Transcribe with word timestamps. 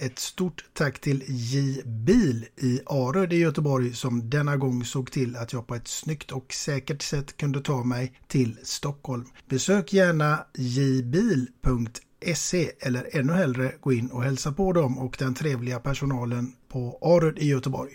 Ett 0.00 0.18
stort 0.18 0.64
tack 0.72 1.00
till 1.00 1.24
J 1.26 1.82
Bil 1.84 2.46
i 2.56 2.80
Aröd 2.86 3.32
i 3.32 3.36
Göteborg 3.36 3.94
som 3.94 4.30
denna 4.30 4.56
gång 4.56 4.84
såg 4.84 5.10
till 5.10 5.36
att 5.36 5.52
jag 5.52 5.66
på 5.66 5.74
ett 5.74 5.88
snyggt 5.88 6.32
och 6.32 6.52
säkert 6.52 7.02
sätt 7.02 7.36
kunde 7.36 7.60
ta 7.60 7.84
mig 7.84 8.12
till 8.28 8.58
Stockholm. 8.62 9.24
Besök 9.48 9.92
gärna 9.92 10.44
jbil.se 10.54 11.90
eller 12.80 13.16
ännu 13.16 13.32
hellre 13.32 13.72
gå 13.80 13.92
in 13.92 14.10
och 14.10 14.22
hälsa 14.22 14.52
på 14.52 14.72
dem 14.72 14.98
och 14.98 15.16
den 15.18 15.34
trevliga 15.34 15.80
personalen 15.80 16.52
på 16.68 16.98
Aröd 17.02 17.38
i 17.38 17.46
Göteborg. 17.48 17.92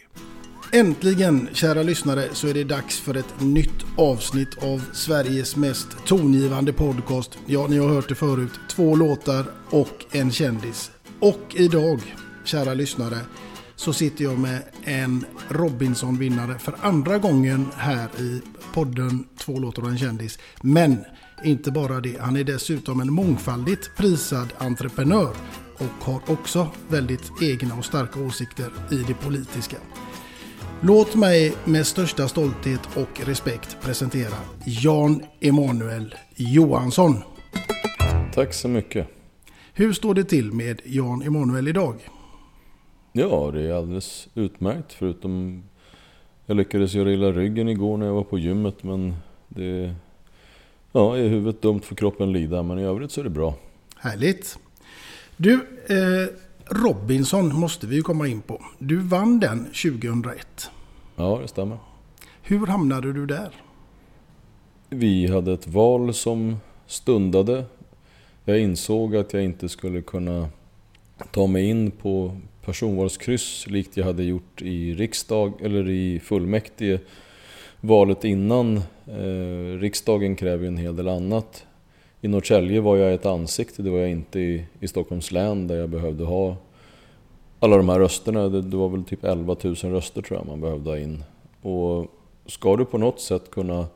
Äntligen, 0.72 1.50
kära 1.54 1.84
lyssnare, 1.84 2.30
så 2.34 2.48
är 2.48 2.54
det 2.54 2.64
dags 2.64 3.00
för 3.00 3.16
ett 3.16 3.42
nytt 3.42 3.86
avsnitt 3.98 4.58
av 4.64 4.82
Sveriges 4.94 5.56
mest 5.56 5.88
tongivande 6.06 6.74
podcast. 6.74 7.38
Ja, 7.46 7.68
ni 7.68 7.78
har 7.78 7.90
hört 7.90 8.10
det 8.10 8.16
förut. 8.16 8.60
Två 8.70 8.96
låtar 8.96 9.46
och 9.70 10.06
en 10.12 10.32
kändis. 10.32 10.92
Och 11.20 11.56
idag, 11.56 12.16
kära 12.44 12.74
lyssnare, 12.74 13.18
så 13.76 13.94
sitter 13.94 14.24
jag 14.24 14.40
med 14.40 14.64
en 14.84 15.26
Robinson-vinnare 15.50 16.60
för 16.60 16.76
andra 16.82 17.18
gången 17.18 17.68
här 17.78 18.08
i 18.20 18.42
podden 18.74 19.26
Två 19.38 19.60
låtar 19.60 19.84
och 19.84 19.90
en 19.90 19.98
kändis. 19.98 20.40
Men 20.62 20.98
inte 21.44 21.72
bara 21.72 22.00
det, 22.00 22.18
han 22.20 22.38
är 22.38 22.44
dessutom 22.44 23.02
en 23.02 23.14
mångfaldigt 23.14 23.92
prisad 23.98 24.54
entreprenör 24.58 25.36
och 25.78 26.06
har 26.06 26.22
också 26.28 26.68
väldigt 26.88 27.32
egna 27.42 27.76
och 27.76 27.86
starka 27.86 28.20
åsikter 28.20 28.72
i 28.92 28.96
det 28.96 29.14
politiska. 29.14 29.78
Låt 30.82 31.16
mig 31.16 31.54
med 31.66 31.88
största 31.88 32.28
stolthet 32.28 32.82
och 32.96 33.22
respekt 33.26 33.78
presentera 33.82 34.36
Jan 34.66 35.24
Emanuel 35.42 36.16
Johansson. 36.36 37.24
Tack 38.34 38.54
så 38.54 38.68
mycket. 38.68 39.17
Hur 39.80 39.94
står 39.94 40.14
det 40.14 40.24
till 40.24 40.52
med 40.52 40.82
Jan 40.86 41.22
Emanuel 41.22 41.68
idag? 41.68 41.96
Ja, 43.12 43.52
det 43.54 43.62
är 43.62 43.74
alldeles 43.74 44.28
utmärkt 44.36 44.94
förutom 44.94 45.64
jag 46.46 46.58
lyckades 46.58 46.94
göra 46.94 47.12
illa 47.12 47.32
ryggen 47.32 47.70
igår 47.70 47.98
när 47.98 48.06
jag 48.06 48.14
var 48.14 48.24
på 48.24 48.40
gymmet 48.40 48.84
men 48.84 49.16
det 49.48 49.96
ja, 50.92 51.18
är 51.18 51.28
huvudet 51.28 51.62
dumt 51.62 51.80
för 51.80 51.96
kroppen 51.96 52.34
lida 52.34 52.64
men 52.64 52.80
i 52.80 52.84
övrigt 52.84 53.12
så 53.12 53.20
är 53.20 53.24
det 53.24 53.30
bra. 53.30 53.56
Härligt. 53.98 54.60
Du, 55.38 55.54
eh, 55.90 56.28
Robinson 56.66 57.56
måste 57.56 57.88
vi 57.88 57.96
ju 57.96 58.02
komma 58.02 58.28
in 58.28 58.42
på. 58.42 58.62
Du 58.80 58.98
vann 58.98 59.40
den 59.40 59.66
2001. 59.66 60.72
Ja, 61.16 61.40
det 61.42 61.48
stämmer. 61.48 61.78
Hur 62.42 62.68
hamnade 62.68 63.14
du 63.14 63.26
där? 63.26 63.52
Vi 64.90 65.28
hade 65.28 65.54
ett 65.54 65.68
val 65.68 66.14
som 66.14 66.58
stundade. 66.88 67.66
Jag 68.50 68.60
insåg 68.60 69.16
att 69.16 69.34
jag 69.34 69.44
inte 69.44 69.70
skulle 69.70 70.02
kunna 70.02 70.50
ta 71.32 71.48
mig 71.48 71.70
in 71.70 71.92
på 71.92 72.38
personvalskryss 72.66 73.68
likt 73.68 73.98
jag 73.98 74.06
hade 74.06 74.24
gjort 74.24 74.62
i 74.62 74.94
riksdag 74.94 75.54
eller 75.62 75.90
i 75.90 76.20
fullmäktige 76.20 77.00
valet 77.82 78.24
innan. 78.24 78.78
Eh, 79.06 79.80
riksdagen 79.80 80.36
kräver 80.36 80.64
ju 80.64 80.68
en 80.68 80.78
hel 80.78 80.96
del 80.96 81.08
annat. 81.08 81.66
I 82.22 82.28
Norrtälje 82.28 82.82
var 82.82 82.98
jag 82.98 83.14
ett 83.14 83.26
ansikte, 83.26 83.82
det 83.82 83.90
var 83.90 84.00
jag 84.00 84.10
inte 84.10 84.40
i, 84.40 84.66
i 84.80 84.88
Stockholms 84.88 85.32
län 85.32 85.68
där 85.68 85.76
jag 85.76 85.90
behövde 85.90 86.24
ha 86.24 86.56
alla 87.60 87.78
de 87.78 87.90
här 87.90 88.00
rösterna. 88.00 88.50
Det, 88.50 88.62
det 88.62 88.78
var 88.78 88.90
väl 88.90 89.04
typ 89.04 89.24
11 89.24 89.56
000 89.64 89.76
röster 89.76 90.22
tror 90.22 90.40
jag 90.40 90.48
man 90.48 90.62
behövde 90.62 90.90
ha 90.90 90.98
in. 90.98 91.24
Och 91.62 92.06
ska 92.46 92.76
du 92.76 92.86
på 92.86 92.98
något 92.98 93.20
sätt 93.20 93.52
kunna 93.52 93.88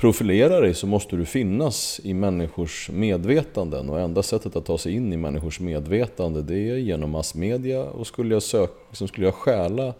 profilera 0.00 0.60
dig 0.60 0.74
så 0.74 0.86
måste 0.86 1.16
du 1.16 1.24
finnas 1.24 2.00
i 2.04 2.14
människors 2.14 2.90
medvetanden 2.90 3.90
och 3.90 4.00
enda 4.00 4.22
sättet 4.22 4.56
att 4.56 4.64
ta 4.64 4.78
sig 4.78 4.94
in 4.94 5.12
i 5.12 5.16
människors 5.16 5.60
medvetande 5.60 6.42
det 6.42 6.70
är 6.70 6.76
genom 6.76 7.10
massmedia 7.10 7.84
och 7.84 8.06
skulle 8.06 8.34
jag, 8.34 8.42
sök, 8.42 8.70
liksom 8.88 9.08
skulle 9.08 9.26
jag 9.26 9.34
stjäla 9.34 9.94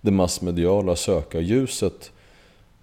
det 0.00 0.10
massmediala 0.10 0.96
sökarljuset 0.96 2.12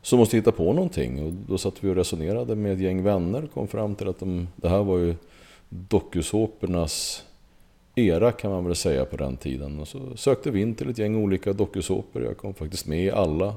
så 0.02 0.18
måste 0.18 0.36
jag 0.36 0.42
hitta 0.42 0.52
på 0.52 0.74
någonting 0.74 1.25
och 1.25 1.34
då 1.34 1.58
satt 1.58 1.84
vi 1.84 1.90
och 1.90 1.96
resonerade 1.96 2.56
med 2.56 2.74
ett 2.74 2.80
gäng 2.80 3.04
vänner 3.04 3.44
och 3.44 3.54
kom 3.54 3.68
fram 3.68 3.96
till 3.96 4.08
att 4.08 4.20
de, 4.20 4.48
det 4.56 4.70
här 4.70 4.84
var 4.84 4.98
ju 4.98 5.16
dokusåpornas 5.70 7.24
era 7.96 8.31
kan 8.31 8.52
man 8.52 8.66
väl 8.66 8.75
säga 8.75 9.06
på 9.06 9.18
den 9.18 9.38
tiden. 9.38 9.80
Och 9.80 9.88
så 9.88 10.00
sökte 10.16 10.52
vi 10.52 10.62
in 10.62 10.75
till 10.75 10.90
ett 10.90 10.98
gäng 10.98 11.16
olika 11.16 11.54
dokusåpor. 11.54 12.24
Jag 12.24 12.38
kom 12.38 12.54
faktiskt 12.54 12.88
med 12.88 13.04
i 13.04 13.12
alla. 13.12 13.56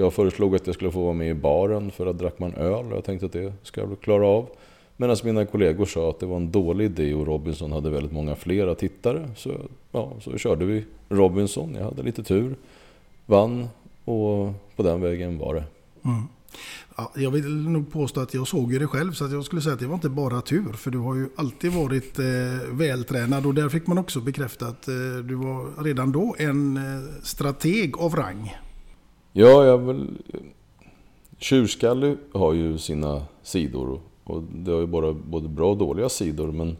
Jag 0.00 0.12
föreslog 0.12 0.56
att 0.56 0.66
jag 0.66 0.74
skulle 0.74 0.90
få 0.90 1.04
vara 1.04 1.12
med 1.12 1.30
i 1.30 1.34
baren 1.34 1.90
för 1.90 2.06
att 2.06 2.18
drack 2.18 2.38
man 2.38 2.54
öl 2.54 2.92
och 2.92 2.96
jag 2.96 3.04
tänkte 3.04 3.26
att 3.26 3.32
det 3.32 3.52
ska 3.62 3.80
jag 3.80 3.88
väl 3.88 3.96
klara 3.96 4.26
av. 4.26 4.48
Medan 4.96 5.16
mina 5.24 5.46
kollegor 5.46 5.86
sa 5.86 6.10
att 6.10 6.20
det 6.20 6.26
var 6.26 6.36
en 6.36 6.50
dålig 6.50 6.84
idé 6.84 7.14
och 7.14 7.26
Robinson 7.26 7.72
hade 7.72 7.90
väldigt 7.90 8.12
många 8.12 8.36
flera 8.36 8.74
tittare. 8.74 9.30
Så, 9.36 9.52
ja, 9.92 10.12
så 10.20 10.38
körde 10.38 10.64
vi 10.64 10.84
Robinson, 11.08 11.74
jag 11.74 11.84
hade 11.84 12.02
lite 12.02 12.22
tur, 12.22 12.54
vann 13.26 13.68
och 14.04 14.52
på 14.76 14.82
den 14.82 15.00
vägen 15.00 15.38
var 15.38 15.54
det. 15.54 15.64
Mm. 16.04 16.22
Ja, 16.96 17.12
jag 17.16 17.30
vill 17.30 17.68
nog 17.68 17.92
påstå 17.92 18.20
att 18.20 18.34
jag 18.34 18.48
såg 18.48 18.72
ju 18.72 18.78
det 18.78 18.86
själv 18.86 19.12
så 19.12 19.24
att 19.24 19.32
jag 19.32 19.44
skulle 19.44 19.62
säga 19.62 19.74
att 19.74 19.80
det 19.80 19.86
var 19.86 19.94
inte 19.94 20.08
bara 20.08 20.40
tur. 20.40 20.72
För 20.72 20.90
du 20.90 20.98
har 20.98 21.14
ju 21.14 21.28
alltid 21.36 21.72
varit 21.72 22.18
eh, 22.18 22.24
vältränad 22.70 23.46
och 23.46 23.54
där 23.54 23.68
fick 23.68 23.86
man 23.86 23.98
också 23.98 24.20
bekräftat 24.20 24.88
eh, 24.88 24.94
du 25.24 25.34
var 25.34 25.82
redan 25.84 26.12
då 26.12 26.36
en 26.38 26.76
eh, 26.76 26.82
strateg 27.22 27.98
av 27.98 28.16
rang. 28.16 28.52
Ja, 29.32 29.64
jag 29.64 29.78
väl... 29.78 30.08
Tjurskalle 31.38 32.16
har 32.32 32.52
ju 32.52 32.78
sina 32.78 33.22
sidor 33.42 34.00
och 34.24 34.42
det 34.42 34.72
har 34.72 34.80
ju 34.80 34.86
bara 34.86 35.12
både 35.12 35.48
bra 35.48 35.70
och 35.70 35.76
dåliga 35.76 36.08
sidor. 36.08 36.52
Men 36.52 36.76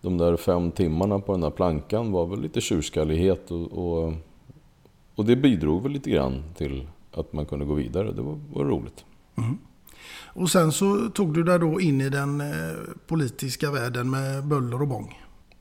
de 0.00 0.18
där 0.18 0.36
fem 0.36 0.70
timmarna 0.70 1.18
på 1.18 1.32
den 1.32 1.40
där 1.40 1.50
plankan 1.50 2.12
var 2.12 2.26
väl 2.26 2.40
lite 2.40 2.60
tjurskallighet 2.60 3.50
och, 3.50 3.72
och, 3.72 4.12
och 5.14 5.24
det 5.24 5.36
bidrog 5.36 5.82
väl 5.82 5.92
lite 5.92 6.10
grann 6.10 6.42
till 6.56 6.86
att 7.12 7.32
man 7.32 7.46
kunde 7.46 7.64
gå 7.64 7.74
vidare. 7.74 8.12
Det 8.12 8.22
var, 8.22 8.38
var 8.52 8.64
roligt. 8.64 9.04
Mm. 9.36 9.58
Och 10.24 10.50
sen 10.50 10.72
så 10.72 11.08
tog 11.08 11.34
du 11.34 11.42
dig 11.42 11.58
då 11.58 11.80
in 11.80 12.00
i 12.00 12.08
den 12.08 12.40
eh, 12.40 12.46
politiska 13.06 13.70
världen 13.70 14.10
med 14.10 14.44
böller 14.46 14.82
och 14.82 14.88
bång. 14.88 15.18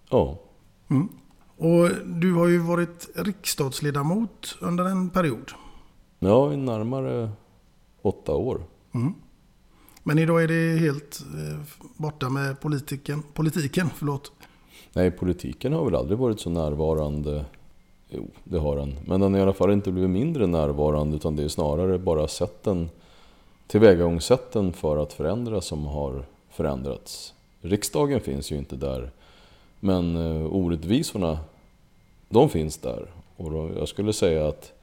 Ja. 0.09 0.39
Mm. 0.87 1.09
Och 1.57 1.89
du 2.05 2.33
har 2.33 2.47
ju 2.47 2.57
varit 2.57 3.09
riksdagsledamot 3.15 4.57
under 4.59 4.85
en 4.85 5.09
period. 5.09 5.51
Ja, 6.23 6.53
i 6.53 6.57
närmare 6.57 7.29
åtta 8.01 8.35
år. 8.35 8.61
Mm. 8.93 9.13
Men 10.03 10.19
idag 10.19 10.43
är 10.43 10.47
det 10.47 10.79
helt 10.79 11.19
eh, 11.21 11.59
borta 11.97 12.29
med 12.29 12.59
politiken. 12.59 13.23
politiken 13.33 13.89
förlåt. 13.95 14.31
Nej, 14.93 15.11
politiken 15.11 15.73
har 15.73 15.85
väl 15.85 15.95
aldrig 15.95 16.17
varit 16.17 16.39
så 16.39 16.49
närvarande. 16.49 17.45
Jo, 18.09 18.27
det 18.43 18.59
har 18.59 18.75
den. 18.75 18.95
Men 19.05 19.21
den 19.21 19.33
har 19.33 19.39
i 19.39 19.43
alla 19.43 19.53
fall 19.53 19.71
inte 19.71 19.91
blivit 19.91 20.09
mindre 20.09 20.47
närvarande 20.47 21.15
utan 21.15 21.35
det 21.35 21.43
är 21.43 21.47
snarare 21.47 21.99
bara 21.99 22.27
sätten, 22.27 22.89
tillvägagångssätten 23.67 24.73
för 24.73 24.97
att 24.97 25.13
förändra 25.13 25.61
som 25.61 25.85
har 25.85 26.25
förändrats. 26.49 27.33
Riksdagen 27.61 28.19
finns 28.19 28.51
ju 28.51 28.57
inte 28.57 28.75
där. 28.75 29.11
Men 29.79 30.15
eh, 30.15 30.55
orättvisorna, 30.55 31.39
de 32.29 32.49
finns 32.49 32.77
där. 32.77 33.07
Och 33.37 33.53
jag 33.53 33.87
skulle 33.87 34.13
säga 34.13 34.47
att 34.47 34.73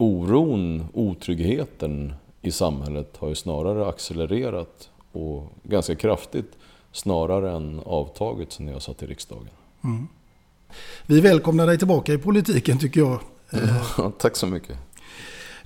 oron, 0.00 0.84
otryggheten 0.92 2.14
i 2.42 2.50
samhället 2.50 3.16
har 3.16 3.28
ju 3.28 3.34
snarare 3.34 3.88
accelererat 3.88 4.90
och 5.12 5.52
ganska 5.62 5.94
kraftigt 5.94 6.58
snarare 6.92 7.52
än 7.52 7.80
avtagit 7.86 8.52
sen 8.52 8.68
jag 8.68 8.82
satt 8.82 9.02
i 9.02 9.06
riksdagen. 9.06 9.48
Mm. 9.84 10.08
Vi 11.06 11.20
välkomnar 11.20 11.66
dig 11.66 11.78
tillbaka 11.78 12.12
i 12.12 12.18
politiken 12.18 12.78
tycker 12.78 13.00
jag. 13.00 13.20
Tack 14.18 14.36
så 14.36 14.46
mycket. 14.46 14.78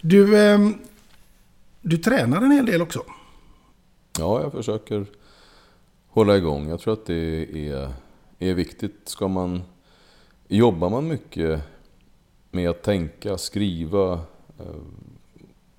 Du, 0.01 0.39
eh, 0.39 0.59
du 1.81 1.99
tränar 1.99 2.43
en 2.43 2.51
hel 2.51 2.67
del 2.67 2.83
också. 2.83 3.03
Ja, 4.19 4.43
jag 4.43 4.53
försöker 4.53 5.07
hålla 6.09 6.37
igång. 6.37 6.69
Jag 6.69 6.81
tror 6.81 6.93
att 6.93 7.07
det 7.07 7.47
är, 7.69 7.93
är 8.39 8.55
viktigt. 8.55 9.01
Ska 9.05 9.29
man, 9.29 9.63
jobbar 10.49 10.91
man 10.91 11.09
mycket 11.09 11.61
med 12.55 12.71
att 12.71 12.83
tänka, 12.83 13.39
skriva 13.39 14.13
eh, 14.59 14.83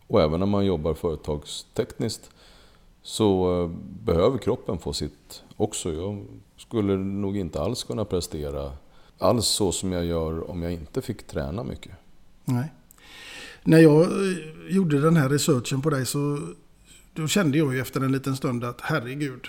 och 0.07 0.21
även 0.21 0.39
när 0.39 0.47
man 0.47 0.65
jobbar 0.65 0.93
företagstekniskt 0.93 2.29
så 3.01 3.61
eh, 3.63 3.69
behöver 4.05 4.37
kroppen 4.37 4.79
få 4.79 4.93
sitt 4.93 5.43
också. 5.57 5.93
Jag 5.93 6.25
skulle 6.57 6.97
nog 6.97 7.37
inte 7.37 7.61
alls 7.61 7.83
kunna 7.83 8.05
prestera 8.05 8.71
alls 9.17 9.45
så 9.45 9.71
som 9.71 9.91
jag 9.91 10.05
gör 10.05 10.49
om 10.49 10.63
jag 10.63 10.73
inte 10.73 11.01
fick 11.01 11.27
träna 11.27 11.63
mycket. 11.63 11.91
Nej. 12.45 12.73
När 13.63 13.79
jag 13.79 14.01
eh, 14.01 14.37
gjorde 14.69 15.01
den 15.01 15.15
här 15.15 15.29
researchen 15.29 15.81
på 15.81 15.89
dig 15.89 16.05
så 16.05 16.39
då 17.13 17.27
kände 17.27 17.57
jag 17.57 17.73
ju 17.73 17.81
efter 17.81 18.01
en 18.01 18.11
liten 18.11 18.35
stund 18.35 18.63
att 18.63 18.81
herregud, 18.81 19.47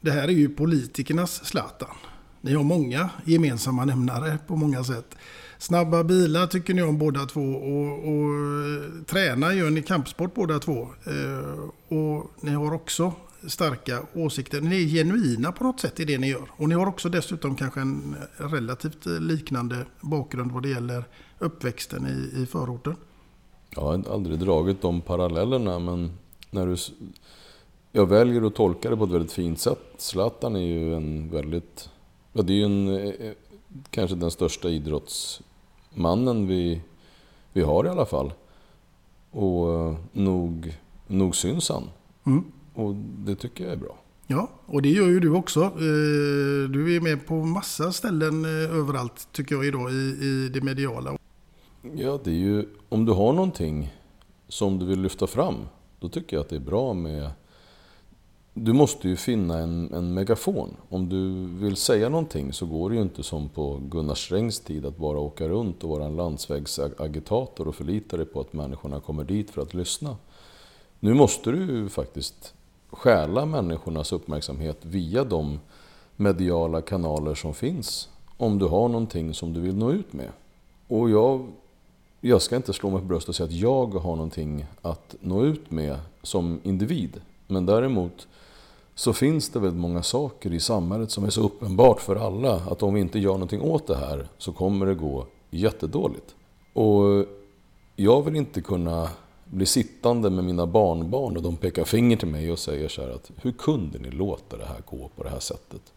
det 0.00 0.10
här 0.10 0.28
är 0.28 0.32
ju 0.32 0.48
politikernas 0.48 1.44
Zlatan. 1.44 1.96
Ni 2.40 2.54
har 2.54 2.62
många 2.62 3.10
gemensamma 3.24 3.84
nämnare 3.84 4.38
på 4.46 4.56
många 4.56 4.84
sätt. 4.84 5.16
Snabba 5.58 6.04
bilar 6.04 6.46
tycker 6.46 6.74
ni 6.74 6.82
om 6.82 6.98
båda 6.98 7.26
två 7.26 7.40
och, 7.40 8.08
och 8.08 8.34
eh, 8.34 9.04
träna 9.06 9.54
gör 9.54 9.70
ni 9.70 9.82
kampsport 9.82 10.34
båda 10.34 10.58
två. 10.58 10.88
Eh, 11.06 11.96
och 11.98 12.30
ni 12.40 12.50
har 12.50 12.74
också 12.74 13.12
starka 13.46 14.02
åsikter. 14.14 14.60
Ni 14.60 14.84
är 14.84 14.88
genuina 14.88 15.52
på 15.52 15.64
något 15.64 15.80
sätt 15.80 16.00
i 16.00 16.04
det 16.04 16.18
ni 16.18 16.28
gör. 16.30 16.48
Och 16.56 16.68
ni 16.68 16.74
har 16.74 16.86
också 16.86 17.08
dessutom 17.08 17.56
kanske 17.56 17.80
en 17.80 18.16
relativt 18.36 19.06
liknande 19.06 19.86
bakgrund 20.00 20.52
vad 20.52 20.62
det 20.62 20.68
gäller 20.68 21.04
uppväxten 21.38 22.06
i, 22.06 22.42
i 22.42 22.46
förorten. 22.46 22.96
Jag 23.74 23.82
har 23.82 24.12
aldrig 24.12 24.38
dragit 24.38 24.82
de 24.82 25.00
parallellerna 25.00 25.78
men 25.78 26.10
när 26.50 26.66
du, 26.66 26.76
jag 27.92 28.06
väljer 28.06 28.46
att 28.46 28.54
tolka 28.54 28.90
det 28.90 28.96
på 28.96 29.04
ett 29.04 29.10
väldigt 29.10 29.32
fint 29.32 29.60
sätt. 29.60 29.94
Zlatan 29.98 30.56
är 30.56 30.60
ju 30.60 30.94
en 30.94 31.30
väldigt... 31.30 31.90
Ja, 32.32 32.42
det 32.42 32.52
är 32.52 32.56
ju 32.56 32.64
en, 32.64 32.88
eh, 32.88 33.32
kanske 33.90 34.16
den 34.16 34.30
största 34.30 34.68
idrottsmannen 34.68 36.46
vi, 36.46 36.80
vi 37.52 37.62
har 37.62 37.84
i 37.84 37.88
alla 37.88 38.06
fall. 38.06 38.32
Och 39.30 39.72
eh, 39.72 39.96
nog, 40.12 40.78
nog 41.06 41.36
syns 41.36 41.68
han. 41.68 41.84
Mm. 42.26 42.44
Och 42.74 42.94
det 42.94 43.34
tycker 43.34 43.64
jag 43.64 43.72
är 43.72 43.76
bra. 43.76 43.98
Ja, 44.26 44.50
och 44.66 44.82
det 44.82 44.88
gör 44.88 45.06
ju 45.08 45.20
du 45.20 45.30
också. 45.30 45.62
Eh, 45.62 46.70
du 46.70 46.96
är 46.96 47.00
med 47.00 47.26
på 47.26 47.34
massa 47.34 47.92
ställen 47.92 48.44
överallt 48.44 49.28
tycker 49.32 49.54
jag 49.54 49.66
idag 49.66 49.90
i, 49.92 49.94
i 49.94 50.50
det 50.52 50.60
mediala. 50.60 51.18
Ja, 51.94 52.20
det 52.24 52.30
är 52.30 52.34
ju 52.34 52.66
om 52.88 53.04
du 53.04 53.12
har 53.12 53.32
någonting 53.32 53.94
som 54.48 54.78
du 54.78 54.86
vill 54.86 55.00
lyfta 55.00 55.26
fram. 55.26 55.54
Då 56.00 56.08
tycker 56.08 56.36
jag 56.36 56.40
att 56.40 56.48
det 56.48 56.56
är 56.56 56.60
bra 56.60 56.94
med... 56.94 57.30
Du 58.60 58.72
måste 58.72 59.08
ju 59.08 59.16
finna 59.16 59.58
en, 59.58 59.94
en 59.94 60.14
megafon. 60.14 60.76
Om 60.88 61.08
du 61.08 61.46
vill 61.64 61.76
säga 61.76 62.08
någonting 62.08 62.52
så 62.52 62.66
går 62.66 62.90
det 62.90 62.96
ju 62.96 63.02
inte 63.02 63.22
som 63.22 63.48
på 63.48 63.80
Gunnar 63.88 64.14
Strängs 64.14 64.60
tid 64.60 64.86
att 64.86 64.96
bara 64.96 65.18
åka 65.18 65.48
runt 65.48 65.84
och 65.84 65.90
vara 65.90 66.04
en 66.04 66.16
landsvägsagitator 66.16 67.68
och 67.68 67.74
förlita 67.74 68.16
dig 68.16 68.26
på 68.26 68.40
att 68.40 68.52
människorna 68.52 69.00
kommer 69.00 69.24
dit 69.24 69.50
för 69.50 69.62
att 69.62 69.74
lyssna. 69.74 70.16
Nu 71.00 71.14
måste 71.14 71.50
du 71.50 71.58
ju 71.58 71.88
faktiskt 71.88 72.54
stjäla 72.90 73.46
människornas 73.46 74.12
uppmärksamhet 74.12 74.78
via 74.82 75.24
de 75.24 75.60
mediala 76.16 76.80
kanaler 76.80 77.34
som 77.34 77.54
finns. 77.54 78.08
Om 78.36 78.58
du 78.58 78.66
har 78.66 78.88
någonting 78.88 79.34
som 79.34 79.52
du 79.52 79.60
vill 79.60 79.76
nå 79.76 79.92
ut 79.92 80.12
med. 80.12 80.28
Och 80.88 81.10
jag 81.10 81.46
jag 82.20 82.42
ska 82.42 82.56
inte 82.56 82.72
slå 82.72 82.90
mig 82.90 83.00
på 83.00 83.06
bröstet 83.06 83.28
och 83.28 83.34
säga 83.34 83.46
att 83.46 83.52
jag 83.52 83.94
har 83.94 84.16
någonting 84.16 84.66
att 84.82 85.16
nå 85.20 85.44
ut 85.44 85.70
med 85.70 85.98
som 86.22 86.60
individ. 86.62 87.20
Men 87.46 87.66
däremot 87.66 88.26
så 88.98 89.12
finns 89.12 89.48
det 89.48 89.58
väldigt 89.58 89.80
många 89.80 90.02
saker 90.02 90.52
i 90.52 90.60
samhället 90.60 91.10
som 91.10 91.24
är 91.24 91.30
så 91.30 91.42
uppenbart 91.42 92.00
för 92.00 92.16
alla 92.16 92.54
att 92.54 92.82
om 92.82 92.94
vi 92.94 93.00
inte 93.00 93.18
gör 93.18 93.32
någonting 93.32 93.60
åt 93.60 93.86
det 93.86 93.96
här 93.96 94.28
så 94.38 94.52
kommer 94.52 94.86
det 94.86 94.94
gå 94.94 95.26
jättedåligt. 95.50 96.34
Och 96.72 97.26
jag 97.96 98.22
vill 98.22 98.36
inte 98.36 98.60
kunna 98.60 99.10
bli 99.44 99.66
sittande 99.66 100.30
med 100.30 100.44
mina 100.44 100.66
barnbarn 100.66 101.36
och 101.36 101.42
de 101.42 101.56
pekar 101.56 101.84
finger 101.84 102.16
till 102.16 102.28
mig 102.28 102.52
och 102.52 102.58
säger 102.58 102.88
så 102.88 103.02
här 103.02 103.10
att 103.10 103.30
hur 103.36 103.52
kunde 103.52 103.98
ni 103.98 104.10
låta 104.10 104.56
det 104.56 104.66
här 104.66 104.82
gå 104.86 105.10
på 105.16 105.22
det 105.22 105.30
här 105.30 105.40
sättet? 105.40 105.92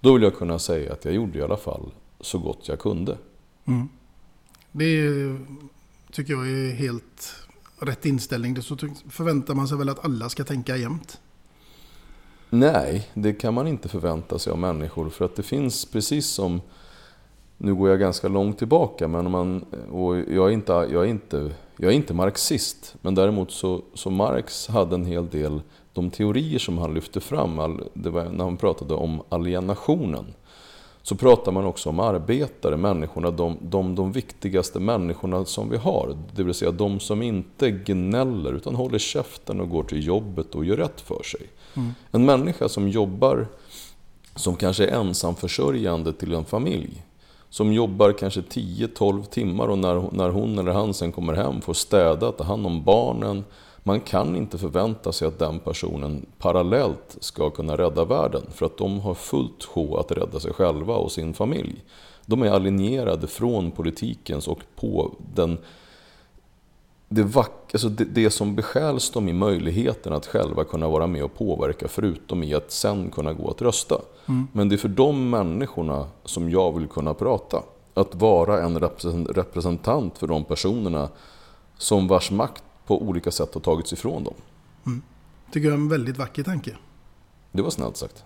Då 0.00 0.12
vill 0.12 0.22
jag 0.22 0.36
kunna 0.36 0.58
säga 0.58 0.92
att 0.92 1.04
jag 1.04 1.14
gjorde 1.14 1.38
i 1.38 1.42
alla 1.42 1.56
fall 1.56 1.90
så 2.20 2.38
gott 2.38 2.68
jag 2.68 2.78
kunde. 2.78 3.18
Mm. 3.64 3.88
Det 4.72 5.36
tycker 6.12 6.32
jag 6.32 6.48
är 6.48 6.72
helt 6.72 7.34
rätt 7.78 8.06
inställning. 8.06 8.62
Så 8.62 8.76
förväntar 9.08 9.54
man 9.54 9.68
sig 9.68 9.78
väl 9.78 9.88
att 9.88 10.04
alla 10.04 10.28
ska 10.28 10.44
tänka 10.44 10.76
jämt. 10.76 11.18
Nej, 12.50 13.08
det 13.14 13.32
kan 13.32 13.54
man 13.54 13.66
inte 13.66 13.88
förvänta 13.88 14.38
sig 14.38 14.50
av 14.50 14.58
människor. 14.58 15.08
För 15.08 15.24
att 15.24 15.36
det 15.36 15.42
finns 15.42 15.84
precis 15.84 16.26
som... 16.26 16.60
Nu 17.62 17.74
går 17.74 17.88
jag 17.88 18.00
ganska 18.00 18.28
långt 18.28 18.58
tillbaka, 18.58 19.08
men 19.08 19.26
om 19.26 19.32
man, 19.32 19.64
och 19.92 20.16
jag, 20.16 20.48
är 20.48 20.50
inte, 20.50 20.72
jag, 20.72 21.04
är 21.04 21.04
inte, 21.04 21.50
jag 21.76 21.90
är 21.90 21.96
inte 21.96 22.14
marxist. 22.14 22.94
Men 23.02 23.14
däremot 23.14 23.50
så, 23.50 23.82
så 23.94 24.10
Marx 24.10 24.68
hade 24.68 24.94
en 24.94 25.04
hel 25.04 25.28
del, 25.28 25.60
de 25.92 26.10
teorier 26.10 26.58
som 26.58 26.78
han 26.78 26.94
lyfte 26.94 27.20
fram, 27.20 27.80
det 27.94 28.10
var 28.10 28.24
när 28.24 28.44
han 28.44 28.56
pratade 28.56 28.94
om 28.94 29.22
alienationen 29.28 30.26
så 31.02 31.16
pratar 31.16 31.52
man 31.52 31.64
också 31.64 31.88
om 31.88 32.00
arbetare, 32.00 32.76
människorna, 32.76 33.30
de, 33.30 33.58
de, 33.60 33.94
de 33.94 34.12
viktigaste 34.12 34.80
människorna 34.80 35.44
som 35.44 35.70
vi 35.70 35.76
har. 35.76 36.16
Det 36.34 36.42
vill 36.42 36.54
säga 36.54 36.70
de 36.70 37.00
som 37.00 37.22
inte 37.22 37.70
gnäller 37.70 38.52
utan 38.52 38.74
håller 38.74 38.98
käften 38.98 39.60
och 39.60 39.68
går 39.68 39.82
till 39.82 40.06
jobbet 40.06 40.54
och 40.54 40.64
gör 40.64 40.76
rätt 40.76 41.00
för 41.00 41.22
sig. 41.22 41.40
Mm. 41.76 41.90
En 42.10 42.24
människa 42.24 42.68
som 42.68 42.88
jobbar, 42.88 43.46
som 44.36 44.56
kanske 44.56 44.86
är 44.86 44.92
ensamförsörjande 44.92 46.12
till 46.12 46.34
en 46.34 46.44
familj, 46.44 47.02
som 47.50 47.72
jobbar 47.72 48.12
kanske 48.12 48.40
10-12 48.40 49.24
timmar 49.24 49.68
och 49.68 49.78
när, 49.78 50.04
när 50.12 50.30
hon 50.30 50.58
eller 50.58 50.72
han 50.72 50.94
sen 50.94 51.12
kommer 51.12 51.32
hem 51.32 51.60
får 51.60 51.74
städa, 51.74 52.32
ta 52.32 52.44
hand 52.44 52.66
om 52.66 52.82
barnen, 52.82 53.44
man 53.90 54.00
kan 54.00 54.36
inte 54.36 54.58
förvänta 54.58 55.12
sig 55.12 55.28
att 55.28 55.38
den 55.38 55.58
personen 55.58 56.26
parallellt 56.38 57.16
ska 57.20 57.50
kunna 57.50 57.76
rädda 57.76 58.04
världen. 58.04 58.42
För 58.50 58.66
att 58.66 58.76
de 58.76 59.00
har 59.00 59.14
fullt 59.14 59.64
sjå 59.64 59.96
att 59.96 60.12
rädda 60.12 60.40
sig 60.40 60.52
själva 60.52 60.94
och 60.94 61.12
sin 61.12 61.34
familj. 61.34 61.84
De 62.26 62.42
är 62.42 62.50
alinjerade 62.50 63.26
från 63.26 63.70
politikens 63.70 64.48
och 64.48 64.58
på 64.76 65.14
den 65.34 65.58
det, 67.08 67.22
vack, 67.22 67.70
alltså 67.72 67.88
det, 67.88 68.04
det 68.04 68.30
som 68.30 68.56
besjäls 68.56 69.10
dem 69.10 69.28
i 69.28 69.32
möjligheten 69.32 70.12
att 70.12 70.26
själva 70.26 70.64
kunna 70.64 70.88
vara 70.88 71.06
med 71.06 71.24
och 71.24 71.34
påverka 71.34 71.88
förutom 71.88 72.42
i 72.42 72.54
att 72.54 72.70
sen 72.70 73.10
kunna 73.10 73.32
gå 73.32 73.50
att 73.50 73.62
rösta. 73.62 74.00
Mm. 74.28 74.48
Men 74.52 74.68
det 74.68 74.74
är 74.74 74.76
för 74.76 74.88
de 74.88 75.30
människorna 75.30 76.06
som 76.24 76.50
jag 76.50 76.78
vill 76.78 76.88
kunna 76.88 77.14
prata. 77.14 77.62
Att 77.94 78.14
vara 78.14 78.62
en 78.62 78.78
representant 79.28 80.18
för 80.18 80.26
de 80.26 80.44
personerna 80.44 81.08
som 81.78 82.08
vars 82.08 82.30
makt 82.30 82.64
på 82.90 83.02
olika 83.02 83.30
sätt 83.30 83.54
har 83.54 83.60
tagits 83.60 83.92
ifrån 83.92 84.24
dem. 84.24 84.34
Tycker 85.52 85.68
jag 85.68 85.74
är 85.74 85.80
en 85.80 85.88
väldigt 85.88 86.16
vacker 86.16 86.42
tanke. 86.42 86.76
Det 87.52 87.62
var 87.62 87.70
snällt 87.70 87.96
sagt. 87.96 88.24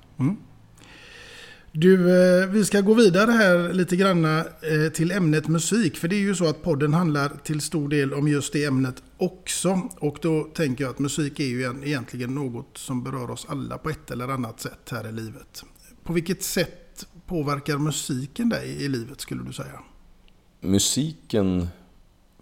Du, 1.73 1.95
eh, 2.43 2.47
vi 2.49 2.65
ska 2.65 2.81
gå 2.81 2.95
vidare 2.95 3.31
här 3.31 3.73
lite 3.73 3.97
granna 3.97 4.39
eh, 4.41 4.93
till 4.93 5.11
ämnet 5.11 5.49
musik. 5.49 5.97
För 5.97 6.09
det 6.09 6.17
är 6.17 6.21
ju 6.21 6.35
så 6.35 6.47
att 6.49 6.63
podden 6.63 6.95
handlar 6.95 7.29
till 7.29 7.61
stor 7.61 7.89
del 7.89 8.15
om 8.15 8.29
just 8.29 8.53
det 8.53 8.65
ämnet 8.65 9.03
också. 9.17 9.81
Och 10.01 10.19
då 10.23 10.43
tänker 10.45 10.85
jag 10.85 10.91
att 10.91 10.99
musik 10.99 11.41
är 11.41 11.45
ju 11.45 11.65
en- 11.65 11.85
egentligen 11.85 12.35
något 12.35 12.79
som 12.79 13.03
berör 13.05 13.31
oss 13.31 13.47
alla 13.49 13.79
på 13.79 13.91
ett 13.91 14.11
eller 14.11 14.29
annat 14.29 14.61
sätt 14.61 14.89
här 14.91 15.09
i 15.09 15.13
livet. 15.13 15.65
På 16.05 16.13
vilket 16.13 16.43
sätt 16.43 17.07
påverkar 17.27 17.79
musiken 17.79 18.49
dig 18.49 18.69
i 18.85 18.89
livet 18.89 19.21
skulle 19.21 19.43
du 19.43 19.53
säga? 19.53 19.81
Musiken 20.61 21.69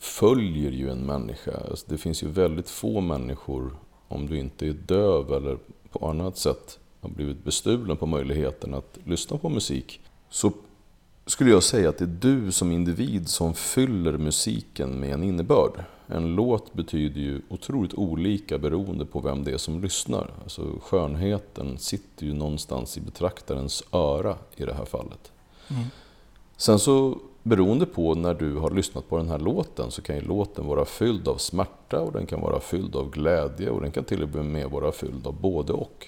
följer 0.03 0.71
ju 0.71 0.91
en 0.91 1.07
människa. 1.07 1.53
Alltså 1.71 1.87
det 1.89 1.99
finns 1.99 2.23
ju 2.23 2.29
väldigt 2.29 2.71
få 2.71 3.01
människor, 3.01 3.77
om 4.09 4.27
du 4.27 4.39
inte 4.39 4.67
är 4.67 4.73
döv 4.73 5.33
eller 5.33 5.59
på 5.91 6.09
annat 6.09 6.39
sätt 6.39 6.79
har 7.01 7.09
blivit 7.09 7.45
bestulen 7.45 7.97
på 7.97 8.07
möjligheten 8.07 8.75
att 8.75 8.99
lyssna 9.05 9.39
på 9.39 9.49
musik. 9.49 10.01
Så 10.31 10.53
skulle 11.27 11.51
jag 11.51 11.63
säga 11.63 11.89
att 11.89 11.99
det 11.99 12.05
är 12.05 12.19
du 12.21 12.53
som 12.53 12.73
individ 12.73 13.29
som 13.29 13.55
fyller 13.55 14.13
musiken 14.13 15.01
med 15.01 15.15
en 15.15 15.23
innebörd. 15.23 15.85
En 16.07 16.35
låt 16.35 16.75
betyder 16.75 17.21
ju 17.21 17.41
otroligt 17.49 17.95
olika 17.95 18.59
beroende 18.59 19.05
på 19.05 19.21
vem 19.21 19.45
det 19.45 19.53
är 19.53 19.59
som 19.59 19.81
lyssnar. 19.81 20.31
Alltså 20.43 20.79
skönheten 20.83 21.79
sitter 21.79 22.27
ju 22.27 22.35
någonstans 22.35 22.97
i 22.97 23.01
betraktarens 23.01 23.83
öra 23.93 24.37
i 24.57 24.65
det 24.65 24.75
här 24.75 24.85
fallet. 24.85 25.33
Sen 26.57 26.79
så 26.79 27.19
beroende 27.43 27.87
på 27.87 28.15
när 28.15 28.35
du 28.35 28.57
har 28.57 28.71
lyssnat 28.71 29.09
på 29.09 29.17
den 29.17 29.29
här 29.29 29.39
låten 29.39 29.91
så 29.91 30.03
kan 30.03 30.17
ju 30.17 30.23
låten 30.23 30.67
vara 30.67 30.85
fylld 30.85 31.29
av 31.29 31.37
smärta 31.37 32.01
och 32.01 32.13
den 32.13 32.27
kan 32.27 32.41
vara 32.41 32.61
fylld 32.61 32.97
av 32.97 33.11
glädje 33.11 33.71
och 33.71 33.81
den 33.81 33.91
kan 33.91 34.05
till 34.05 34.23
och 34.23 34.45
med 34.45 34.71
vara 34.71 34.93
fylld 34.93 35.27
av 35.27 35.41
både 35.41 35.73
och. 35.73 36.07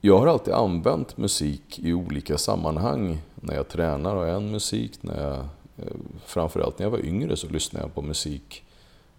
Jag 0.00 0.18
har 0.18 0.26
alltid 0.26 0.54
använt 0.54 1.16
musik 1.16 1.78
i 1.78 1.92
olika 1.92 2.38
sammanhang. 2.38 3.18
När 3.34 3.54
jag 3.54 3.68
tränar 3.68 4.16
har 4.16 4.24
jag 4.24 4.36
en 4.36 4.50
musik. 4.50 5.02
När 5.02 5.22
jag, 5.22 5.38
eh, 5.76 5.96
framförallt 6.24 6.78
när 6.78 6.86
jag 6.86 6.90
var 6.90 7.04
yngre 7.04 7.36
så 7.36 7.48
lyssnade 7.48 7.84
jag 7.84 7.94
på 7.94 8.02
musik. 8.02 8.64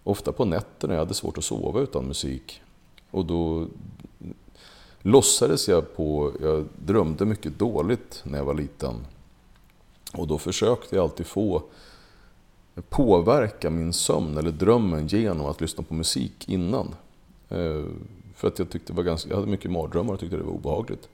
Ofta 0.04 0.32
på 0.32 0.44
nätterna, 0.44 0.94
jag 0.94 0.98
hade 0.98 1.14
svårt 1.14 1.38
att 1.38 1.44
sova 1.44 1.80
utan 1.80 2.04
musik. 2.04 2.60
Och 3.10 3.26
då 3.26 3.66
låtsades 5.02 5.68
jag 5.68 5.96
på, 5.96 6.32
jag 6.42 6.66
drömde 6.86 7.24
mycket 7.24 7.58
dåligt 7.58 8.22
när 8.24 8.38
jag 8.38 8.44
var 8.44 8.54
liten. 8.54 8.94
Och 10.12 10.26
då 10.26 10.38
försökte 10.38 10.96
jag 10.96 11.02
alltid 11.02 11.26
få 11.26 11.62
påverka 12.88 13.70
min 13.70 13.92
sömn 13.92 14.36
eller 14.38 14.50
drömmen 14.50 15.06
genom 15.06 15.46
att 15.46 15.60
lyssna 15.60 15.84
på 15.84 15.94
musik 15.94 16.48
innan. 16.48 16.94
Eh, 17.48 17.84
För 18.34 18.48
att 18.48 18.58
jag 18.58 18.70
tyckte 18.70 18.92
det 18.92 18.96
var 18.96 19.02
ganska, 19.04 19.28
jag 19.30 19.36
hade 19.36 19.48
mycket 19.50 19.70
mardrömmar 19.70 20.12
och 20.14 20.20
tyckte 20.20 20.36
det 20.36 20.42
var 20.42 20.52
obehagligt. 20.52 21.08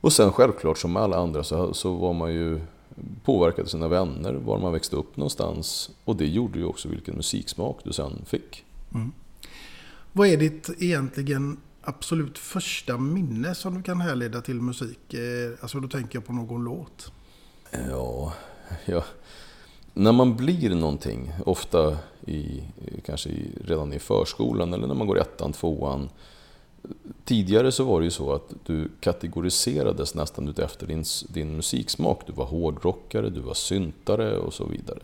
Och 0.00 0.12
sen 0.12 0.32
självklart 0.32 0.78
som 0.78 0.96
alla 0.96 1.16
andra 1.16 1.44
så, 1.44 1.74
så 1.74 1.94
var 1.94 2.12
man 2.12 2.32
ju 2.34 2.60
påverkad 3.24 3.64
av 3.64 3.68
sina 3.68 3.88
vänner, 3.88 4.32
var 4.34 4.58
man 4.58 4.72
växte 4.72 4.96
upp 4.96 5.16
någonstans. 5.16 5.90
Och 6.04 6.16
det 6.16 6.26
gjorde 6.26 6.58
ju 6.58 6.64
också 6.64 6.88
vilken 6.88 7.14
musiksmak 7.16 7.78
du 7.84 7.92
sen 7.92 8.24
fick. 8.26 8.64
Vad 10.12 10.28
är 10.28 10.36
ditt 10.36 10.70
egentligen 10.78 11.56
absolut 11.82 12.38
första 12.38 12.98
minne 12.98 13.54
som 13.54 13.74
du 13.74 13.82
kan 13.82 14.00
härleda 14.00 14.40
till 14.40 14.60
musik? 14.60 15.14
Eh, 15.14 15.52
Alltså 15.60 15.80
då 15.80 15.88
tänker 15.88 16.16
jag 16.16 16.26
på 16.26 16.32
någon 16.32 16.64
låt. 16.64 17.12
Ja, 17.70 18.32
ja. 18.84 19.04
När 19.94 20.12
man 20.12 20.36
blir 20.36 20.74
någonting, 20.74 21.32
ofta 21.46 21.98
i, 22.26 22.62
kanske 23.04 23.28
i, 23.28 23.50
redan 23.64 23.92
i 23.92 23.98
förskolan 23.98 24.74
eller 24.74 24.86
när 24.86 24.94
man 24.94 25.06
går 25.06 25.18
ettan, 25.18 25.52
tvåan. 25.52 26.08
Tidigare 27.24 27.72
så 27.72 27.84
var 27.84 28.00
det 28.00 28.04
ju 28.04 28.10
så 28.10 28.32
att 28.32 28.54
du 28.66 28.90
kategoriserades 29.00 30.14
nästan 30.14 30.48
utefter 30.48 30.86
din, 30.86 31.04
din 31.28 31.56
musiksmak. 31.56 32.20
Du 32.26 32.32
var 32.32 32.44
hårdrockare, 32.44 33.30
du 33.30 33.40
var 33.40 33.54
syntare 33.54 34.38
och 34.38 34.54
så 34.54 34.64
vidare. 34.64 34.98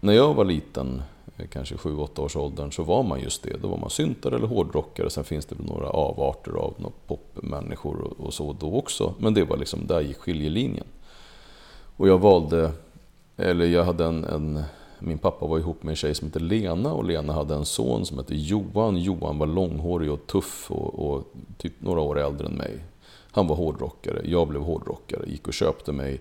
När 0.00 0.12
jag 0.12 0.34
var 0.34 0.44
liten, 0.44 1.02
eh, 1.36 1.46
kanske 1.46 1.76
7-8 1.76 2.20
års 2.20 2.36
åldern, 2.36 2.72
så 2.72 2.82
var 2.82 3.02
man 3.02 3.20
just 3.20 3.42
det. 3.42 3.56
Då 3.62 3.68
var 3.68 3.78
man 3.78 3.90
syntare 3.90 4.36
eller 4.36 4.46
hårdrockare. 4.46 5.10
Sen 5.10 5.24
finns 5.24 5.46
det 5.46 5.54
väl 5.54 5.66
några 5.66 5.88
avarter 5.88 6.52
av 6.52 6.74
några 6.78 6.94
popmänniskor 7.06 8.00
och, 8.00 8.26
och 8.26 8.34
så 8.34 8.52
då 8.52 8.74
också. 8.74 9.14
Men 9.18 9.34
det 9.34 9.44
var 9.44 9.56
liksom, 9.56 9.86
där 9.86 10.00
gick 10.00 10.16
skiljelinjen. 10.16 10.86
Och 11.96 12.08
jag 12.08 12.18
valde, 12.18 12.72
eller 13.36 13.66
jag 13.66 13.84
hade 13.84 14.04
en, 14.04 14.24
en, 14.24 14.62
min 14.98 15.18
pappa 15.18 15.46
var 15.46 15.58
ihop 15.58 15.82
med 15.82 15.90
en 15.90 15.96
tjej 15.96 16.14
som 16.14 16.28
hette 16.28 16.38
Lena 16.38 16.92
och 16.92 17.04
Lena 17.04 17.32
hade 17.32 17.54
en 17.54 17.64
son 17.64 18.06
som 18.06 18.18
hette 18.18 18.34
Johan. 18.34 18.96
Johan 18.96 19.38
var 19.38 19.46
långhårig 19.46 20.12
och 20.12 20.26
tuff 20.26 20.70
och, 20.70 21.10
och 21.10 21.24
typ 21.58 21.72
några 21.78 22.00
år 22.00 22.18
äldre 22.18 22.46
än 22.46 22.54
mig. 22.54 22.84
Han 23.30 23.46
var 23.46 23.56
hårdrockare, 23.56 24.20
jag 24.24 24.48
blev 24.48 24.62
hårdrockare. 24.62 25.26
Gick 25.26 25.48
och 25.48 25.54
köpte 25.54 25.92
mig 25.92 26.20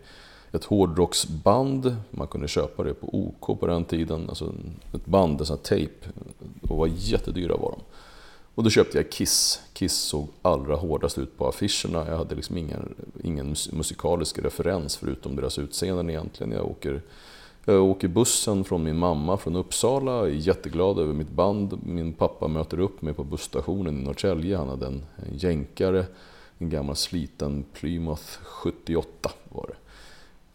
ett 0.52 0.64
hårdrocksband. 0.64 1.96
Man 2.12 2.28
kunde 2.28 2.48
köpa 2.48 2.84
det 2.84 2.94
på 2.94 3.08
OK 3.12 3.60
på 3.60 3.68
den 3.68 3.86
tiden. 3.86 4.30
Alltså 4.30 4.54
ett 4.94 5.06
band, 5.06 5.40
en 5.40 5.46
sån 5.46 5.58
här 5.58 5.64
tejp. 5.64 6.08
Och 6.70 6.78
var 6.78 6.90
jättedyra 6.96 7.58
var 7.58 7.72
de. 7.72 7.82
Och 8.56 8.64
då 8.64 8.70
köpte 8.70 8.98
jag 8.98 9.12
Kiss. 9.12 9.62
Kiss 9.74 9.94
såg 9.94 10.28
allra 10.42 10.76
hårdast 10.76 11.18
ut 11.18 11.38
på 11.38 11.48
affischerna. 11.48 12.06
Jag 12.10 12.18
hade 12.18 12.36
liksom 12.36 12.58
ingen, 12.58 12.96
ingen 13.24 13.56
musikalisk 13.72 14.40
referens 14.40 14.98
förutom 14.98 15.36
deras 15.36 15.60
utseenden 15.60 16.10
egentligen. 16.10 16.52
Jag 16.52 16.66
åker, 16.66 17.02
jag 17.66 17.84
åker 17.84 18.08
bussen 18.08 18.64
från 18.64 18.84
min 18.84 18.98
mamma 18.98 19.38
från 19.38 19.56
Uppsala. 19.56 20.12
Jag 20.12 20.28
är 20.28 20.32
jätteglad 20.32 21.00
över 21.00 21.14
mitt 21.14 21.32
band. 21.32 21.80
Min 21.86 22.14
pappa 22.14 22.48
möter 22.48 22.80
upp 22.80 23.02
mig 23.02 23.14
på 23.14 23.24
busstationen 23.24 24.00
i 24.00 24.04
Norrtälje. 24.04 24.58
Han 24.58 24.70
hade 24.70 24.86
en, 24.86 25.06
en 25.16 25.38
jänkare. 25.38 26.06
En 26.58 26.70
gammal 26.70 26.96
sliten 26.96 27.66
Plymouth 27.74 28.24
78 28.44 29.32
var 29.50 29.68
det. 29.68 29.76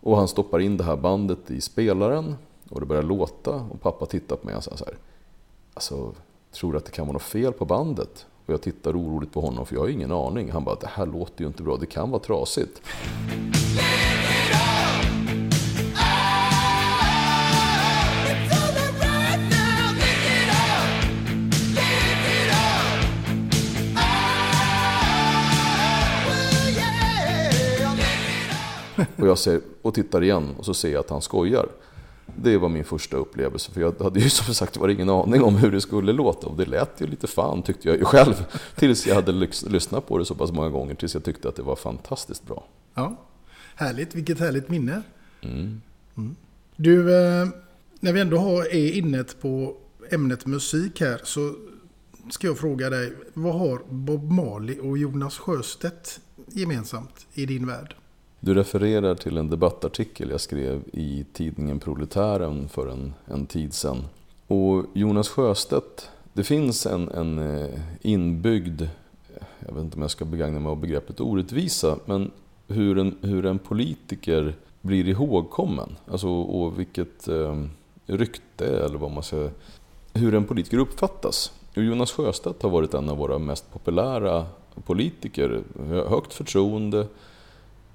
Och 0.00 0.17
han 0.17 0.28
stoppar 0.28 0.59
in 0.59 0.76
det 0.76 0.85
här 0.85 0.97
bandet 0.97 1.50
i 1.50 1.61
spelaren 1.61 2.35
och 2.69 2.81
det 2.81 2.87
börjar 2.87 3.02
låta 3.02 3.55
och 3.55 3.81
pappa 3.81 4.07
tittar 4.07 4.37
på 4.37 4.47
mig 4.47 4.57
och 4.57 4.64
säger 4.64 4.76
så 4.76 4.85
här. 4.85 4.95
Alltså, 5.75 6.14
tror 6.52 6.76
att 6.76 6.85
det 6.85 6.90
kan 6.90 7.07
vara 7.07 7.12
något 7.12 7.23
fel 7.23 7.52
på 7.52 7.64
bandet? 7.64 8.26
Och 8.47 8.52
jag 8.52 8.62
tittar 8.62 9.00
oroligt 9.00 9.33
på 9.33 9.40
honom 9.40 9.67
för 9.67 9.75
jag 9.75 9.81
har 9.81 9.88
ingen 9.88 10.12
aning. 10.12 10.50
Han 10.50 10.64
bara, 10.64 10.76
det 10.81 10.87
här 10.87 11.07
låter 11.07 11.40
ju 11.40 11.47
inte 11.47 11.62
bra, 11.62 11.76
det 11.76 11.87
kan 11.87 12.11
vara 12.11 12.23
trasigt. 12.23 12.81
Och 29.17 29.26
jag 29.26 29.38
ser, 29.38 29.61
och 29.83 29.95
tittar 29.95 30.23
igen 30.23 30.55
och 30.59 30.64
så 30.64 30.75
ser 30.75 30.93
jag 30.93 31.00
att 31.00 31.11
han 31.11 31.23
skojar. 31.23 31.69
Det 32.37 32.58
var 32.58 32.68
min 32.68 32.85
första 32.85 33.16
upplevelse, 33.16 33.73
för 33.73 33.80
jag 33.80 33.94
hade 34.00 34.20
ju 34.20 34.30
som 34.30 34.54
sagt 34.54 34.76
var 34.76 34.88
ingen 34.88 35.11
aning 35.11 35.42
om 35.42 35.56
hur 35.56 35.70
det 35.73 35.80
skulle 35.80 36.12
låta. 36.12 36.47
Och 36.47 36.56
det 36.56 36.66
lät 36.66 37.00
ju 37.00 37.06
lite 37.06 37.26
fan 37.26 37.62
tyckte 37.62 37.88
jag 37.88 37.97
ju 37.97 38.04
själv. 38.04 38.44
Tills 38.76 39.06
jag 39.06 39.14
hade 39.14 39.32
lys- 39.32 39.68
lyssnat 39.68 40.08
på 40.08 40.18
det 40.18 40.25
så 40.25 40.35
pass 40.35 40.52
många 40.52 40.68
gånger, 40.68 40.94
tills 40.94 41.14
jag 41.14 41.25
tyckte 41.25 41.49
att 41.49 41.56
det 41.56 41.62
var 41.62 41.76
fantastiskt 41.76 42.47
bra. 42.47 42.64
Ja, 42.94 43.16
härligt. 43.75 44.14
Vilket 44.14 44.40
härligt 44.40 44.68
minne. 44.68 45.02
Mm. 45.42 45.80
Du, 46.76 47.16
eh, 47.16 47.49
när 48.00 48.12
vi 48.12 48.20
ändå 48.20 48.38
har, 48.38 48.64
är 48.75 48.92
inne 48.92 49.25
på 49.40 49.76
ämnet 50.11 50.47
musik 50.47 51.00
här 51.00 51.20
så 51.25 51.54
ska 52.30 52.47
jag 52.47 52.58
fråga 52.58 52.90
dig. 52.90 53.12
Vad 53.35 53.54
har 53.58 53.82
Bob 53.90 54.30
Marley 54.32 54.78
och 54.78 54.99
Jonas 54.99 55.38
Sjöstedt 55.38 56.20
gemensamt 56.47 57.26
i 57.35 57.47
din 57.47 57.66
värld? 57.66 57.94
Du 58.40 58.54
refererar 58.54 59.14
till 59.14 59.37
en 59.37 59.50
debattartikel 59.50 60.30
jag 60.30 60.40
skrev 60.40 60.83
i 60.92 61.25
tidningen 61.33 61.78
Proletären 61.78 62.68
för 62.68 62.87
en, 62.87 63.14
en 63.26 63.47
tid 63.47 63.75
sedan. 63.75 64.04
Och 64.47 64.85
Jonas 64.92 65.28
Sjöstedt, 65.28 66.11
det 66.33 66.45
finns 66.45 66.87
en, 66.87 67.09
en 67.09 67.38
eh, 67.38 67.80
inbyggd, 68.00 68.83
jag 69.66 69.75
vet 69.75 69.85
inte 69.85 69.97
om 69.97 70.02
jag 70.02 70.11
ska 70.11 70.25
begagna 70.25 70.61
mig 70.61 70.71
av 70.71 70.80
begreppet 70.80 71.21
orättvisa, 71.21 71.99
men 72.04 72.30
hur 72.68 72.99
en, 72.99 73.18
hur 73.23 73.47
en 73.47 73.59
politiker 73.59 74.54
blir 74.80 75.09
ihågkommen. 75.09 75.97
Alltså, 76.11 76.28
och 76.28 76.78
vilket 76.78 77.28
eh, 77.28 77.64
rykte, 78.07 78.66
eller 78.66 78.99
vad 78.99 79.11
man 79.11 79.23
säger, 79.23 79.50
hur 80.14 80.35
en 80.35 80.45
politiker 80.45 80.78
uppfattas. 80.78 81.52
Och 81.76 81.83
Jonas 81.83 82.12
Sjöstedt 82.12 82.62
har 82.62 82.71
varit 82.71 82.95
en 82.95 83.09
av 83.09 83.16
våra 83.16 83.38
mest 83.38 83.73
populära 83.73 84.47
politiker. 84.87 85.62
Högt 86.09 86.35
förtroende, 86.35 87.07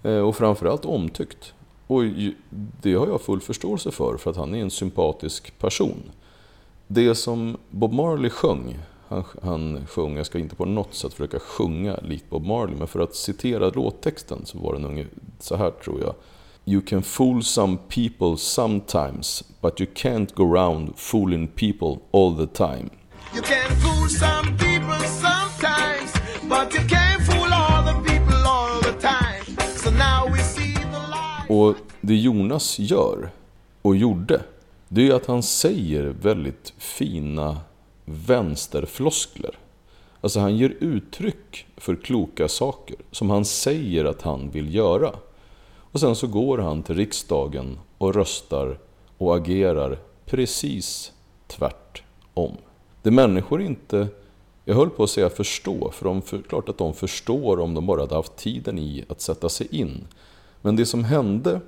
Eh, 0.03 0.17
och 0.17 0.36
framförallt 0.36 0.86
omtyckt. 0.86 1.53
Och 1.88 2.03
det 2.81 2.93
har 2.93 3.07
jag 3.07 3.22
full 3.22 3.41
förståelse 3.41 3.91
för, 3.91 4.17
för 4.17 4.31
att 4.31 4.38
han 4.38 4.55
är 4.55 4.62
en 4.62 4.72
sympatisk 4.72 5.60
person. 5.60 6.12
Det 6.88 7.15
som 7.15 7.57
Bob 7.69 7.93
Marley 7.93 8.29
sjöng, 8.29 8.77
han, 9.07 9.24
han 9.43 9.88
sjöng, 9.88 10.17
jag 10.17 10.25
ska 10.25 10.39
inte 10.39 10.55
på 10.55 10.65
något 10.65 10.93
sätt 10.93 11.13
försöka 11.13 11.39
sjunga 11.39 11.98
likt 11.98 12.29
Bob 12.29 12.45
Marley, 12.45 12.75
men 12.75 12.88
för 12.88 13.00
att 13.00 13.15
citera 13.15 13.69
låttexten 13.69 14.45
så 14.45 14.60
var 14.60 14.74
den 14.74 14.86
ungefär 14.86 15.13
så 15.39 15.55
här 15.55 15.72
tror 15.72 16.01
jag. 16.01 16.15
You 16.65 16.81
can 16.81 17.03
fool 17.03 17.43
some 17.43 17.77
people 17.89 18.38
sometimes, 18.38 19.43
but 19.62 19.81
you 19.81 19.89
can't 19.95 20.33
go 20.36 20.55
around 20.55 20.93
fooling 20.95 21.48
people 21.48 22.00
all 22.12 22.38
the 22.38 22.48
time. 22.48 22.89
You 23.36 23.41
can 23.41 23.75
fool 23.81 24.10
some 24.10 24.57
people 24.57 25.07
sometimes, 25.07 26.13
but 26.50 26.74
you 26.74 26.92
Och 31.53 31.75
det 32.01 32.15
Jonas 32.15 32.79
gör, 32.79 33.31
och 33.81 33.95
gjorde, 33.95 34.41
det 34.88 35.07
är 35.07 35.13
att 35.13 35.25
han 35.25 35.43
säger 35.43 36.03
väldigt 36.03 36.74
fina 36.77 37.57
vänsterfloskler. 38.05 39.60
Alltså 40.22 40.39
han 40.39 40.57
ger 40.57 40.75
uttryck 40.79 41.65
för 41.77 41.95
kloka 41.95 42.48
saker 42.48 42.95
som 43.12 43.29
han 43.29 43.45
säger 43.45 44.05
att 44.05 44.22
han 44.22 44.50
vill 44.50 44.75
göra. 44.75 45.12
Och 45.75 46.00
sen 46.00 46.15
så 46.15 46.27
går 46.27 46.57
han 46.57 46.83
till 46.83 46.95
riksdagen 46.95 47.79
och 47.98 48.15
röstar 48.15 48.77
och 49.17 49.36
agerar 49.36 50.00
precis 50.25 51.12
tvärtom. 51.48 52.57
Det 53.01 53.12
människor 53.12 53.62
inte, 53.62 54.07
jag 54.65 54.75
höll 54.75 54.89
på 54.89 55.03
att 55.03 55.10
säga 55.10 55.29
förstå, 55.29 55.91
för 55.91 56.05
de 56.05 56.22
för, 56.22 56.41
klart 56.41 56.69
att 56.69 56.77
de 56.77 56.93
förstår 56.93 57.60
om 57.60 57.74
de 57.74 57.86
bara 57.86 58.01
hade 58.01 58.15
haft 58.15 58.36
tiden 58.36 58.79
i 58.79 59.05
att 59.10 59.22
sätta 59.22 59.50
sig 59.50 59.67
in. 59.75 60.07
Men 60.65 60.75
det 60.75 60.86
som 60.86 61.03
hände 61.03 61.62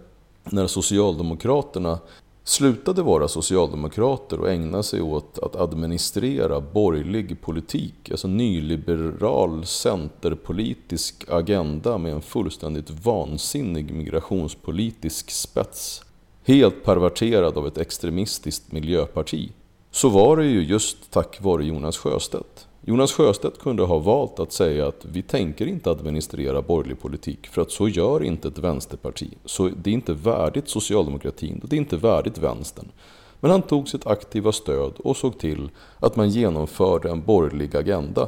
när 0.43 0.67
Socialdemokraterna 0.67 1.99
slutade 2.43 3.01
vara 3.01 3.27
socialdemokrater 3.27 4.39
och 4.39 4.49
ägna 4.49 4.83
sig 4.83 5.01
åt 5.01 5.39
att 5.39 5.55
administrera 5.55 6.61
borgerlig 6.61 7.41
politik, 7.41 8.11
alltså 8.11 8.27
nyliberal 8.27 9.65
centerpolitisk 9.65 11.25
agenda 11.29 11.97
med 11.97 12.13
en 12.13 12.21
fullständigt 12.21 12.89
vansinnig 12.89 13.93
migrationspolitisk 13.93 15.31
spets. 15.31 16.01
Helt 16.43 16.83
perverterad 16.83 17.57
av 17.57 17.67
ett 17.67 17.77
extremistiskt 17.77 18.71
miljöparti. 18.71 19.51
Så 19.91 20.09
var 20.09 20.37
det 20.37 20.45
ju 20.45 20.63
just 20.63 21.11
tack 21.11 21.41
vare 21.41 21.65
Jonas 21.65 21.97
Sjöstedt. 21.97 22.67
Jonas 22.87 23.13
Sjöstedt 23.13 23.59
kunde 23.59 23.83
ha 23.83 23.99
valt 23.99 24.39
att 24.39 24.51
säga 24.51 24.87
att 24.87 25.05
vi 25.05 25.21
tänker 25.21 25.65
inte 25.65 25.91
administrera 25.91 26.61
borgerlig 26.61 26.99
politik 26.99 27.47
för 27.47 27.61
att 27.61 27.71
så 27.71 27.87
gör 27.87 28.23
inte 28.23 28.47
ett 28.47 28.57
vänsterparti. 28.57 29.29
Så 29.45 29.69
det 29.69 29.89
är 29.89 29.93
inte 29.93 30.13
värdigt 30.13 30.69
socialdemokratin 30.69 31.59
och 31.63 31.69
det 31.69 31.75
är 31.75 31.77
inte 31.77 31.97
värdigt 31.97 32.37
vänstern. 32.37 32.91
Men 33.39 33.51
han 33.51 33.61
tog 33.61 33.89
sitt 33.89 34.07
aktiva 34.07 34.51
stöd 34.51 34.93
och 34.97 35.17
såg 35.17 35.39
till 35.39 35.69
att 35.99 36.15
man 36.15 36.29
genomförde 36.29 37.09
en 37.09 37.21
borgerlig 37.21 37.75
agenda. 37.75 38.27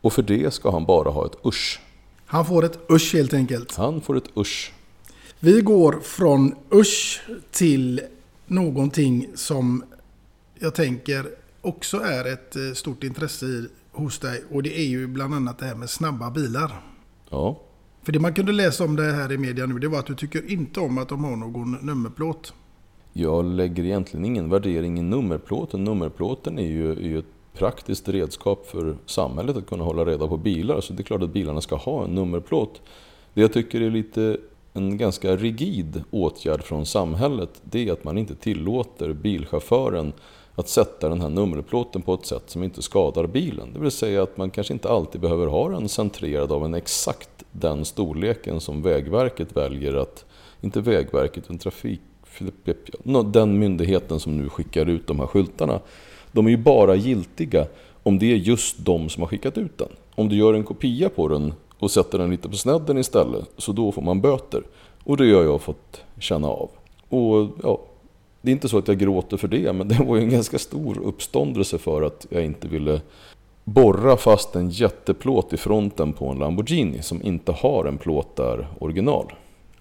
Och 0.00 0.12
för 0.12 0.22
det 0.22 0.54
ska 0.54 0.70
han 0.70 0.84
bara 0.84 1.10
ha 1.10 1.26
ett 1.26 1.46
usch. 1.46 1.80
Han 2.26 2.46
får 2.46 2.64
ett 2.64 2.78
usch 2.90 3.14
helt 3.14 3.34
enkelt. 3.34 3.76
Han 3.76 4.00
får 4.00 4.16
ett 4.16 4.36
usch. 4.36 4.72
Vi 5.40 5.60
går 5.60 6.00
från 6.02 6.54
usch 6.72 7.22
till 7.50 8.00
någonting 8.46 9.28
som 9.34 9.84
jag 10.58 10.74
tänker 10.74 11.26
också 11.60 11.96
är 11.96 12.32
ett 12.32 12.56
eh, 12.56 12.72
stort 12.74 13.04
intresse 13.04 13.46
i, 13.46 13.66
hos 13.92 14.18
dig. 14.18 14.44
Och 14.50 14.62
det 14.62 14.78
är 14.80 14.86
ju 14.86 15.06
bland 15.06 15.34
annat 15.34 15.58
det 15.58 15.66
här 15.66 15.74
med 15.74 15.90
snabba 15.90 16.30
bilar. 16.30 16.72
Ja. 17.30 17.60
För 18.02 18.12
det 18.12 18.18
man 18.18 18.34
kunde 18.34 18.52
läsa 18.52 18.84
om 18.84 18.96
det 18.96 19.12
här 19.12 19.32
i 19.32 19.38
media 19.38 19.66
nu, 19.66 19.78
det 19.78 19.88
var 19.88 19.98
att 19.98 20.06
du 20.06 20.14
tycker 20.14 20.50
inte 20.50 20.80
om 20.80 20.98
att 20.98 21.08
de 21.08 21.24
har 21.24 21.36
någon 21.36 21.72
nummerplåt. 21.72 22.54
Jag 23.12 23.44
lägger 23.44 23.84
egentligen 23.84 24.24
ingen 24.24 24.50
värdering 24.50 24.98
i 24.98 25.02
nummerplåten. 25.02 25.84
Nummerplåten 25.84 26.58
är 26.58 26.66
ju, 26.66 26.92
är 26.92 27.00
ju 27.00 27.18
ett 27.18 27.24
praktiskt 27.52 28.08
redskap 28.08 28.66
för 28.66 28.96
samhället 29.06 29.56
att 29.56 29.66
kunna 29.66 29.84
hålla 29.84 30.04
reda 30.04 30.28
på 30.28 30.36
bilar. 30.36 30.80
Så 30.80 30.92
det 30.92 31.02
är 31.02 31.04
klart 31.04 31.22
att 31.22 31.32
bilarna 31.32 31.60
ska 31.60 31.76
ha 31.76 32.04
en 32.04 32.14
nummerplåt. 32.14 32.80
Det 33.34 33.40
jag 33.40 33.52
tycker 33.52 33.80
är 33.80 33.90
lite 33.90 34.36
en 34.72 34.96
ganska 34.96 35.36
rigid 35.36 36.02
åtgärd 36.10 36.62
från 36.62 36.86
samhället, 36.86 37.62
det 37.62 37.88
är 37.88 37.92
att 37.92 38.04
man 38.04 38.18
inte 38.18 38.34
tillåter 38.34 39.12
bilchauffören 39.12 40.12
att 40.54 40.68
sätta 40.68 41.08
den 41.08 41.20
här 41.20 41.28
nummerplåten 41.28 42.02
på 42.02 42.14
ett 42.14 42.26
sätt 42.26 42.42
som 42.46 42.62
inte 42.62 42.82
skadar 42.82 43.26
bilen. 43.26 43.72
Det 43.72 43.80
vill 43.80 43.90
säga 43.90 44.22
att 44.22 44.36
man 44.36 44.50
kanske 44.50 44.72
inte 44.72 44.88
alltid 44.88 45.20
behöver 45.20 45.46
ha 45.46 45.68
den 45.68 45.88
centrerad 45.88 46.52
av 46.52 46.64
en 46.64 46.74
exakt 46.74 47.30
den 47.52 47.84
storleken 47.84 48.60
som 48.60 48.82
Vägverket 48.82 49.56
väljer 49.56 49.94
att, 49.94 50.24
inte 50.60 50.80
Vägverket, 50.80 51.44
utan 51.44 51.58
Trafik, 51.58 52.00
den 53.24 53.58
myndigheten 53.58 54.20
som 54.20 54.36
nu 54.36 54.48
skickar 54.48 54.86
ut 54.86 55.06
de 55.06 55.20
här 55.20 55.26
skyltarna. 55.26 55.80
De 56.32 56.46
är 56.46 56.50
ju 56.50 56.56
bara 56.56 56.94
giltiga 56.94 57.66
om 58.02 58.18
det 58.18 58.32
är 58.32 58.36
just 58.36 58.78
de 58.78 59.08
som 59.08 59.22
har 59.22 59.28
skickat 59.28 59.58
ut 59.58 59.78
den. 59.78 59.88
Om 60.14 60.28
du 60.28 60.36
gör 60.36 60.54
en 60.54 60.64
kopia 60.64 61.08
på 61.08 61.28
den 61.28 61.54
och 61.82 61.90
sätter 61.90 62.18
den 62.18 62.30
lite 62.30 62.48
på 62.48 62.56
snedden 62.56 62.98
istället, 62.98 63.50
så 63.56 63.72
då 63.72 63.92
får 63.92 64.02
man 64.02 64.20
böter. 64.20 64.62
Och 65.04 65.16
det 65.16 65.32
har 65.32 65.42
jag 65.42 65.60
fått 65.60 66.04
känna 66.18 66.48
av. 66.48 66.70
Och 67.08 67.48
ja, 67.62 67.80
det 68.42 68.50
är 68.50 68.52
inte 68.52 68.68
så 68.68 68.78
att 68.78 68.88
jag 68.88 68.98
gråter 68.98 69.36
för 69.36 69.48
det, 69.48 69.72
men 69.72 69.88
det 69.88 70.04
var 70.04 70.16
ju 70.16 70.22
en 70.22 70.30
ganska 70.30 70.58
stor 70.58 70.98
uppståndelse 71.04 71.78
för 71.78 72.02
att 72.02 72.26
jag 72.30 72.44
inte 72.44 72.68
ville 72.68 73.00
borra 73.64 74.16
fast 74.16 74.56
en 74.56 74.70
jätteplåt 74.70 75.52
i 75.52 75.56
fronten 75.56 76.12
på 76.12 76.28
en 76.28 76.38
Lamborghini 76.38 77.02
som 77.02 77.22
inte 77.22 77.52
har 77.52 77.84
en 77.84 77.98
plåt 77.98 78.36
där 78.36 78.68
original. 78.78 79.32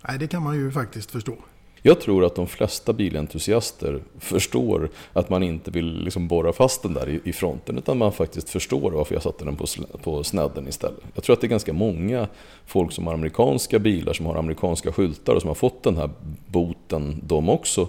Nej, 0.07 0.19
det 0.19 0.27
kan 0.27 0.43
man 0.43 0.55
ju 0.55 0.71
faktiskt 0.71 1.11
förstå. 1.11 1.33
Jag 1.83 2.01
tror 2.01 2.25
att 2.25 2.35
de 2.35 2.47
flesta 2.47 2.93
bilentusiaster 2.93 4.01
förstår 4.19 4.89
att 5.13 5.29
man 5.29 5.43
inte 5.43 5.71
vill 5.71 6.03
liksom 6.03 6.27
borra 6.27 6.53
fast 6.53 6.83
den 6.83 6.93
där 6.93 7.19
i, 7.23 7.33
fronten 7.33 7.77
utan 7.77 7.97
man 7.97 8.11
faktiskt 8.11 8.49
förstår 8.49 8.91
varför 8.91 9.15
jag 9.15 9.23
satte 9.23 9.45
den 9.45 9.55
på, 9.55 9.65
på 10.03 10.23
snedden 10.23 10.67
istället. 10.67 10.99
Jag 11.13 11.23
tror 11.23 11.33
att 11.33 11.41
det 11.41 11.47
är 11.47 11.49
ganska 11.49 11.73
många 11.73 12.27
folk 12.65 12.91
som 12.91 13.07
har 13.07 13.13
amerikanska 13.13 13.79
bilar 13.79 14.13
som 14.13 14.25
har 14.25 14.35
amerikanska 14.35 14.91
skyltar 14.91 15.35
och 15.35 15.41
som 15.41 15.47
har 15.47 15.55
fått 15.55 15.83
den 15.83 15.97
här 15.97 16.09
boten 16.47 17.21
de 17.23 17.49
också. 17.49 17.87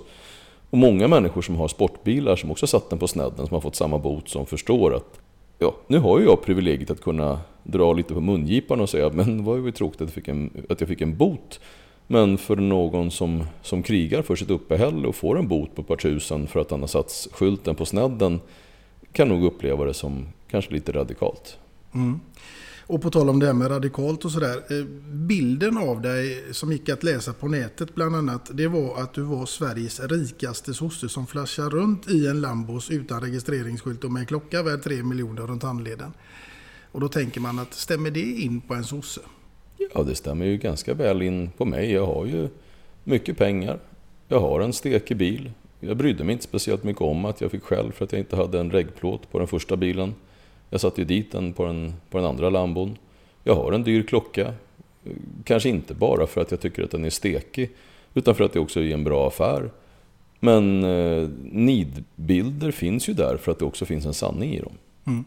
Och 0.70 0.78
många 0.78 1.09
människor 1.09 1.42
som 1.42 1.57
har 1.57 1.68
sportbilar 1.68 2.37
som 2.37 2.50
också 2.50 2.66
satt 2.66 2.90
den 2.90 2.98
på 2.98 3.09
snedden 3.09 3.46
som 3.46 3.55
har 3.55 3.61
fått 3.61 3.76
samma 3.76 3.98
bot 3.98 4.28
som 4.28 4.46
förstår 4.46 4.94
att 4.94 5.20
ja, 5.59 5.74
nu 5.87 5.98
har 5.98 6.18
ju 6.18 6.24
jag 6.24 6.42
privilegiet 6.42 6.90
att 6.90 7.00
kunna 7.00 7.40
dra 7.62 7.92
lite 7.92 8.14
på 8.14 8.20
mungipan 8.20 8.81
och 8.81 8.88
säga 8.88 9.11
men 9.12 9.37
det 9.37 9.42
var 9.42 9.57
ju 9.57 9.70
tråkigt 9.72 10.00
att 10.00 10.09
jag 10.09 10.14
fick 10.14 10.28
en, 10.28 10.66
att 10.68 10.81
jag 10.81 10.88
fick 10.88 11.00
en 11.00 11.16
bot. 11.16 11.61
Men 12.12 12.38
för 12.38 12.57
någon 12.57 13.11
som, 13.11 13.44
som 13.62 13.83
krigar 13.83 14.22
för 14.22 14.37
sitt 14.37 14.51
uppehälle 14.51 15.09
och 15.09 15.16
får 15.16 15.38
en 15.38 15.48
bot 15.48 15.75
på 15.75 15.83
ett 15.83 15.88
par 15.88 15.96
tusen 15.96 16.46
för 16.46 16.61
att 16.61 16.70
han 16.70 16.81
har 16.81 16.87
satt 16.87 17.29
skylten 17.33 17.75
på 17.75 17.85
snedden 17.85 18.40
kan 19.12 19.29
nog 19.29 19.44
uppleva 19.44 19.85
det 19.85 19.94
som 19.94 20.27
kanske 20.51 20.72
lite 20.72 20.92
radikalt. 20.92 21.59
Mm. 21.94 22.20
Och 22.87 23.03
på 23.03 23.11
tal 23.11 23.29
om 23.29 23.38
det 23.38 23.46
här 23.46 23.53
med 23.53 23.70
radikalt 23.70 24.25
och 24.25 24.31
sådär. 24.31 24.57
Eh, 24.57 24.85
bilden 25.12 25.79
av 25.79 26.01
dig 26.01 26.44
som 26.51 26.72
gick 26.72 26.88
att 26.88 27.03
läsa 27.03 27.33
på 27.33 27.48
nätet 27.48 27.94
bland 27.94 28.16
annat. 28.16 28.51
Det 28.53 28.68
var 28.68 29.03
att 29.03 29.14
du 29.14 29.22
var 29.22 29.46
Sveriges 29.46 30.01
rikaste 30.01 30.75
sosse 30.75 31.09
som 31.09 31.27
flashar 31.27 31.70
runt 31.70 32.11
i 32.11 32.27
en 32.27 32.40
Lambos 32.40 32.90
utan 32.90 33.20
registreringsskylt 33.20 34.05
och 34.05 34.12
med 34.12 34.20
en 34.20 34.27
klocka 34.27 34.62
värd 34.62 34.83
3 34.83 35.03
miljoner 35.03 35.42
runt 35.42 35.62
handleden. 35.62 36.12
Och 36.92 37.01
då 37.01 37.09
tänker 37.09 37.40
man 37.40 37.59
att 37.59 37.75
stämmer 37.75 38.11
det 38.11 38.20
in 38.20 38.61
på 38.61 38.75
en 38.75 38.85
sosse? 38.85 39.20
Ja, 39.95 40.03
det 40.03 40.14
stämmer 40.14 40.47
ju 40.47 40.57
ganska 40.57 40.95
väl 40.95 41.23
in 41.23 41.51
på 41.57 41.64
mig. 41.64 41.92
Jag 41.92 42.07
har 42.07 42.27
ju 42.27 42.49
mycket 43.05 43.38
pengar. 43.38 43.79
Jag 44.29 44.40
har 44.40 44.61
en 44.61 44.73
stekig 44.73 45.16
bil. 45.16 45.51
Jag 45.81 45.97
brydde 45.97 46.25
mig 46.25 46.33
inte 46.33 46.45
speciellt 46.45 46.85
mycket 46.85 47.03
om 47.03 47.25
att 47.25 47.40
jag 47.40 47.51
fick 47.51 47.62
skäll 47.62 47.92
för 47.92 48.05
att 48.05 48.12
jag 48.12 48.18
inte 48.18 48.37
hade 48.37 48.61
en 48.61 48.71
regplåt 48.71 49.31
på 49.31 49.38
den 49.38 49.49
första 49.49 49.77
bilen. 49.77 50.14
Jag 50.71 50.81
satte 50.81 51.01
ju 51.01 51.05
dit 51.05 51.33
den 51.33 51.53
på 51.53 51.66
den, 51.66 51.95
på 52.11 52.18
den 52.18 52.27
andra 52.27 52.51
Lambon. 52.51 52.99
Jag 53.45 53.55
har 53.55 53.73
en 53.73 53.83
dyr 53.83 54.03
klocka. 54.03 54.55
Kanske 55.45 55.68
inte 55.68 55.95
bara 55.95 56.27
för 56.27 56.40
att 56.40 56.51
jag 56.51 56.61
tycker 56.61 56.83
att 56.83 56.90
den 56.90 57.05
är 57.05 57.11
stekig, 57.11 57.71
utan 58.14 58.35
för 58.35 58.45
att 58.45 58.53
det 58.53 58.61
också 58.61 58.81
är 58.81 58.95
en 58.95 59.05
bra 59.05 59.29
affär. 59.29 59.71
Men 60.40 60.85
eh, 60.85 61.29
nidbilder 61.42 62.71
finns 62.71 63.09
ju 63.09 63.14
där 63.14 63.37
för 63.37 63.53
att 63.53 63.59
det 63.59 63.64
också 63.64 63.85
finns 63.85 64.07
en 64.07 64.14
sanning 64.14 64.55
i 64.55 64.61
dem. 64.61 64.73
Mm. 65.07 65.25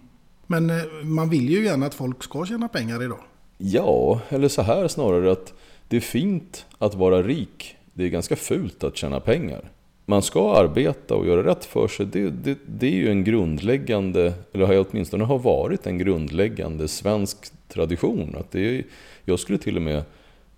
Men 0.48 0.70
eh, 0.70 0.86
man 1.04 1.30
vill 1.30 1.50
ju 1.50 1.66
gärna 1.66 1.86
att 1.86 1.94
folk 1.94 2.24
ska 2.24 2.46
tjäna 2.46 2.68
pengar 2.68 3.04
idag. 3.04 3.20
Ja, 3.58 4.20
eller 4.30 4.48
så 4.48 4.62
här 4.62 4.88
snarare 4.88 5.32
att 5.32 5.54
det 5.88 5.98
är 5.98 6.02
fint 6.02 6.66
att 6.78 6.96
vara 6.96 7.22
rik. 7.22 7.76
Det 7.94 8.04
är 8.04 8.10
ganska 8.10 8.36
fult 8.36 8.84
att 8.84 8.98
tjäna 8.98 9.20
pengar. 9.20 9.72
Man 10.06 10.22
ska 10.22 10.56
arbeta 10.56 11.16
och 11.16 11.28
göra 11.28 11.44
rätt 11.44 11.66
för 11.66 11.88
sig. 11.88 12.06
Det, 12.06 12.30
det, 12.30 12.58
det 12.66 12.88
är 12.88 12.92
ju 12.92 13.10
en 13.10 13.24
grundläggande, 13.24 14.34
eller 14.54 14.66
har 14.66 14.86
åtminstone 14.90 15.24
har 15.24 15.40
varit 15.40 15.88
en 15.88 15.98
grundläggande 15.98 16.88
svensk 16.88 17.38
tradition. 17.68 18.36
Att 18.40 18.52
det 18.52 18.78
är, 18.78 18.84
jag 19.26 19.40
skulle 19.40 19.58
till 19.58 19.76
och 19.76 19.82
med 19.82 20.04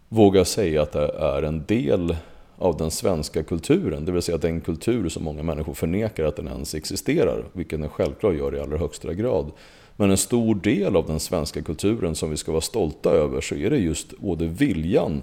våga 0.10 0.46
säga 0.46 0.82
att 0.82 0.92
det 0.92 1.12
är 1.20 1.44
en 1.44 1.64
del 1.66 2.16
av 2.58 2.78
den 2.78 2.92
svenska 2.92 3.44
kulturen. 3.44 4.06
Det 4.06 4.12
vill 4.12 4.22
säga 4.22 4.38
den 4.38 4.62
kultur 4.62 5.10
som 5.10 5.24
många 5.24 5.44
människor 5.44 5.74
förnekar 5.74 6.26
att 6.26 6.36
den 6.36 6.48
ens 6.48 6.76
existerar. 6.76 7.44
Vilket 7.54 7.80
den 7.82 7.90
självklart 7.90 8.36
gör 8.36 8.56
i 8.56 8.60
allra 8.60 8.78
högsta 8.78 9.14
grad. 9.14 9.52
Men 9.98 10.12
en 10.12 10.18
stor 10.18 10.56
del 10.56 10.96
av 10.96 11.08
den 11.08 11.20
svenska 11.20 11.62
kulturen 11.62 12.16
som 12.16 12.30
vi 12.30 12.38
ska 12.38 12.52
vara 12.52 12.62
stolta 12.62 13.10
över 13.10 13.42
så 13.42 13.56
är 13.56 13.70
det 13.70 13.78
just 13.78 14.18
både 14.18 14.46
viljan 14.46 15.22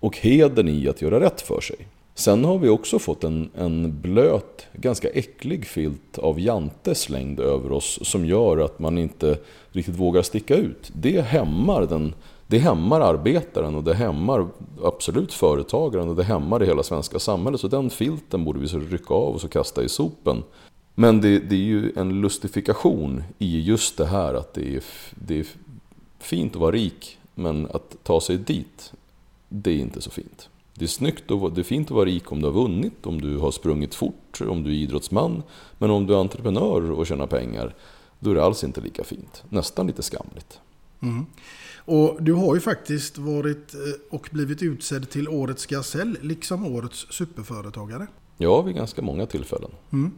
och 0.00 0.16
heden 0.16 0.68
i 0.68 0.88
att 0.88 1.02
göra 1.02 1.20
rätt 1.20 1.40
för 1.40 1.60
sig. 1.60 1.76
Sen 2.14 2.44
har 2.44 2.58
vi 2.58 2.68
också 2.68 2.98
fått 2.98 3.24
en, 3.24 3.50
en 3.54 4.00
blöt, 4.00 4.66
ganska 4.72 5.08
äcklig 5.08 5.66
filt 5.66 6.18
av 6.18 6.40
jante 6.40 6.94
slängd 6.94 7.40
över 7.40 7.72
oss 7.72 7.98
som 8.02 8.26
gör 8.26 8.58
att 8.58 8.78
man 8.78 8.98
inte 8.98 9.38
riktigt 9.72 9.94
vågar 9.94 10.22
sticka 10.22 10.56
ut. 10.56 10.90
Det 10.94 11.20
hämmar, 11.20 11.86
den, 11.86 12.14
det 12.46 12.58
hämmar 12.58 13.00
arbetaren 13.00 13.74
och 13.74 13.84
det 13.84 13.94
hämmar 13.94 14.46
absolut 14.84 15.32
företagaren 15.32 16.08
och 16.08 16.16
det 16.16 16.24
hämmar 16.24 16.58
det 16.58 16.66
hela 16.66 16.82
svenska 16.82 17.18
samhället. 17.18 17.60
Så 17.60 17.68
den 17.68 17.90
filten 17.90 18.44
borde 18.44 18.60
vi 18.60 18.68
så 18.68 18.78
rycka 18.78 19.14
av 19.14 19.34
och 19.34 19.40
så 19.40 19.48
kasta 19.48 19.82
i 19.82 19.88
sopen. 19.88 20.42
Men 21.00 21.20
det, 21.20 21.38
det 21.38 21.54
är 21.54 21.58
ju 21.58 21.92
en 21.96 22.20
lustifikation 22.20 23.22
i 23.38 23.60
just 23.60 23.96
det 23.96 24.06
här 24.06 24.34
att 24.34 24.54
det 24.54 24.76
är, 24.76 24.84
det 25.14 25.40
är 25.40 25.46
fint 26.18 26.52
att 26.54 26.60
vara 26.60 26.72
rik 26.72 27.18
men 27.34 27.66
att 27.66 27.96
ta 28.02 28.20
sig 28.20 28.36
dit, 28.38 28.92
det 29.48 29.70
är 29.70 29.76
inte 29.76 30.00
så 30.00 30.10
fint. 30.10 30.48
Det 30.74 30.84
är 30.84 30.88
snyggt 30.88 31.30
och 31.30 31.52
det 31.52 31.60
är 31.60 31.64
fint 31.64 31.88
att 31.88 31.94
vara 31.94 32.04
rik 32.04 32.32
om 32.32 32.40
du 32.40 32.46
har 32.46 32.52
vunnit, 32.52 33.06
om 33.06 33.20
du 33.20 33.36
har 33.36 33.50
sprungit 33.50 33.94
fort, 33.94 34.40
om 34.40 34.62
du 34.62 34.70
är 34.70 34.74
idrottsman. 34.74 35.42
Men 35.78 35.90
om 35.90 36.06
du 36.06 36.14
är 36.14 36.18
entreprenör 36.18 36.90
och 36.90 37.06
tjänar 37.06 37.26
pengar, 37.26 37.74
då 38.18 38.30
är 38.30 38.34
det 38.34 38.44
alls 38.44 38.64
inte 38.64 38.80
lika 38.80 39.04
fint. 39.04 39.44
Nästan 39.48 39.86
lite 39.86 40.02
skamligt. 40.02 40.60
Mm. 41.00 41.26
Och 41.76 42.22
du 42.22 42.32
har 42.32 42.54
ju 42.54 42.60
faktiskt 42.60 43.18
varit 43.18 43.74
eh, 43.74 43.80
och 44.10 44.28
blivit 44.32 44.62
utsedd 44.62 45.10
till 45.10 45.28
Årets 45.28 45.66
Gasell, 45.66 46.18
liksom 46.22 46.66
Årets 46.66 47.06
Superföretagare. 47.10 48.06
Ja, 48.36 48.62
vid 48.62 48.74
ganska 48.74 49.02
många 49.02 49.26
tillfällen. 49.26 49.70
Mm. 49.92 50.12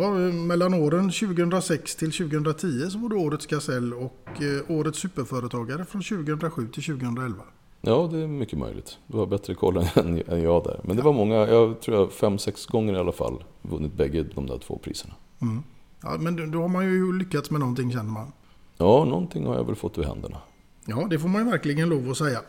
Ja, 0.00 0.10
mellan 0.32 0.74
åren 0.74 1.10
2006 1.10 1.96
till 1.96 2.12
2010 2.12 2.90
så 2.90 2.98
var 2.98 3.08
du 3.08 3.16
Årets 3.16 3.46
Gasell 3.46 3.94
och 3.94 4.42
eh, 4.42 4.70
Årets 4.76 4.98
Superföretagare 4.98 5.84
från 5.84 6.02
2007 6.02 6.68
till 6.68 6.82
2011. 6.82 7.42
Ja, 7.80 8.08
det 8.12 8.18
är 8.18 8.26
mycket 8.26 8.58
möjligt. 8.58 8.98
Du 9.06 9.16
har 9.16 9.26
bättre 9.26 9.54
koll 9.54 9.76
än, 9.94 10.42
jag 10.42 10.64
där. 10.64 10.80
Men 10.84 10.96
det 10.96 11.02
var 11.02 11.12
många, 11.12 11.34
jag 11.34 11.80
tror 11.80 11.96
jag 11.96 12.12
fem, 12.12 12.38
sex 12.38 12.66
gånger 12.66 12.94
i 12.94 12.96
alla 12.96 13.12
fall 13.12 13.44
vunnit 13.62 13.92
bägge 13.92 14.22
de 14.34 14.46
där 14.46 14.58
två 14.58 14.78
priserna. 14.78 15.14
Mm. 15.42 15.62
Ja, 16.02 16.16
men 16.18 16.50
då 16.50 16.60
har 16.60 16.68
man 16.68 16.84
ju 16.84 17.18
lyckats 17.18 17.50
med 17.50 17.60
någonting 17.60 17.92
känner 17.92 18.10
man. 18.10 18.32
Ja, 18.78 19.04
någonting 19.04 19.46
har 19.46 19.54
jag 19.54 19.66
väl 19.66 19.76
fått 19.76 19.98
ur 19.98 20.02
händerna. 20.02 20.38
Ja, 20.86 21.06
det 21.10 21.18
får 21.18 21.28
man 21.28 21.44
ju 21.44 21.50
verkligen 21.50 21.88
lov 21.88 22.10
att 22.10 22.16
säga. 22.16 22.40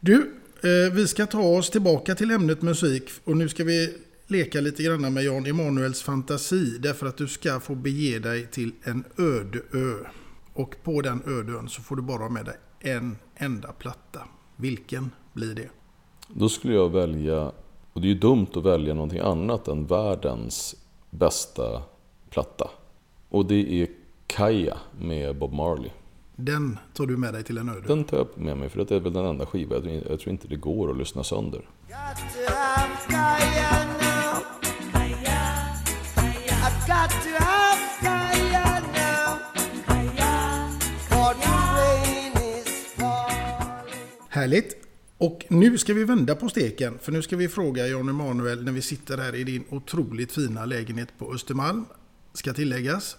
Du, 0.00 0.34
eh, 0.62 0.94
vi 0.94 1.06
ska 1.06 1.26
ta 1.26 1.42
oss 1.42 1.70
tillbaka 1.70 2.14
till 2.14 2.30
ämnet 2.30 2.62
musik 2.62 3.10
och 3.24 3.36
nu 3.36 3.48
ska 3.48 3.64
vi 3.64 3.94
leka 4.32 4.60
lite 4.60 4.82
grann 4.82 5.14
med 5.14 5.24
Jan 5.24 5.46
Emanuels 5.46 6.02
fantasi 6.02 6.78
därför 6.78 7.06
att 7.06 7.16
du 7.16 7.28
ska 7.28 7.60
få 7.60 7.74
bege 7.74 8.18
dig 8.18 8.46
till 8.46 8.72
en 8.82 9.04
öde 9.18 9.58
ö. 9.72 9.94
Och 10.54 10.76
på 10.82 11.00
den 11.00 11.22
öde 11.26 11.52
ön 11.52 11.68
så 11.68 11.82
får 11.82 11.96
du 11.96 12.02
bara 12.02 12.22
ha 12.22 12.28
med 12.28 12.44
dig 12.44 12.56
en 12.80 13.16
enda 13.36 13.72
platta. 13.72 14.20
Vilken 14.56 15.10
blir 15.32 15.54
det? 15.54 15.68
Då 16.28 16.48
skulle 16.48 16.74
jag 16.74 16.90
välja, 16.90 17.52
och 17.92 18.00
det 18.00 18.06
är 18.06 18.12
ju 18.12 18.18
dumt 18.18 18.46
att 18.54 18.64
välja 18.64 18.94
någonting 18.94 19.20
annat 19.20 19.68
än 19.68 19.86
världens 19.86 20.74
bästa 21.10 21.82
platta. 22.30 22.70
Och 23.28 23.46
det 23.46 23.82
är 23.82 23.88
Kaya 24.26 24.76
med 25.00 25.36
Bob 25.36 25.52
Marley. 25.52 25.90
Den 26.36 26.78
tar 26.94 27.06
du 27.06 27.16
med 27.16 27.34
dig 27.34 27.42
till 27.42 27.58
en 27.58 27.68
öde? 27.68 27.86
Den 27.86 28.04
tar 28.04 28.16
jag 28.16 28.28
med 28.34 28.56
mig 28.56 28.68
för 28.68 28.84
det 28.84 28.96
är 28.96 29.00
väl 29.00 29.12
den 29.12 29.26
enda 29.26 29.46
skiva 29.46 29.76
jag, 29.76 30.02
jag 30.10 30.20
tror 30.20 30.28
inte 30.28 30.48
det 30.48 30.56
går 30.56 30.90
att 30.90 30.96
lyssna 30.96 31.24
sönder. 31.24 31.68
Härligt! 44.42 44.76
Och 45.18 45.44
nu 45.48 45.78
ska 45.78 45.94
vi 45.94 46.04
vända 46.04 46.34
på 46.34 46.48
steken, 46.48 46.98
för 46.98 47.12
nu 47.12 47.22
ska 47.22 47.36
vi 47.36 47.48
fråga 47.48 47.86
Jan 47.86 48.08
Emanuel 48.08 48.64
när 48.64 48.72
vi 48.72 48.82
sitter 48.82 49.18
här 49.18 49.34
i 49.34 49.44
din 49.44 49.64
otroligt 49.70 50.32
fina 50.32 50.64
lägenhet 50.64 51.08
på 51.18 51.34
Östermalm. 51.34 51.84
Ska 52.32 52.52
tilläggas. 52.52 53.16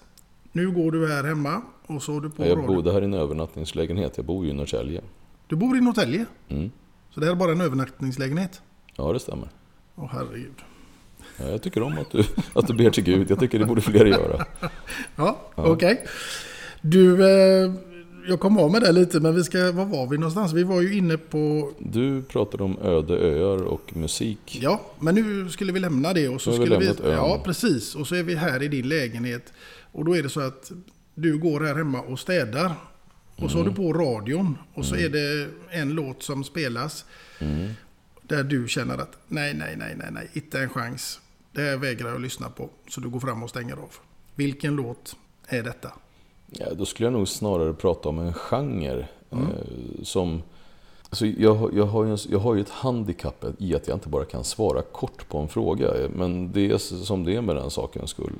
Nu 0.51 0.71
går 0.71 0.91
du 0.91 1.07
här 1.07 1.23
hemma 1.23 1.61
och 1.85 2.03
så 2.03 2.13
har 2.13 2.21
du 2.21 2.29
på 2.29 2.45
Jag 2.45 2.67
bodde 2.67 2.93
här 2.93 3.01
i 3.01 3.05
en 3.05 3.13
övernattningslägenhet. 3.13 4.17
Jag 4.17 4.25
bor 4.25 4.45
ju 4.45 4.51
i 4.51 4.53
Norrtälje. 4.53 5.01
Du 5.47 5.55
bor 5.55 5.77
i 5.77 5.81
Norrtälje? 5.81 6.25
Mm. 6.49 6.71
Så 7.09 7.19
det 7.19 7.25
här 7.25 7.33
är 7.33 7.37
bara 7.37 7.51
en 7.51 7.61
övernattningslägenhet? 7.61 8.61
Ja, 8.95 9.13
det 9.13 9.19
stämmer. 9.19 9.49
Åh 9.95 10.09
herregud. 10.11 10.61
Ja, 11.37 11.45
jag 11.45 11.61
tycker 11.61 11.83
om 11.83 11.97
att 11.97 12.11
du, 12.11 12.23
att 12.53 12.67
du 12.67 12.73
ber 12.73 12.89
till 12.89 13.03
Gud. 13.03 13.31
Jag 13.31 13.39
tycker 13.39 13.59
det 13.59 13.65
borde 13.65 13.81
fler 13.81 14.05
göra. 14.05 14.45
Ja, 14.59 14.69
ja. 15.15 15.37
okej. 15.55 15.71
Okay. 15.71 15.97
Du, 16.81 17.11
eh, 17.13 17.73
jag 18.27 18.39
kom 18.39 18.57
av 18.57 18.71
med 18.71 18.81
det 18.81 18.91
lite, 18.91 19.19
men 19.19 19.35
vi 19.35 19.43
ska, 19.43 19.71
var 19.71 19.85
var 19.85 20.07
vi 20.07 20.17
någonstans? 20.17 20.53
Vi 20.53 20.63
var 20.63 20.81
ju 20.81 20.97
inne 20.97 21.17
på... 21.17 21.71
Du 21.79 22.21
pratade 22.21 22.63
om 22.63 22.77
öde 22.81 23.13
öar 23.17 23.61
och 23.63 23.95
musik. 23.97 24.59
Ja, 24.61 24.81
men 24.99 25.15
nu 25.15 25.49
skulle 25.49 25.71
vi 25.73 25.79
lämna 25.79 26.13
det. 26.13 26.29
Och 26.29 26.41
så 26.41 26.51
vi 26.51 26.57
skulle 26.57 26.77
vi, 26.77 26.87
ön. 26.87 26.95
Ja, 27.01 27.41
precis. 27.45 27.95
Och 27.95 28.07
så 28.07 28.15
är 28.15 28.23
vi 28.23 28.35
här 28.35 28.63
i 28.63 28.67
din 28.67 28.89
lägenhet. 28.89 29.53
Och 29.91 30.05
då 30.05 30.15
är 30.17 30.23
det 30.23 30.29
så 30.29 30.39
att 30.41 30.71
du 31.15 31.37
går 31.37 31.59
här 31.61 31.75
hemma 31.75 32.01
och 32.01 32.19
städar. 32.19 32.71
Och 33.35 33.51
så 33.51 33.57
har 33.57 33.63
Mm. 33.63 33.73
du 33.75 33.81
på 33.81 33.93
radion. 33.93 34.57
Och 34.73 34.85
så 34.85 34.95
är 34.95 35.09
det 35.09 35.47
en 35.69 35.89
låt 35.89 36.23
som 36.23 36.43
spelas. 36.43 37.05
Mm. 37.39 37.69
Där 38.21 38.43
du 38.43 38.67
känner 38.67 38.97
att 38.97 39.17
nej, 39.27 39.53
nej, 39.53 39.75
nej, 39.77 39.95
nej, 39.97 40.07
nej, 40.11 40.29
inte 40.33 40.59
en 40.59 40.69
chans. 40.69 41.19
Det 41.51 41.61
här 41.61 41.77
vägrar 41.77 42.07
jag 42.07 42.15
att 42.15 42.21
lyssna 42.21 42.49
på. 42.49 42.69
Så 42.89 43.01
du 43.01 43.09
går 43.09 43.19
fram 43.19 43.43
och 43.43 43.49
stänger 43.49 43.73
av. 43.73 43.89
Vilken 44.35 44.75
låt 44.75 45.15
är 45.47 45.63
detta? 45.63 45.91
Ja, 46.59 46.65
då 46.73 46.85
skulle 46.85 47.05
jag 47.05 47.13
nog 47.13 47.27
snarare 47.27 47.73
prata 47.73 48.09
om 48.09 48.19
en 48.19 48.33
genre. 48.33 49.07
Mm. 49.31 49.45
Eh, 49.45 50.03
som, 50.03 50.41
alltså 51.09 51.25
jag, 51.25 51.73
jag, 51.73 51.85
har 51.85 52.05
ju, 52.05 52.17
jag 52.29 52.39
har 52.39 52.55
ju 52.55 52.61
ett 52.61 52.69
handikapp 52.69 53.45
i 53.57 53.75
att 53.75 53.87
jag 53.87 53.95
inte 53.95 54.09
bara 54.09 54.25
kan 54.25 54.43
svara 54.43 54.81
kort 54.81 55.29
på 55.29 55.37
en 55.37 55.47
fråga. 55.47 55.91
Men 56.15 56.51
det 56.51 56.71
är 56.71 56.77
som 56.77 57.23
det 57.23 57.35
är 57.35 57.41
med 57.41 57.55
den 57.55 57.69
sakens 57.69 58.09
skull. 58.09 58.33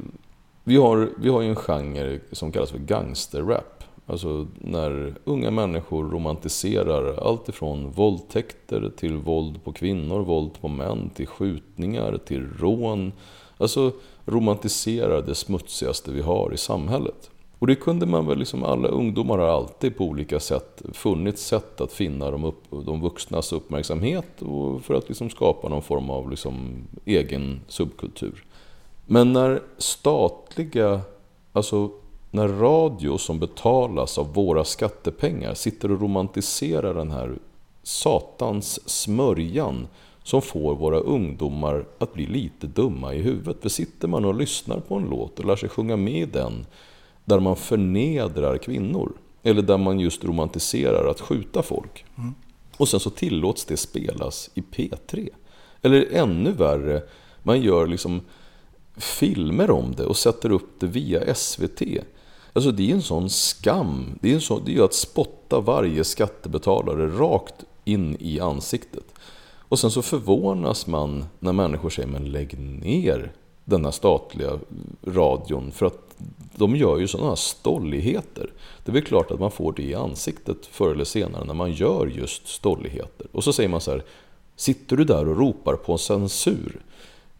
Vi 0.64 0.78
har, 0.78 1.10
vi 1.18 1.30
har 1.30 1.42
ju 1.42 1.50
en 1.50 1.56
genre 1.56 2.20
som 2.32 2.52
kallas 2.52 2.72
för 2.72 2.80
gangsterrap. 2.80 3.84
Alltså 4.06 4.48
när 4.56 5.16
unga 5.24 5.52
människor 5.52 6.10
romantiserar 6.10 7.28
allt 7.28 7.50
ifrån 7.50 7.92
våldtäkter 7.92 8.92
till 8.98 9.18
våld 9.18 9.64
på 9.64 9.72
kvinnor, 9.72 10.20
våld 10.20 10.52
på 10.62 10.68
män, 10.68 11.10
till 11.10 11.28
skjutningar, 11.28 12.18
till 12.26 12.48
rån. 12.60 13.12
Alltså 13.58 13.92
romantiserar 14.26 15.22
det 15.22 15.36
smutsigaste 15.36 16.12
vi 16.12 16.22
har 16.22 16.54
i 16.54 16.58
samhället. 16.58 17.30
Och 17.64 17.68
det 17.68 17.76
kunde 17.76 18.06
man 18.06 18.28
väl 18.28 18.38
liksom, 18.38 18.64
alla 18.64 18.88
ungdomar 18.88 19.38
har 19.38 19.48
alltid 19.48 19.98
på 19.98 20.04
olika 20.04 20.40
sätt 20.40 20.82
funnit 20.94 21.38
sätt 21.38 21.82
att 21.82 21.92
finna 21.92 22.32
de, 22.32 22.46
upp, 22.46 22.64
de 22.86 23.02
vuxnas 23.02 23.54
uppmärksamhet 23.54 24.42
och 24.42 24.82
för 24.82 24.94
att 24.94 25.10
liksom 25.10 25.30
skapa 25.30 25.70
någon 25.70 25.82
form 25.82 26.10
av 26.10 26.30
liksom 26.30 26.84
egen 27.06 27.62
subkultur. 27.68 28.46
Men 29.06 29.34
när 29.34 29.62
statliga, 29.78 31.02
alltså 31.54 31.92
när 32.32 32.48
radio 32.48 33.18
som 33.18 33.40
betalas 33.40 34.18
av 34.18 34.34
våra 34.34 34.64
skattepengar 34.64 35.54
sitter 35.54 35.92
och 35.92 36.02
romantiserar 36.02 36.94
den 36.94 37.12
här 37.12 37.36
satans 37.84 38.90
smörjan 38.90 39.88
som 40.24 40.42
får 40.42 40.76
våra 40.76 40.98
ungdomar 40.98 41.86
att 41.98 42.14
bli 42.14 42.26
lite 42.26 42.68
dumma 42.68 43.14
i 43.14 43.22
huvudet. 43.22 43.62
För 43.62 43.70
sitter 43.70 44.08
man 44.08 44.26
och 44.26 44.36
lyssnar 44.36 44.80
på 44.80 44.96
en 44.96 45.10
låt 45.10 45.40
och 45.40 45.46
lär 45.46 45.56
sig 45.56 45.70
sjunga 45.70 45.98
med 45.98 46.22
i 46.22 46.26
den 46.26 46.66
där 47.26 47.40
man 47.40 47.56
förnedrar 47.56 48.58
kvinnor 48.58 49.12
eller 49.44 49.62
där 49.62 49.78
man 49.78 50.00
just 50.00 50.24
romantiserar 50.24 51.08
att 51.08 51.22
skjuta 51.22 51.64
folk. 51.64 52.06
Och 52.78 52.90
sen 52.90 53.00
så 53.00 53.10
tillåts 53.10 53.66
det 53.66 53.78
spelas 53.78 54.50
i 54.54 54.62
P3. 54.62 55.30
Eller 55.82 56.08
ännu 56.12 56.52
värre, 56.52 57.02
man 57.44 57.62
gör 57.62 57.88
liksom 57.88 58.22
filmer 58.98 59.72
om 59.72 59.96
det 59.96 60.06
och 60.06 60.18
sätter 60.18 60.52
upp 60.52 60.80
det 60.80 60.88
via 60.88 61.36
SVT. 61.36 61.82
Alltså 62.54 62.72
det 62.72 62.90
är 62.92 62.96
en 62.96 63.02
sån 63.02 63.30
skam. 63.30 64.20
Det 64.22 64.30
är, 64.32 64.36
en 64.36 64.42
sån, 64.42 64.62
det 64.66 64.72
är 64.72 64.76
ju 64.76 64.84
att 64.84 64.94
spotta 64.94 65.60
varje 65.60 66.04
skattebetalare 66.04 67.08
rakt 67.08 67.64
in 67.84 68.18
i 68.20 68.40
ansiktet. 68.40 69.06
Och 69.74 69.80
sen 69.80 69.92
så 69.92 70.02
förvånas 70.02 70.88
man 70.88 71.26
när 71.40 71.54
människor 71.54 71.90
säger 71.90 72.10
men 72.10 72.32
lägg 72.32 72.60
ner 72.60 73.32
denna 73.66 73.92
statliga 73.92 74.60
radion 75.08 75.72
för 75.72 75.86
att 75.86 76.03
de 76.56 76.76
gör 76.76 77.00
ju 77.00 77.08
sådana 77.08 77.36
stolligheter. 77.36 78.50
Det 78.84 78.92
är 78.92 78.94
väl 78.94 79.04
klart 79.04 79.32
att 79.32 79.40
man 79.40 79.52
får 79.52 79.74
det 79.74 79.84
i 79.84 79.96
ansiktet 79.96 80.66
förr 80.66 80.92
eller 80.92 81.04
senare 81.04 81.46
när 81.46 81.54
man 81.54 81.72
gör 81.72 82.08
just 82.08 82.48
stolligheter. 82.48 83.28
Och 83.32 83.44
så 83.44 83.54
säger 83.54 83.70
man 83.70 83.82
så 83.82 83.92
här, 83.92 84.04
sitter 84.56 84.98
du 84.98 85.04
där 85.04 85.28
och 85.28 85.38
ropar 85.38 85.76
på 85.76 85.98
censur? 85.98 86.82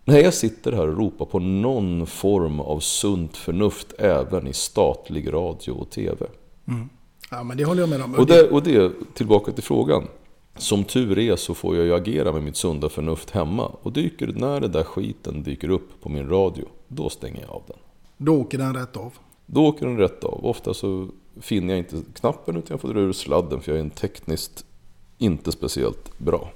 Nej, 0.06 0.22
jag 0.22 0.34
sitter 0.34 0.72
här 0.72 0.88
och 0.88 0.98
ropar 0.98 1.26
på 1.26 1.40
någon 1.40 2.08
form 2.08 2.60
av 2.60 2.80
sunt 2.80 3.38
förnuft 3.38 3.94
även 4.00 4.48
i 4.48 4.54
statlig 4.54 5.34
radio 5.34 5.72
och 5.72 5.90
TV. 5.90 6.26
Ja, 7.32 7.44
men 7.44 7.58
det 7.58 7.66
håller 7.66 7.82
jag 7.82 7.90
med 7.90 8.02
om. 8.02 8.16
Och 8.16 8.26
det, 8.26 8.50
och 8.50 8.64
det, 8.64 8.92
tillbaka 9.14 9.52
till 9.52 9.64
frågan. 9.64 10.08
Som 10.58 10.84
tur 10.84 11.20
är 11.20 11.36
så 11.36 11.54
får 11.54 11.76
jag 11.76 11.86
ju 11.86 11.94
agera 11.94 12.32
med 12.32 12.44
mitt 12.44 12.56
sunda 12.56 12.90
förnuft 12.90 13.30
hemma. 13.30 13.72
Och 13.82 13.92
dyker, 13.92 14.28
när 14.28 14.60
den 14.60 14.72
där 14.72 14.84
skiten 14.84 15.44
dyker 15.44 15.70
upp 15.70 16.02
på 16.02 16.10
min 16.10 16.30
radio, 16.30 16.66
då 16.88 17.10
stänger 17.10 17.42
jag 17.42 17.50
av 17.50 17.64
den. 17.68 17.78
Då 18.26 18.42
åker 18.42 18.58
den 18.58 18.74
rätt 18.74 18.98
av. 18.98 19.14
Då 19.46 19.66
åker 19.66 19.86
den 19.86 19.98
rätt 19.98 20.24
av. 20.24 20.46
Ofta 20.46 20.74
så 20.74 21.08
finner 21.42 21.74
jag 21.74 21.78
inte 21.78 22.02
knappen 22.14 22.58
utan 22.58 22.68
jag 22.70 22.82
får 22.82 22.94
dra 22.94 23.00
ur 23.00 23.14
sladden 23.14 23.62
för 23.62 23.72
jag 23.72 23.80
är 23.80 23.84
en 23.84 23.90
tekniskt 23.90 24.66
inte 25.18 25.52
speciellt 25.52 26.20
bra. 26.20 26.52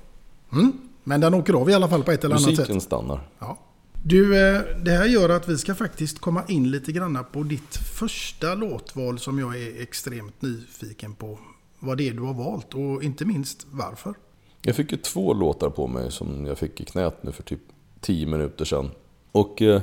Mm. 0.52 0.72
Men 1.04 1.22
den 1.22 1.34
åker 1.34 1.54
av 1.54 1.70
i 1.70 1.74
alla 1.74 1.90
fall 1.90 2.04
på 2.04 2.12
ett 2.12 2.24
eller 2.24 2.36
annat 2.36 2.44
sätt. 2.44 2.58
Musiken 2.58 2.82
stannar. 2.82 3.30
Ja. 3.40 3.58
Du, 4.04 4.48
eh, 4.48 4.62
det 4.84 4.92
här 4.92 5.06
gör 5.06 5.30
att 5.30 5.50
vi 5.50 5.58
ska 5.58 5.76
faktiskt 5.76 6.20
komma 6.20 6.44
in 6.48 6.72
lite 6.72 6.92
grann 6.92 7.26
på 7.32 7.44
ditt 7.44 7.76
första 7.76 8.56
låtval 8.56 9.20
som 9.20 9.40
jag 9.40 9.62
är 9.62 9.82
extremt 9.82 10.42
nyfiken 10.42 11.14
på. 11.16 11.40
Vad 11.80 11.98
det 11.98 12.10
är 12.10 12.14
du 12.14 12.22
har 12.22 12.34
valt 12.34 12.74
och 12.74 13.04
inte 13.04 13.26
minst 13.26 13.68
varför. 13.72 14.14
Jag 14.62 14.76
fick 14.76 14.92
ju 14.92 14.98
två 14.98 15.34
låtar 15.34 15.70
på 15.70 15.88
mig 15.88 16.12
som 16.12 16.46
jag 16.46 16.58
fick 16.58 16.82
i 16.82 16.86
knät 16.86 17.24
nu 17.24 17.32
för 17.32 17.44
typ 17.44 17.62
10 18.02 18.28
minuter 18.28 18.66
sedan. 18.66 18.90
Och 19.32 19.62
eh, 19.62 19.82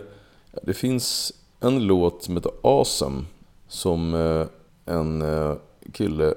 det 0.63 0.75
finns 0.75 1.33
en 1.61 1.87
låt 1.87 2.23
som 2.23 2.37
heter 2.37 2.53
Awesome 2.63 3.25
som 3.69 4.15
eh, 4.15 4.47
en 4.95 5.23
eh, 5.23 5.55
kille 5.93 6.35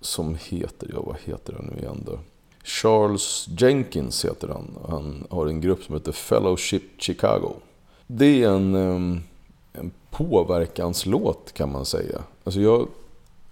som 0.00 0.36
heter, 0.40 0.90
ja 0.92 1.02
vad 1.02 1.16
heter 1.24 1.52
han 1.52 1.70
nu 1.74 1.82
igen 1.82 2.02
då? 2.06 2.18
Charles 2.64 3.48
Jenkins 3.58 4.24
heter 4.24 4.48
han. 4.48 4.78
Han 4.88 5.26
har 5.30 5.46
en 5.46 5.60
grupp 5.60 5.82
som 5.82 5.94
heter 5.94 6.12
Fellowship 6.12 6.82
Chicago. 6.98 7.52
Det 8.06 8.42
är 8.42 8.48
en, 8.48 8.74
eh, 8.74 9.20
en 9.72 9.90
påverkanslåt 10.10 11.52
kan 11.52 11.72
man 11.72 11.84
säga. 11.84 12.22
Alltså 12.44 12.60
jag 12.60 12.88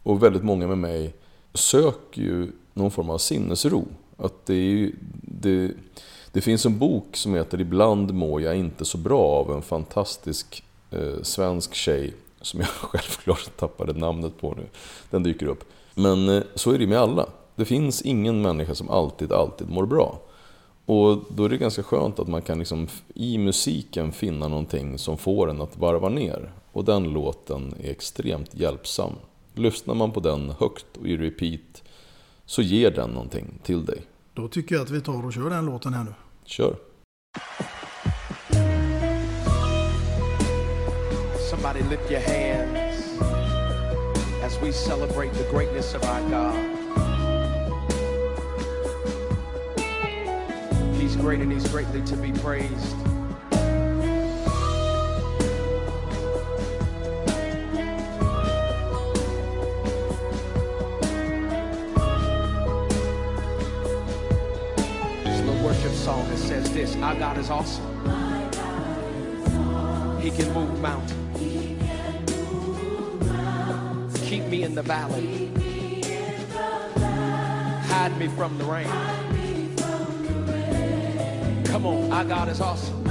och 0.02 0.22
väldigt 0.22 0.44
många 0.44 0.66
med 0.66 0.78
mig 0.78 1.14
söker 1.54 2.22
ju 2.22 2.52
någon 2.74 2.90
form 2.90 3.10
av 3.10 3.18
sinnesro. 3.18 3.84
Att 4.16 4.46
det, 4.46 4.54
är 4.54 4.56
ju, 4.56 4.92
det, 5.22 5.70
det 6.32 6.40
finns 6.40 6.66
en 6.66 6.78
bok 6.78 7.16
som 7.16 7.34
heter 7.34 7.60
Ibland 7.60 8.14
mår 8.14 8.42
jag 8.42 8.56
inte 8.56 8.84
så 8.84 8.98
bra 8.98 9.22
av 9.22 9.52
en 9.52 9.62
fantastisk 9.62 10.64
eh, 10.90 11.22
svensk 11.22 11.74
tjej 11.74 12.14
som 12.40 12.60
jag 12.60 12.68
självklart 12.74 13.56
tappade 13.56 13.92
namnet 13.92 14.40
på 14.40 14.54
nu. 14.54 14.66
Den 15.10 15.22
dyker 15.22 15.46
upp. 15.46 15.64
Men 15.94 16.28
eh, 16.28 16.42
så 16.54 16.72
är 16.72 16.78
det 16.78 16.86
med 16.86 16.98
alla. 16.98 17.26
Det 17.56 17.64
finns 17.64 18.02
ingen 18.02 18.42
människa 18.42 18.74
som 18.74 18.90
alltid, 18.90 19.32
alltid 19.32 19.68
mår 19.68 19.86
bra. 19.86 20.20
Och 20.86 21.24
då 21.28 21.44
är 21.44 21.48
det 21.48 21.56
ganska 21.56 21.82
skönt 21.82 22.18
att 22.18 22.28
man 22.28 22.42
kan 22.42 22.58
liksom 22.58 22.88
i 23.14 23.38
musiken 23.38 24.12
finna 24.12 24.48
någonting 24.48 24.98
som 24.98 25.18
får 25.18 25.50
en 25.50 25.60
att 25.60 25.76
varva 25.76 26.08
ner. 26.08 26.52
Och 26.72 26.84
den 26.84 27.04
låten 27.04 27.74
är 27.80 27.90
extremt 27.90 28.54
hjälpsam. 28.54 29.12
Lyssnar 29.54 29.94
man 29.94 30.12
på 30.12 30.20
den 30.20 30.50
högt 30.58 30.96
och 31.00 31.06
i 31.06 31.16
repeat 31.16 31.82
så 32.46 32.62
ger 32.62 32.90
den 32.90 33.10
någonting 33.10 33.58
till 33.62 33.84
dig. 33.84 34.02
Då 34.34 34.48
tycker 34.48 34.74
jag 34.74 34.82
att 34.82 34.90
vi 34.90 35.00
tar 35.00 35.26
och 35.26 35.32
kör 35.32 35.50
den 35.50 35.66
låten 35.66 35.94
här 35.94 36.04
nu. 36.04 36.14
Kör! 36.44 36.76
Somebody 41.60 41.82
lift 41.88 42.08
your 42.08 42.20
hands 42.20 43.18
as 44.44 44.56
we 44.60 44.70
celebrate 44.70 45.32
the 45.32 45.42
greatness 45.50 45.92
of 45.92 46.04
our 46.04 46.20
God. 46.30 46.54
He's 50.94 51.16
great 51.16 51.40
and 51.40 51.50
he's 51.50 51.66
greatly 51.66 52.00
to 52.04 52.16
be 52.16 52.30
praised. 52.30 52.94
Song 65.92 66.28
that 66.28 66.38
says 66.38 66.72
this 66.72 66.94
Our 66.96 67.16
God 67.16 67.36
is 67.38 67.50
awesome. 67.50 67.84
He 70.20 70.30
can 70.30 70.52
move 70.54 70.80
mountains. 70.80 71.27
Me 74.48 74.62
in 74.62 74.74
the 74.74 74.82
valley. 74.82 75.50
Hide 77.86 78.16
me 78.18 78.28
from 78.28 78.56
the 78.56 78.64
rain. 78.64 78.86
Come 81.66 81.84
on, 81.84 82.10
our 82.10 82.24
God 82.24 82.48
is 82.48 82.62
awesome. 82.62 83.04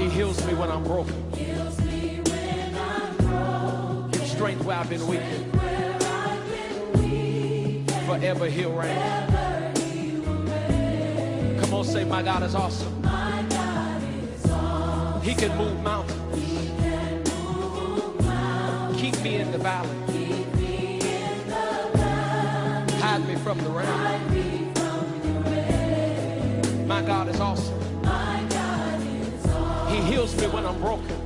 He 0.00 0.08
heals 0.08 0.44
me 0.46 0.54
when 0.54 0.68
I'm 0.68 0.82
broken. 0.82 1.14
Gives 4.10 4.32
strength 4.32 4.64
where 4.64 4.78
I've 4.78 4.90
been 4.90 5.06
weak. 5.06 5.20
Forever 8.06 8.46
he'll 8.46 8.72
reign. 8.72 8.98
Come 11.60 11.74
on, 11.74 11.84
say, 11.84 12.04
my 12.04 12.22
God 12.24 12.42
is 12.42 12.56
awesome. 12.56 12.94
He 15.22 15.34
can 15.36 15.56
move 15.56 15.80
mountains. 15.84 16.15
Keep 19.66 20.54
me 20.54 21.00
in 21.00 21.48
the 21.48 21.90
valley. 21.94 22.92
Hide 23.00 23.26
me 23.26 23.34
from 23.34 23.58
the 23.58 23.70
rain. 23.70 24.72
My 26.86 27.02
God 27.02 27.28
is 27.28 27.40
awesome. 27.40 27.74
He 29.88 29.96
heals 30.02 30.36
me 30.40 30.46
when 30.46 30.64
I'm 30.64 30.78
broken. 30.80 31.16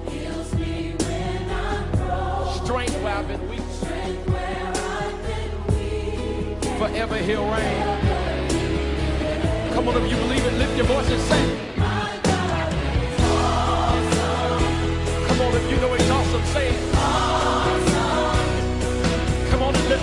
Strength 2.65 3.03
where 3.03 3.15
I've 3.15 3.29
been 3.29 3.47
weak. 3.51 3.61
Forever 6.79 7.19
he'll 7.19 7.45
reign. 7.45 7.85
Come 9.75 9.89
on, 9.89 9.97
if 10.03 10.11
you 10.11 10.17
believe 10.17 10.47
it, 10.47 10.55
lift 10.55 10.77
your 10.79 10.87
voice 10.87 11.11
and 11.11 11.21
sing. 11.21 11.70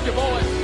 Mr. 0.04 0.16
Bowen. 0.16 0.57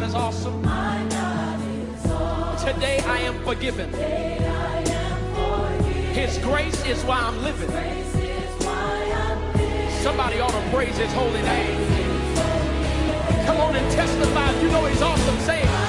Healed. 0.00 0.62
My 0.62 1.06
God 1.10 1.60
is 1.62 2.10
awesome. 2.10 2.74
Today 2.74 2.98
I 3.00 3.18
am 3.20 3.38
forgiven. 3.44 3.92
His 6.12 6.38
grace 6.38 6.84
is 6.86 7.02
why 7.04 7.20
I'm 7.20 7.42
living. 7.42 7.70
Somebody 10.02 10.40
ought 10.40 10.50
to 10.50 10.70
praise 10.70 10.96
his 10.96 11.12
holy 11.12 11.42
name. 11.42 11.86
Come 13.46 13.58
on 13.58 13.76
and 13.76 13.92
testify. 13.92 14.60
You 14.60 14.68
know 14.68 14.84
he's 14.86 15.02
awesome. 15.02 15.38
Say 15.40 15.62
it. 15.62 15.85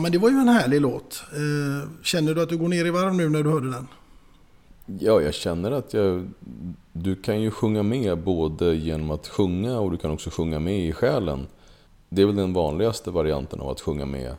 Men 0.00 0.12
det 0.12 0.18
var 0.18 0.30
ju 0.30 0.36
en 0.36 0.48
härlig 0.48 0.80
låt. 0.80 1.22
Eh, 1.32 1.88
Känner 2.02 2.34
du 2.34 2.42
att 2.42 2.48
du 2.48 2.56
går 2.56 2.68
ner 2.68 2.84
i 2.84 2.90
varv 2.90 3.14
nu 3.14 3.28
när 3.28 3.42
du 3.42 3.50
hörde 3.50 3.70
den? 3.70 3.88
Ja, 5.00 5.20
jag 5.20 5.34
känner 5.34 5.70
att 5.70 5.94
jag... 5.94 6.28
Du 6.92 7.14
kan 7.16 7.40
ju 7.42 7.50
sjunga 7.50 7.82
med 7.82 8.18
både 8.18 8.74
genom 8.74 9.10
att 9.10 9.28
sjunga 9.28 9.78
och 9.80 9.90
du 9.90 9.96
kan 9.96 10.10
också 10.10 10.30
sjunga 10.30 10.58
med 10.58 10.80
i 10.80 10.92
själen. 10.92 11.46
Det 12.08 12.22
är 12.22 12.26
väl 12.26 12.36
den 12.36 12.52
vanligaste 12.52 13.10
varianten 13.10 13.60
av 13.60 13.68
att 13.70 13.80
sjunga 13.80 14.06
med. 14.06 14.34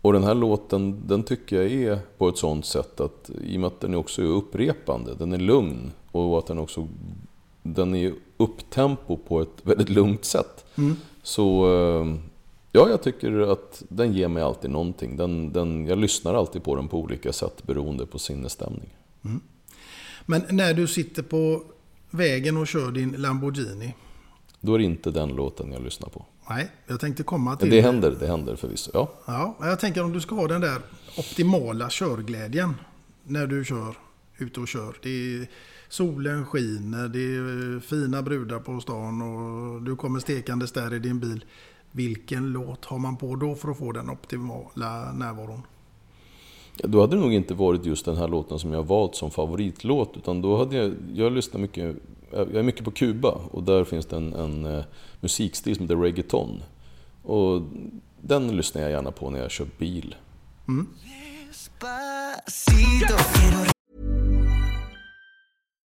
Och 0.00 0.12
den 0.12 0.24
här 0.24 0.34
låten, 0.34 1.02
den 1.06 1.22
tycker 1.22 1.56
jag 1.62 1.72
är 1.72 1.98
på 2.18 2.28
ett 2.28 2.38
sånt 2.38 2.66
sätt 2.66 3.00
att 3.00 3.30
i 3.44 3.56
och 3.56 3.60
med 3.60 3.66
att 3.66 3.80
den 3.80 3.94
också 3.94 4.22
är 4.22 4.26
upprepande, 4.26 5.14
den 5.14 5.32
är 5.32 5.38
lugn 5.38 5.92
och 6.12 6.38
att 6.38 6.46
den 6.46 6.58
också 6.58 6.88
den 7.62 7.94
är 7.94 8.14
upptempo 8.36 9.16
på 9.16 9.40
ett 9.40 9.58
väldigt 9.62 9.88
lugnt 9.88 10.24
sätt. 10.24 10.64
Så 11.22 11.74
eh, 11.74 12.14
ja, 12.74 12.88
jag 12.88 13.02
tycker 13.02 13.52
att 13.52 13.82
den 13.88 14.12
ger 14.12 14.28
mig 14.28 14.42
alltid 14.42 14.70
någonting. 14.70 15.16
Den, 15.16 15.52
den, 15.52 15.86
jag 15.86 15.98
lyssnar 15.98 16.34
alltid 16.34 16.64
på 16.64 16.76
den 16.76 16.88
på 16.88 16.98
olika 16.98 17.32
sätt 17.32 17.62
beroende 17.62 18.06
på 18.06 18.18
sinnesstämning. 18.18 18.96
Men 20.26 20.42
när 20.50 20.74
du 20.74 20.86
sitter 20.86 21.22
på 21.22 21.62
vägen 22.10 22.56
och 22.56 22.66
kör 22.66 22.90
din 22.90 23.12
Lamborghini. 23.12 23.94
Då 24.60 24.74
är 24.74 24.78
det 24.78 24.84
inte 24.84 25.10
den 25.10 25.28
låten 25.28 25.72
jag 25.72 25.82
lyssnar 25.82 26.08
på. 26.08 26.26
Nej, 26.48 26.70
jag 26.86 27.00
tänkte 27.00 27.22
komma 27.22 27.50
Men 27.50 27.58
till... 27.58 27.70
det 27.70 27.80
händer, 27.80 28.16
det 28.20 28.26
händer 28.26 28.56
förvisso. 28.56 28.90
Ja. 28.94 29.12
Ja, 29.26 29.56
jag 29.60 29.80
tänker 29.80 30.04
om 30.04 30.12
du 30.12 30.20
ska 30.20 30.34
ha 30.34 30.48
den 30.48 30.60
där 30.60 30.78
optimala 31.18 31.88
körglädjen 31.90 32.74
när 33.24 33.46
du 33.46 33.64
kör, 33.64 33.94
ute 34.38 34.60
och 34.60 34.68
kör. 34.68 34.96
Det 35.02 35.34
är, 35.34 35.46
solen 35.88 36.46
skiner, 36.46 37.08
det 37.08 37.18
är 37.18 37.80
fina 37.80 38.22
brudar 38.22 38.58
på 38.58 38.80
stan 38.80 39.22
och 39.22 39.82
du 39.82 39.96
kommer 39.96 40.20
stekandes 40.20 40.72
där 40.72 40.94
i 40.94 40.98
din 40.98 41.20
bil. 41.20 41.44
Vilken 41.96 42.52
låt 42.52 42.84
har 42.84 42.98
man 42.98 43.16
på 43.16 43.36
då 43.36 43.54
för 43.54 43.70
att 43.70 43.78
få 43.78 43.92
den 43.92 44.10
optimala 44.10 45.12
närvaron? 45.12 45.62
Ja, 46.76 46.88
Då 46.88 47.00
hade 47.00 47.16
det 47.16 47.22
nog 47.22 47.32
inte 47.32 47.54
varit 47.54 47.86
just 47.86 48.04
den 48.04 48.16
här 48.16 48.28
låten 48.28 48.58
som 48.58 48.72
jag 48.72 48.82
valt 48.82 49.14
som 49.14 49.30
favoritlåt. 49.30 50.16
Utan 50.16 50.42
då 50.42 50.56
hade 50.56 50.76
jag, 50.76 50.94
jag 51.14 51.32
lyssnar 51.32 51.60
mycket, 51.60 51.96
jag 52.30 52.54
är 52.54 52.62
mycket 52.62 52.84
på 52.84 52.90
Kuba 52.90 53.28
och 53.50 53.62
där 53.62 53.84
finns 53.84 54.06
det 54.06 54.16
en, 54.16 54.32
en 54.32 54.66
eh, 54.66 54.84
musikstil 55.20 55.76
som 55.76 55.84
heter 55.84 55.96
reggaeton. 55.96 56.62
Och 57.22 57.62
den 58.20 58.56
lyssnar 58.56 58.82
jag 58.82 58.90
gärna 58.90 59.10
på 59.10 59.30
när 59.30 59.38
jag 59.38 59.50
kör 59.50 59.68
bil. 59.78 60.14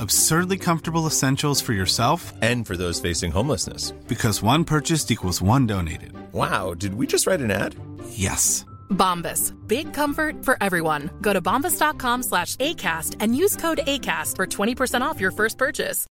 Absurdly 0.00 0.58
comfortable 0.58 1.06
essentials 1.06 1.60
for 1.60 1.72
yourself 1.72 2.32
And 2.42 2.66
for 2.66 2.76
those 2.76 3.00
facing 3.00 3.32
homelessness. 3.32 3.92
because 4.08 4.42
one 4.42 4.64
purchased 4.64 5.10
equals 5.10 5.40
one 5.42 5.66
donated. 5.66 6.12
Wow, 6.32 6.74
did 6.74 6.94
we 6.94 7.06
just 7.06 7.26
write 7.26 7.40
an 7.40 7.50
ad? 7.50 7.74
Yes. 8.10 8.64
Bombas. 8.90 9.52
Big 9.66 9.92
comfort 9.94 10.44
for 10.44 10.56
everyone. 10.60 11.10
Go 11.20 11.32
to 11.32 11.40
bombas.com 11.40 12.22
slash 12.22 12.56
ACAST 12.56 13.16
and 13.20 13.36
use 13.36 13.56
code 13.56 13.80
ACAST 13.86 14.36
for 14.36 14.46
20% 14.46 15.00
off 15.02 15.20
your 15.20 15.30
first 15.32 15.58
purchase. 15.58 16.06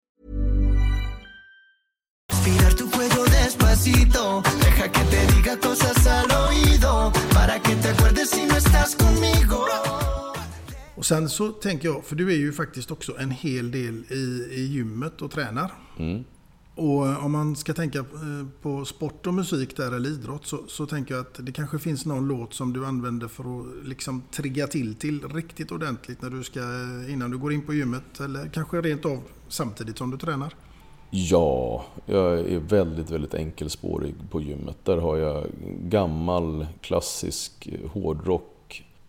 Respirar 2.31 2.75
tu 2.77 2.87
cuello 2.91 3.25
despacito, 3.27 4.43
deja 4.61 4.89
que 4.93 5.05
te 5.05 5.27
diga 5.35 5.57
cosas 5.61 6.07
al 6.07 6.31
oído, 6.31 7.13
para 7.35 7.59
que 7.61 7.75
te 7.77 7.89
acuerdes 7.89 8.31
si 8.31 8.45
no 8.47 8.55
estás 8.57 8.95
conmigo. 8.97 9.67
Och 11.01 11.07
sen 11.07 11.29
så 11.29 11.49
tänker 11.49 11.89
jag, 11.89 12.05
för 12.05 12.17
du 12.17 12.33
är 12.33 12.37
ju 12.37 12.53
faktiskt 12.53 12.91
också 12.91 13.19
en 13.19 13.31
hel 13.31 13.71
del 13.71 14.05
i, 14.11 14.49
i 14.51 14.67
gymmet 14.67 15.23
och 15.23 15.31
tränar. 15.31 15.73
Mm. 15.99 16.25
Och 16.75 17.09
eh, 17.09 17.25
om 17.25 17.33
man 17.33 17.57
ska 17.57 17.75
tänka 17.75 17.99
eh, 17.99 18.47
på 18.63 18.85
sport 18.85 19.27
och 19.27 19.35
musik 19.35 19.77
där 19.77 19.93
eller 19.93 20.11
idrott 20.11 20.47
så, 20.47 20.59
så 20.67 20.87
tänker 20.87 21.15
jag 21.15 21.21
att 21.21 21.47
det 21.47 21.53
kanske 21.53 21.79
finns 21.79 22.07
någon 22.07 22.29
låt 22.29 22.55
som 22.55 22.73
du 22.73 22.87
använder 22.87 23.29
för 23.29 23.61
att 23.61 23.67
liksom 23.85 24.23
trigga 24.31 24.67
till 24.67 24.95
till 24.95 25.29
riktigt 25.29 25.73
ordentligt 25.73 26.23
när 26.23 26.31
du 26.31 26.43
ska, 26.43 26.61
eh, 26.61 27.13
innan 27.13 27.31
du 27.31 27.39
går 27.39 27.53
in 27.53 27.63
på 27.63 27.75
gymmet 27.75 28.21
eller 28.21 28.49
kanske 28.49 28.81
rent 28.81 29.05
av 29.05 29.23
samtidigt 29.49 29.99
som 29.99 30.11
du 30.11 30.19
tränar. 30.19 30.55
Ja, 31.11 31.85
jag 32.07 32.39
är 32.39 32.61
väldigt, 32.61 33.11
väldigt 33.11 33.35
enkelspårig 33.35 34.15
på 34.31 34.41
gymmet. 34.41 34.77
Där 34.85 34.97
har 34.97 35.17
jag 35.17 35.47
gammal 35.83 36.67
klassisk 36.81 37.69
hårdrock, 37.93 38.50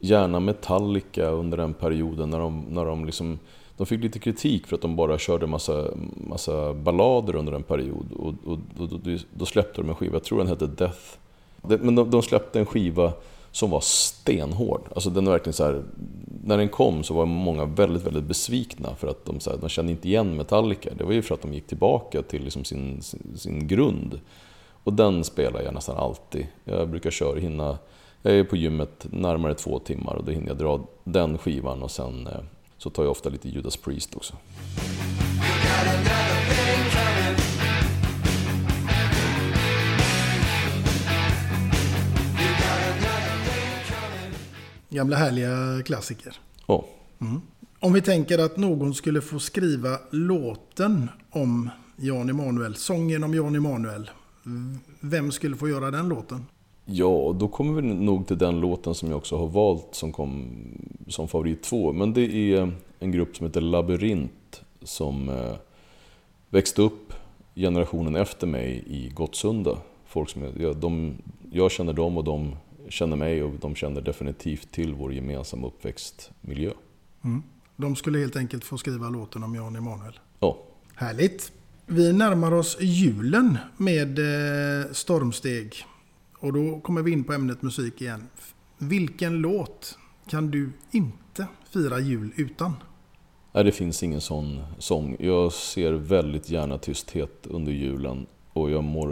gärna 0.02 0.40
Metallica 0.40 1.28
under 1.28 1.58
den 1.58 1.74
perioden 1.74 2.30
när 2.30 2.40
de, 2.40 2.66
när 2.70 2.86
de 2.86 3.06
liksom 3.06 3.40
de 3.78 3.86
fick 3.86 4.02
lite 4.02 4.20
kritik 4.20 4.68
för 4.68 4.76
att 4.76 4.82
de 4.82 4.96
bara 4.96 5.18
körde 5.18 5.48
massa, 5.48 5.88
massa 6.14 6.74
ballader 6.74 7.36
under 7.36 7.54
en 7.54 7.64
period. 7.64 8.06
Och, 8.12 8.34
och, 8.52 8.60
och 8.78 8.88
då, 8.90 9.18
då 9.34 9.46
släppte 9.46 9.82
de 9.82 9.90
en 9.90 9.96
skiva, 9.96 10.14
jag 10.14 10.24
tror 10.24 10.38
den 10.38 10.48
hette 10.48 10.68
Death. 10.68 11.18
Men 11.62 11.96
de, 11.96 12.10
de 12.10 12.22
släppte 12.22 12.60
en 12.60 12.66
skiva 12.66 13.14
som 13.52 13.70
var 13.70 13.80
stenhård. 13.82 14.82
Alltså 14.96 15.10
den 15.10 15.26
verkligen 15.26 15.54
så 15.54 15.64
här, 15.64 15.84
när 16.44 16.58
den 16.58 16.70
kom 16.70 17.04
så 17.04 17.14
var 17.14 17.26
många 17.26 17.66
väldigt, 17.66 18.04
väldigt 18.04 18.24
besvikna 18.24 18.96
för 18.96 19.08
att 19.08 19.26
de, 19.26 19.40
så 19.40 19.50
här, 19.50 19.58
de 19.58 19.70
kände 19.70 19.92
inte 19.92 20.08
igen 20.08 20.38
Metallica. 20.38 20.90
Det 20.98 21.04
var 21.04 21.14
ju 21.14 21.22
för 21.22 21.36
att 21.36 21.42
de 21.42 21.54
gick 21.54 21.68
tillbaka 21.68 22.22
till 22.22 22.44
liksom 22.44 22.64
sin, 22.64 23.02
sin, 23.02 23.38
sin 23.38 23.68
grund. 23.68 24.20
Och 24.84 24.94
den 24.94 25.24
spelar 25.24 25.62
jag 25.62 25.74
nästan 25.74 25.98
alltid. 25.98 26.48
Jag 26.64 26.90
brukar 26.90 27.12
köra, 27.12 27.40
hinna, 27.40 27.78
jag 28.22 28.34
är 28.34 28.44
på 28.44 28.56
gymmet 28.56 29.08
närmare 29.12 29.54
två 29.54 29.80
timmar 29.80 30.16
och 30.16 30.24
då 30.24 30.32
hinner 30.32 30.48
jag 30.48 30.58
dra 30.58 30.88
den 31.04 31.38
skivan 31.38 31.84
och 31.84 31.92
sen 31.92 32.28
eh, 32.28 32.34
så 32.78 32.90
tar 32.90 33.04
jag 33.04 33.12
ofta 33.12 33.30
lite 33.30 33.50
Judas 33.50 33.78
Priest 33.78 34.16
också. 34.16 34.36
Gamla 44.90 45.16
härliga 45.16 45.84
klassiker. 45.86 46.40
Ja. 46.68 46.86
Mm. 47.22 47.42
Om 47.80 47.94
vi 47.94 48.02
tänker 48.02 48.40
att 48.40 48.58
någon 48.58 48.94
skulle 48.94 49.22
få 49.22 49.40
skriva 49.40 50.00
låten 50.10 51.10
om 51.30 51.70
Jan 51.96 52.30
Emanuel, 52.30 52.76
sången 52.76 53.24
om 53.24 53.34
Jan 53.34 53.56
Emanuel. 53.56 54.10
Vem 55.00 55.32
skulle 55.32 55.56
få 55.56 55.70
göra 55.70 55.92
den 55.92 56.10
låten? 56.10 56.46
Ja, 56.86 57.36
då 57.40 57.48
kommer 57.48 57.82
vi 57.82 57.94
nog 57.94 58.28
till 58.28 58.38
den 58.38 58.60
låten 58.60 58.96
som 58.96 59.10
jag 59.10 59.18
också 59.18 59.38
har 59.38 59.48
valt 59.48 59.88
som 59.92 60.12
kom 60.12 60.48
som 61.08 61.28
favorit 61.28 61.64
två. 61.64 61.94
Men 61.94 62.14
det 62.14 62.54
är 62.54 62.74
en 63.00 63.12
grupp 63.12 63.36
som 63.36 63.46
heter 63.46 63.62
Labyrint 63.62 64.62
som 64.84 65.30
eh, 65.30 65.56
växte 66.50 66.82
upp 66.82 67.14
generationen 67.56 68.16
efter 68.16 68.48
mig 68.48 68.84
i 68.88 69.10
Gottsunda. 69.10 69.78
Folk 70.06 70.30
som, 70.30 70.44
jag, 70.58 70.78
de, 70.78 71.18
jag 71.52 71.72
känner 71.72 71.94
dem 71.94 72.18
och 72.18 72.24
de 72.24 72.56
känner 72.90 73.16
mig 73.16 73.44
och 73.44 73.54
de 73.60 73.76
känner 73.76 74.02
definitivt 74.02 74.72
till 74.72 74.94
vår 74.94 75.14
gemensamma 75.14 75.68
uppväxtmiljö. 75.68 76.72
Mm. 77.24 77.44
De 77.76 77.96
skulle 77.96 78.20
helt 78.20 78.36
enkelt 78.36 78.64
få 78.64 78.78
skriva 78.78 79.10
låten 79.10 79.44
om 79.44 79.56
Jan 79.56 79.76
Emanuel. 79.76 80.20
Ja. 80.40 80.58
Härligt. 80.96 81.52
Vi 81.86 82.14
närmar 82.14 82.52
oss 82.52 82.78
julen 82.82 83.58
med 83.78 84.20
eh, 84.20 84.92
stormsteg. 84.92 85.86
Och 86.42 86.54
då 86.54 86.80
kommer 86.80 87.02
vi 87.02 87.12
in 87.12 87.24
på 87.24 87.34
ämnet 87.34 87.62
musik 87.62 88.02
igen. 88.02 88.28
Vilken 88.78 89.34
låt 89.34 89.98
kan 90.30 90.52
du 90.52 90.72
inte 90.92 91.48
fira 91.70 92.00
jul 92.00 92.32
utan? 92.36 92.74
Nej, 93.52 93.64
det 93.64 93.72
finns 93.72 94.04
ingen 94.04 94.22
sån 94.22 94.64
sång. 94.80 95.16
Jag 95.20 95.54
ser 95.54 95.92
väldigt 95.92 96.50
gärna 96.50 96.78
tysthet 96.78 97.48
under 97.50 97.72
julen 97.72 98.26
och 98.54 98.72
jag 98.72 98.84
mår, 98.84 99.12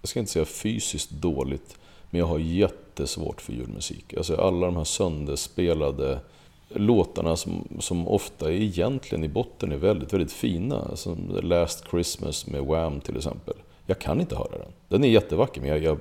jag 0.00 0.08
ska 0.08 0.20
inte 0.20 0.32
säga 0.32 0.44
fysiskt 0.44 1.10
dåligt, 1.10 1.78
men 2.10 2.18
jag 2.18 2.26
har 2.26 2.38
jättesvårt 2.38 3.40
för 3.40 3.52
julmusik. 3.52 4.14
Alltså 4.14 4.36
alla 4.36 4.66
de 4.66 4.76
här 4.76 4.84
sönderspelade 4.84 6.20
låtarna 6.68 7.36
som, 7.36 7.68
som 7.78 8.08
ofta 8.08 8.52
egentligen 8.52 9.24
i 9.24 9.28
botten 9.28 9.72
är 9.72 9.76
väldigt, 9.76 10.12
väldigt 10.12 10.32
fina. 10.32 10.96
Som 10.96 11.38
Last 11.42 11.84
Christmas 11.90 12.46
med 12.46 12.64
Wham 12.64 13.00
till 13.00 13.16
exempel. 13.16 13.54
Jag 13.86 13.98
kan 13.98 14.20
inte 14.20 14.36
höra 14.36 14.58
den. 14.58 14.72
Den 14.88 15.04
är 15.04 15.08
jättevacker, 15.08 15.60
men 15.60 15.70
jag, 15.70 15.82
jag 15.82 15.98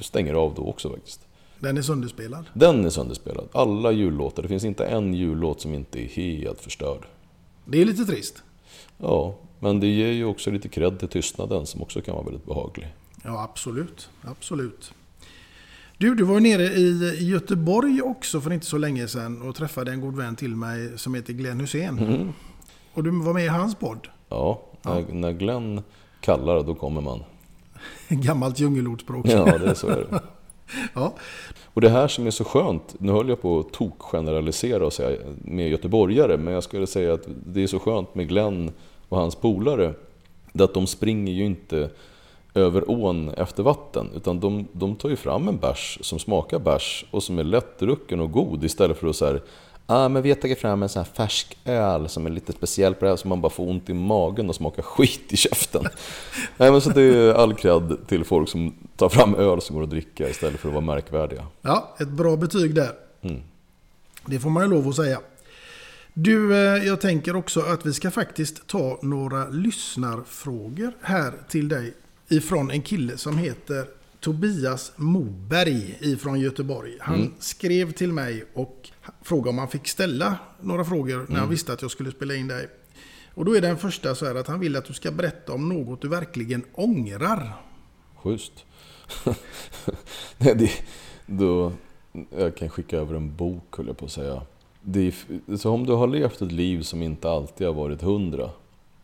stänger 0.00 0.34
av 0.34 0.54
då 0.54 0.62
också 0.62 0.90
faktiskt. 0.90 1.20
Den 1.60 1.78
är 1.78 1.82
sönderspelad? 1.82 2.44
Den 2.54 2.84
är 2.84 2.90
sönderspelad. 2.90 3.48
Alla 3.52 3.92
jullåtar. 3.92 4.42
Det 4.42 4.48
finns 4.48 4.64
inte 4.64 4.84
en 4.84 5.14
jullåt 5.14 5.60
som 5.60 5.74
inte 5.74 6.02
är 6.02 6.06
helt 6.06 6.60
förstörd. 6.60 7.06
Det 7.64 7.82
är 7.82 7.84
lite 7.84 8.04
trist. 8.04 8.42
Ja, 8.98 9.34
men 9.60 9.80
det 9.80 9.86
ger 9.86 10.12
ju 10.12 10.24
också 10.24 10.50
lite 10.50 10.68
cred 10.68 10.98
till 10.98 11.08
tystnaden 11.08 11.66
som 11.66 11.82
också 11.82 12.00
kan 12.00 12.14
vara 12.14 12.24
väldigt 12.24 12.46
behaglig. 12.46 12.94
Ja, 13.24 13.42
absolut. 13.42 14.08
Absolut. 14.22 14.92
Du, 15.98 16.14
du 16.14 16.24
var 16.24 16.40
nere 16.40 16.64
i 16.64 17.28
Göteborg 17.30 18.02
också 18.02 18.40
för 18.40 18.52
inte 18.52 18.66
så 18.66 18.78
länge 18.78 19.08
sedan 19.08 19.42
och 19.42 19.54
träffade 19.54 19.90
en 19.90 20.00
god 20.00 20.16
vän 20.16 20.36
till 20.36 20.56
mig 20.56 20.98
som 20.98 21.14
heter 21.14 21.32
Glenn 21.32 21.60
Hussein. 21.60 21.98
Mm. 21.98 22.32
Och 22.94 23.04
du 23.04 23.10
var 23.10 23.34
med 23.34 23.44
i 23.44 23.48
hans 23.48 23.74
podd. 23.74 24.08
Ja, 24.28 24.62
när, 24.82 25.00
ja. 25.00 25.06
när 25.10 25.32
Glenn 25.32 25.82
kallar 26.28 26.62
då 26.62 26.74
kommer 26.74 27.00
man. 27.00 27.24
Gammalt 28.08 28.60
djungelordspråk. 28.60 29.26
Ja, 29.28 29.58
det 29.58 29.70
är 29.70 29.74
så 29.74 29.86
är 29.86 30.06
det. 30.10 30.20
ja. 30.94 31.14
Och 31.74 31.80
det 31.80 31.88
här 31.88 32.08
som 32.08 32.26
är 32.26 32.30
så 32.30 32.44
skönt, 32.44 32.94
nu 32.98 33.12
höll 33.12 33.28
jag 33.28 33.42
på 33.42 33.58
att 33.58 33.72
tok-generalisera 33.72 34.86
och 34.86 34.92
säga 34.92 35.20
med 35.44 35.68
göteborgare, 35.68 36.36
men 36.36 36.54
jag 36.54 36.62
skulle 36.62 36.86
säga 36.86 37.14
att 37.14 37.28
det 37.46 37.62
är 37.62 37.66
så 37.66 37.78
skönt 37.78 38.14
med 38.14 38.28
Glenn 38.28 38.72
och 39.08 39.18
hans 39.18 39.34
polare, 39.34 39.94
det 40.52 40.64
att 40.64 40.74
de 40.74 40.86
springer 40.86 41.32
ju 41.32 41.44
inte 41.44 41.90
över 42.54 42.90
ån 42.90 43.28
efter 43.28 43.62
vatten. 43.62 44.10
Utan 44.16 44.40
de, 44.40 44.66
de 44.72 44.96
tar 44.96 45.08
ju 45.08 45.16
fram 45.16 45.48
en 45.48 45.58
bärs 45.58 45.98
som 46.00 46.18
smakar 46.18 46.58
bärs 46.58 47.04
och 47.10 47.22
som 47.22 47.38
är 47.38 47.44
lättdrucken 47.44 48.20
och 48.20 48.32
god 48.32 48.64
istället 48.64 48.98
för 48.98 49.08
att 49.08 49.16
säga 49.16 49.40
ah, 49.96 50.08
men 50.08 50.22
vi 50.22 50.28
har 50.28 50.36
tagit 50.36 50.60
fram 50.60 50.82
en 50.82 50.88
sån 50.88 51.02
här 51.02 51.12
färsk 51.12 51.58
öl 51.64 52.08
som 52.08 52.26
är 52.26 52.30
lite 52.30 52.52
speciell 52.52 52.94
på 52.94 53.04
det 53.04 53.10
här 53.10 53.16
så 53.16 53.28
man 53.28 53.40
bara 53.40 53.52
får 53.52 53.68
ont 53.68 53.90
i 53.90 53.94
magen 53.94 54.48
och 54.48 54.54
smakar 54.54 54.82
skit 54.82 55.32
i 55.32 55.36
käften. 55.36 55.84
Nej, 56.56 56.72
men 56.72 56.80
så 56.80 56.90
det 56.90 57.02
är 57.02 57.34
all 57.34 57.54
cred 57.54 57.96
till 58.06 58.24
folk 58.24 58.48
som 58.48 58.74
tar 58.96 59.08
fram 59.08 59.34
öl 59.34 59.60
som 59.60 59.76
går 59.76 59.82
att 59.82 59.90
dricka 59.90 60.28
istället 60.28 60.60
för 60.60 60.68
att 60.68 60.74
vara 60.74 60.84
märkvärdiga. 60.84 61.46
Ja, 61.62 61.96
ett 62.00 62.08
bra 62.08 62.36
betyg 62.36 62.74
där. 62.74 62.92
Mm. 63.22 63.40
Det 64.26 64.38
får 64.38 64.50
man 64.50 64.62
ju 64.62 64.70
lov 64.70 64.88
att 64.88 64.96
säga. 64.96 65.20
Du, 66.14 66.54
eh, 66.54 66.86
jag 66.86 67.00
tänker 67.00 67.36
också 67.36 67.60
att 67.60 67.86
vi 67.86 67.92
ska 67.92 68.10
faktiskt 68.10 68.66
ta 68.66 68.98
några 69.02 69.48
lyssnarfrågor 69.48 70.92
här 71.00 71.32
till 71.48 71.68
dig 71.68 71.94
ifrån 72.28 72.70
en 72.70 72.82
kille 72.82 73.16
som 73.16 73.38
heter 73.38 73.97
Tobias 74.20 74.92
Moberg 74.96 75.98
ifrån 76.00 76.40
Göteborg. 76.40 76.96
Han 77.00 77.14
mm. 77.14 77.34
skrev 77.38 77.92
till 77.92 78.12
mig 78.12 78.44
och 78.54 78.90
frågade 79.22 79.50
om 79.50 79.58
han 79.58 79.68
fick 79.68 79.88
ställa 79.88 80.38
några 80.60 80.84
frågor 80.84 81.16
när 81.16 81.24
mm. 81.24 81.36
han 81.40 81.48
visste 81.48 81.72
att 81.72 81.82
jag 81.82 81.90
skulle 81.90 82.10
spela 82.10 82.34
in 82.34 82.48
dig. 82.48 82.68
Och 83.34 83.44
då 83.44 83.56
är 83.56 83.60
den 83.60 83.76
första 83.76 84.14
så 84.14 84.26
här 84.26 84.34
att 84.34 84.46
han 84.46 84.60
vill 84.60 84.76
att 84.76 84.84
du 84.84 84.92
ska 84.92 85.10
berätta 85.10 85.52
om 85.52 85.68
något 85.68 86.02
du 86.02 86.08
verkligen 86.08 86.64
ångrar. 86.72 87.52
Schysst. 88.16 88.52
Nej, 90.38 90.54
det, 90.54 90.70
då, 91.26 91.72
jag 92.36 92.56
kan 92.56 92.68
skicka 92.68 92.98
över 92.98 93.14
en 93.14 93.36
bok, 93.36 93.76
höll 93.76 93.86
jag 93.86 93.96
på 93.96 94.04
att 94.04 94.12
säga. 94.12 94.42
Det 94.80 95.14
så 95.58 95.70
om 95.70 95.86
du 95.86 95.92
har 95.92 96.06
levt 96.06 96.42
ett 96.42 96.52
liv 96.52 96.82
som 96.82 97.02
inte 97.02 97.30
alltid 97.30 97.66
har 97.66 97.74
varit 97.74 98.02
hundra, 98.02 98.50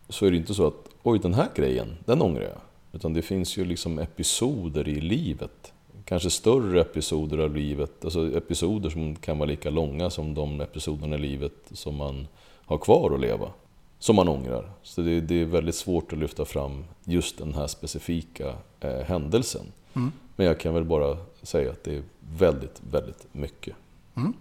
så 0.08 0.26
är 0.26 0.30
det 0.30 0.36
inte 0.36 0.54
så 0.54 0.66
att 0.66 0.88
oj, 1.02 1.18
den 1.18 1.34
här 1.34 1.48
grejen, 1.54 1.96
den 2.04 2.22
ångrar 2.22 2.42
jag. 2.42 2.60
Utan 2.94 3.12
det 3.12 3.22
finns 3.22 3.56
ju 3.56 3.64
liksom 3.64 3.98
episoder 3.98 4.88
i 4.88 5.00
livet. 5.00 5.72
Kanske 6.04 6.30
större 6.30 6.80
episoder 6.80 7.38
av 7.38 7.56
livet. 7.56 8.04
Alltså 8.04 8.36
episoder 8.36 8.90
som 8.90 9.16
kan 9.16 9.38
vara 9.38 9.48
lika 9.48 9.70
långa 9.70 10.10
som 10.10 10.34
de 10.34 10.60
episoderna 10.60 11.16
i 11.16 11.18
livet 11.18 11.52
som 11.72 11.96
man 11.96 12.26
har 12.64 12.78
kvar 12.78 13.14
att 13.14 13.20
leva. 13.20 13.50
Som 13.98 14.16
man 14.16 14.28
ångrar. 14.28 14.70
Så 14.82 15.00
det, 15.00 15.20
det 15.20 15.40
är 15.40 15.44
väldigt 15.44 15.74
svårt 15.74 16.12
att 16.12 16.18
lyfta 16.18 16.44
fram 16.44 16.84
just 17.04 17.38
den 17.38 17.54
här 17.54 17.66
specifika 17.66 18.54
eh, 18.80 19.00
händelsen. 19.00 19.66
Mm. 19.94 20.12
Men 20.36 20.46
jag 20.46 20.60
kan 20.60 20.74
väl 20.74 20.84
bara 20.84 21.16
säga 21.42 21.70
att 21.70 21.84
det 21.84 21.96
är 21.96 22.02
väldigt, 22.38 22.82
väldigt 22.90 23.26
mycket. 23.32 23.76
Mm. 24.14 24.32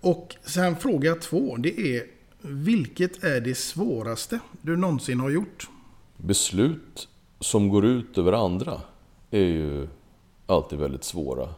Och 0.00 0.36
sen 0.44 0.76
fråga 0.76 1.14
två, 1.14 1.56
det 1.56 1.96
är 1.96 2.06
vilket 2.42 3.24
är 3.24 3.40
det 3.40 3.54
svåraste 3.54 4.38
du 4.62 4.76
någonsin 4.76 5.20
har 5.20 5.30
gjort? 5.30 5.68
Beslut 6.16 7.08
som 7.40 7.68
går 7.68 7.84
ut 7.84 8.18
över 8.18 8.32
andra 8.32 8.80
är 9.30 9.40
ju 9.40 9.88
alltid 10.46 10.78
väldigt 10.78 11.04
svåra. 11.04 11.48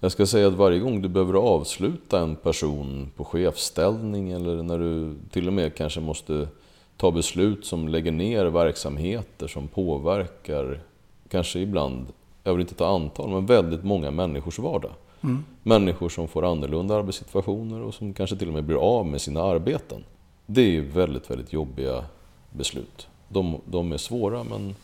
Jag 0.00 0.12
ska 0.12 0.26
säga 0.26 0.48
att 0.48 0.54
varje 0.54 0.78
gång 0.78 1.02
du 1.02 1.08
behöver 1.08 1.34
avsluta 1.34 2.20
en 2.20 2.36
person 2.36 3.10
på 3.16 3.24
chefsställning 3.24 4.30
eller 4.30 4.62
när 4.62 4.78
du 4.78 5.14
till 5.30 5.46
och 5.46 5.52
med 5.52 5.74
kanske 5.74 6.00
måste 6.00 6.48
ta 6.96 7.10
beslut 7.10 7.66
som 7.66 7.88
lägger 7.88 8.12
ner 8.12 8.46
verksamheter 8.46 9.48
som 9.48 9.68
påverkar, 9.68 10.80
kanske 11.28 11.58
ibland, 11.58 12.06
jag 12.44 12.52
vill 12.52 12.60
inte 12.60 12.74
ta 12.74 12.94
antal, 12.94 13.30
men 13.30 13.46
väldigt 13.46 13.84
många 13.84 14.10
människors 14.10 14.58
vardag. 14.58 14.92
Mm. 15.20 15.44
Människor 15.62 16.08
som 16.08 16.28
får 16.28 16.52
annorlunda 16.52 16.96
arbetssituationer 16.96 17.82
och 17.82 17.94
som 17.94 18.14
kanske 18.14 18.36
till 18.36 18.48
och 18.48 18.54
med 18.54 18.64
blir 18.64 18.76
av 18.76 19.06
med 19.06 19.20
sina 19.20 19.42
arbeten. 19.42 20.04
Det 20.46 20.76
är 20.76 20.80
väldigt, 20.80 21.30
väldigt 21.30 21.52
jobbiga 21.52 22.04
beslut. 22.50 23.08
De, 23.28 23.60
de 23.66 23.92
är 23.92 23.96
svåra 23.96 24.44
men 24.44 24.74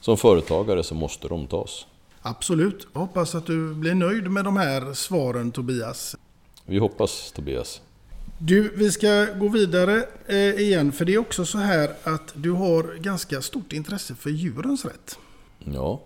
som 0.00 0.16
företagare 0.16 0.82
så 0.82 0.94
måste 0.94 1.28
de 1.28 1.46
tas. 1.46 1.86
Absolut. 2.22 2.86
Jag 2.92 3.00
hoppas 3.00 3.34
att 3.34 3.46
du 3.46 3.74
blir 3.74 3.94
nöjd 3.94 4.30
med 4.30 4.44
de 4.44 4.56
här 4.56 4.92
svaren 4.92 5.50
Tobias. 5.52 6.16
Vi 6.66 6.78
hoppas 6.78 7.32
Tobias. 7.32 7.80
Du, 8.38 8.72
vi 8.76 8.92
ska 8.92 9.26
gå 9.38 9.48
vidare 9.48 10.04
eh, 10.26 10.60
igen. 10.60 10.92
För 10.92 11.04
det 11.04 11.14
är 11.14 11.18
också 11.18 11.44
så 11.44 11.58
här 11.58 11.94
att 12.02 12.32
du 12.34 12.50
har 12.50 12.98
ganska 12.98 13.42
stort 13.42 13.72
intresse 13.72 14.14
för 14.14 14.30
djurens 14.30 14.84
rätt. 14.84 15.18
Ja. 15.58 16.00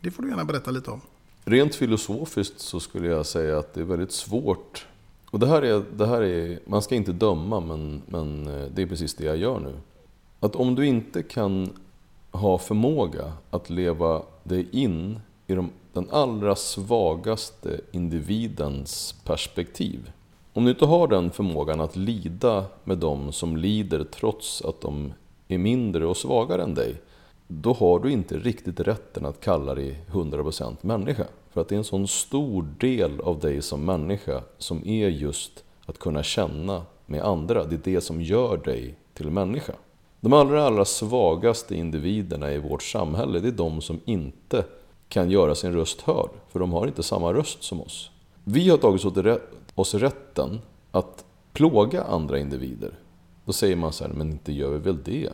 Det 0.00 0.10
får 0.10 0.22
du 0.22 0.28
gärna 0.28 0.44
berätta 0.44 0.70
lite 0.70 0.90
om. 0.90 1.00
Rent 1.44 1.74
filosofiskt 1.74 2.60
så 2.60 2.80
skulle 2.80 3.08
jag 3.08 3.26
säga 3.26 3.58
att 3.58 3.74
det 3.74 3.80
är 3.80 3.84
väldigt 3.84 4.12
svårt. 4.12 4.86
Och 5.30 5.38
det 5.38 5.46
här 5.46 5.62
är, 5.62 5.84
det 5.96 6.06
här 6.06 6.22
är 6.22 6.58
man 6.66 6.82
ska 6.82 6.94
inte 6.94 7.12
döma 7.12 7.60
men, 7.60 8.02
men 8.06 8.46
eh, 8.46 8.66
det 8.74 8.82
är 8.82 8.86
precis 8.86 9.14
det 9.14 9.24
jag 9.24 9.36
gör 9.36 9.60
nu. 9.60 9.74
Att 10.40 10.56
om 10.56 10.74
du 10.74 10.86
inte 10.86 11.22
kan 11.22 11.70
ha 12.32 12.58
förmåga 12.58 13.32
att 13.50 13.70
leva 13.70 14.22
dig 14.44 14.68
in 14.72 15.20
i 15.46 15.54
de 15.54 15.70
den 15.92 16.10
allra 16.10 16.56
svagaste 16.56 17.80
individens 17.92 19.14
perspektiv. 19.24 20.10
Om 20.52 20.64
du 20.64 20.70
inte 20.70 20.86
har 20.86 21.08
den 21.08 21.30
förmågan 21.30 21.80
att 21.80 21.96
lida 21.96 22.64
med 22.84 22.98
dem 22.98 23.32
som 23.32 23.56
lider 23.56 24.04
trots 24.04 24.62
att 24.62 24.80
de 24.80 25.12
är 25.48 25.58
mindre 25.58 26.06
och 26.06 26.16
svagare 26.16 26.62
än 26.62 26.74
dig, 26.74 27.00
då 27.48 27.72
har 27.72 27.98
du 27.98 28.10
inte 28.10 28.38
riktigt 28.38 28.80
rätten 28.80 29.26
att 29.26 29.40
kalla 29.40 29.74
dig 29.74 30.04
100% 30.10 30.76
människa. 30.80 31.26
För 31.50 31.60
att 31.60 31.68
det 31.68 31.74
är 31.74 31.78
en 31.78 31.84
sån 31.84 32.08
stor 32.08 32.66
del 32.78 33.20
av 33.20 33.38
dig 33.38 33.62
som 33.62 33.84
människa 33.84 34.42
som 34.58 34.86
är 34.86 35.08
just 35.08 35.64
att 35.86 35.98
kunna 35.98 36.22
känna 36.22 36.82
med 37.06 37.22
andra. 37.22 37.64
Det 37.64 37.74
är 37.74 37.94
det 37.94 38.00
som 38.00 38.22
gör 38.22 38.56
dig 38.56 38.94
till 39.14 39.30
människa. 39.30 39.72
De 40.22 40.32
allra, 40.32 40.64
allra 40.64 40.84
svagaste 40.84 41.74
individerna 41.74 42.52
i 42.52 42.58
vårt 42.58 42.82
samhälle, 42.82 43.40
det 43.40 43.48
är 43.48 43.52
de 43.52 43.80
som 43.80 44.00
inte 44.04 44.64
kan 45.08 45.30
göra 45.30 45.54
sin 45.54 45.72
röst 45.72 46.00
hörd. 46.00 46.30
För 46.48 46.60
de 46.60 46.72
har 46.72 46.86
inte 46.86 47.02
samma 47.02 47.32
röst 47.32 47.62
som 47.62 47.80
oss. 47.80 48.10
Vi 48.44 48.68
har 48.68 48.78
tagit 48.78 49.04
oss 49.74 49.94
rätten 49.94 50.60
att 50.90 51.24
plåga 51.52 52.02
andra 52.02 52.38
individer. 52.38 52.90
Då 53.44 53.52
säger 53.52 53.76
man 53.76 53.92
så 53.92 54.04
här, 54.04 54.12
men 54.12 54.30
inte 54.30 54.52
gör 54.52 54.70
vi 54.70 54.78
väl 54.78 55.02
det? 55.04 55.28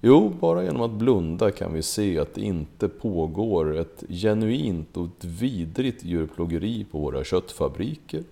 Jo, 0.00 0.32
bara 0.40 0.64
genom 0.64 0.82
att 0.82 0.90
blunda 0.90 1.50
kan 1.50 1.72
vi 1.72 1.82
se 1.82 2.18
att 2.18 2.34
det 2.34 2.40
inte 2.40 2.88
pågår 2.88 3.76
ett 3.76 4.04
genuint 4.08 4.96
och 4.96 5.04
ett 5.04 5.24
vidrigt 5.24 6.04
djurplågeri 6.04 6.86
på 6.90 6.98
våra 6.98 7.24
köttfabriker. 7.24 8.22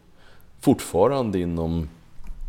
Fortfarande 0.61 1.39
inom, 1.39 1.89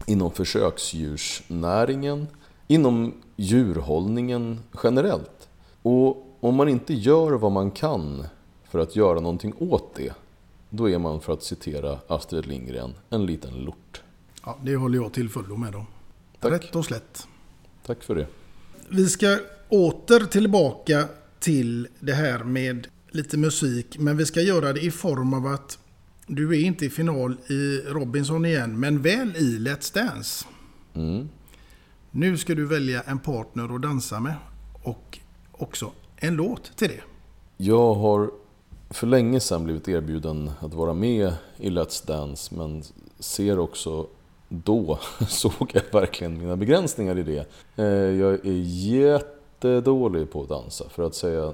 inom 0.08 0.32
försöksdjursnäringen, 0.32 2.28
inom 2.74 3.14
djurhållningen 3.36 4.60
generellt. 4.84 5.50
Och 5.82 6.38
om 6.40 6.56
man 6.56 6.70
inte 6.70 6.94
gör 6.94 7.32
vad 7.32 7.52
man 7.52 7.72
kan 7.72 8.26
för 8.70 8.80
att 8.80 8.96
göra 8.96 9.20
någonting 9.20 9.54
åt 9.60 9.96
det, 9.96 10.14
då 10.70 10.90
är 10.90 10.98
man, 10.98 11.22
för 11.22 11.34
att 11.34 11.44
citera 11.44 12.00
Astrid 12.08 12.46
Lindgren, 12.46 12.94
en 13.10 13.26
liten 13.26 13.54
lort. 13.54 14.02
Ja, 14.46 14.58
det 14.64 14.76
håller 14.76 14.98
jag 14.98 15.14
till 15.14 15.30
fullo 15.30 15.58
med 15.58 15.76
om. 15.76 15.86
Rätt 16.40 16.76
och 16.76 16.86
slätt. 16.86 17.28
Tack 17.86 18.04
för 18.04 18.16
det. 18.16 18.28
Vi 18.90 19.10
ska 19.10 19.38
åter 19.70 20.26
tillbaka 20.26 21.08
till 21.40 21.88
det 22.00 22.14
här 22.14 22.44
med 22.44 22.88
lite 23.12 23.38
musik. 23.38 24.00
Men 24.00 24.18
vi 24.18 24.26
ska 24.26 24.42
göra 24.42 24.74
det 24.74 24.82
i 24.82 24.92
form 24.92 25.34
av 25.34 25.48
att 25.48 25.80
du 26.28 26.50
är 26.50 26.66
inte 26.66 26.86
i 26.86 26.90
final 26.90 27.38
i 27.50 27.78
Robinson 27.78 28.46
igen, 28.46 28.80
men 28.80 29.02
väl 29.02 29.36
i 29.36 29.60
Let's 29.60 29.94
Dance. 29.94 30.46
Mm. 30.94 31.30
Nu 32.16 32.38
ska 32.38 32.56
du 32.56 32.66
välja 32.66 33.02
en 33.02 33.20
partner 33.20 33.76
att 33.76 33.82
dansa 33.82 34.20
med 34.20 34.36
och 34.84 35.20
också 35.52 35.92
en 36.16 36.36
låt 36.36 36.78
till 36.78 36.88
det. 36.88 37.02
Jag 37.58 37.94
har 37.94 38.32
för 38.90 39.08
länge 39.08 39.40
sedan 39.40 39.64
blivit 39.64 39.88
erbjuden 39.88 40.52
att 40.60 40.74
vara 40.74 40.94
med 40.94 41.34
i 41.58 41.70
Let's 41.70 42.08
Dance 42.08 42.56
men 42.56 42.84
ser 43.20 43.60
också 43.60 44.08
då 44.50 45.00
såg 45.28 45.72
jag 45.74 45.82
verkligen 45.92 46.40
mina 46.40 46.56
begränsningar 46.56 47.18
i 47.18 47.24
det. 47.24 47.48
Eh, 47.76 47.86
jag 48.20 48.46
är 48.46 48.62
jättedålig 48.86 50.32
på 50.32 50.42
att 50.42 50.50
dansa 50.50 50.90
för 50.90 51.04
att 51.04 51.16
säga 51.16 51.54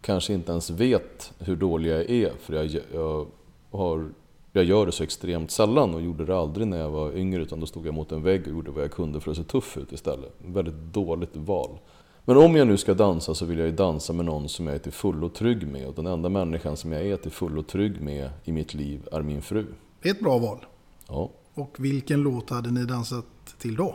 kanske 0.00 0.32
inte 0.32 0.52
ens 0.52 0.70
vet 0.70 1.32
hur 1.38 1.56
dålig 1.56 1.90
jag 1.90 2.10
är 2.10 2.32
för 2.40 2.54
jag, 2.54 2.80
jag, 2.92 3.26
har, 3.70 4.08
jag 4.56 4.64
gör 4.64 4.86
det 4.86 4.92
så 4.92 5.02
extremt 5.02 5.50
sällan 5.50 5.94
och 5.94 6.02
gjorde 6.02 6.24
det 6.24 6.36
aldrig 6.36 6.66
när 6.66 6.78
jag 6.78 6.90
var 6.90 7.16
yngre 7.16 7.42
utan 7.42 7.60
då 7.60 7.66
stod 7.66 7.86
jag 7.86 7.94
mot 7.94 8.12
en 8.12 8.22
vägg 8.22 8.42
och 8.42 8.48
gjorde 8.48 8.70
vad 8.70 8.84
jag 8.84 8.90
kunde 8.90 9.20
för 9.20 9.30
att 9.30 9.36
se 9.36 9.42
tuff 9.42 9.76
ut 9.76 9.92
istället. 9.92 10.34
Väldigt 10.38 10.74
dåligt 10.74 11.36
val. 11.36 11.78
Men 12.24 12.36
om 12.36 12.56
jag 12.56 12.66
nu 12.66 12.76
ska 12.76 12.94
dansa 12.94 13.34
så 13.34 13.44
vill 13.44 13.58
jag 13.58 13.66
ju 13.66 13.72
dansa 13.72 14.12
med 14.12 14.24
någon 14.24 14.48
som 14.48 14.66
jag 14.66 14.74
är 14.74 14.78
till 14.78 14.92
fullo 14.92 15.28
trygg 15.28 15.68
med 15.68 15.86
och 15.86 15.94
den 15.94 16.06
enda 16.06 16.28
människan 16.28 16.76
som 16.76 16.92
jag 16.92 17.06
är 17.06 17.16
till 17.16 17.30
fullo 17.30 17.62
trygg 17.62 18.00
med 18.00 18.30
i 18.44 18.52
mitt 18.52 18.74
liv 18.74 19.08
är 19.12 19.22
min 19.22 19.42
fru. 19.42 19.66
Det 20.02 20.08
är 20.08 20.14
ett 20.14 20.20
bra 20.20 20.38
val. 20.38 20.66
Ja. 21.08 21.30
Och 21.54 21.76
vilken 21.78 22.22
låt 22.22 22.50
hade 22.50 22.70
ni 22.70 22.84
dansat 22.84 23.26
till 23.58 23.76
då? 23.76 23.94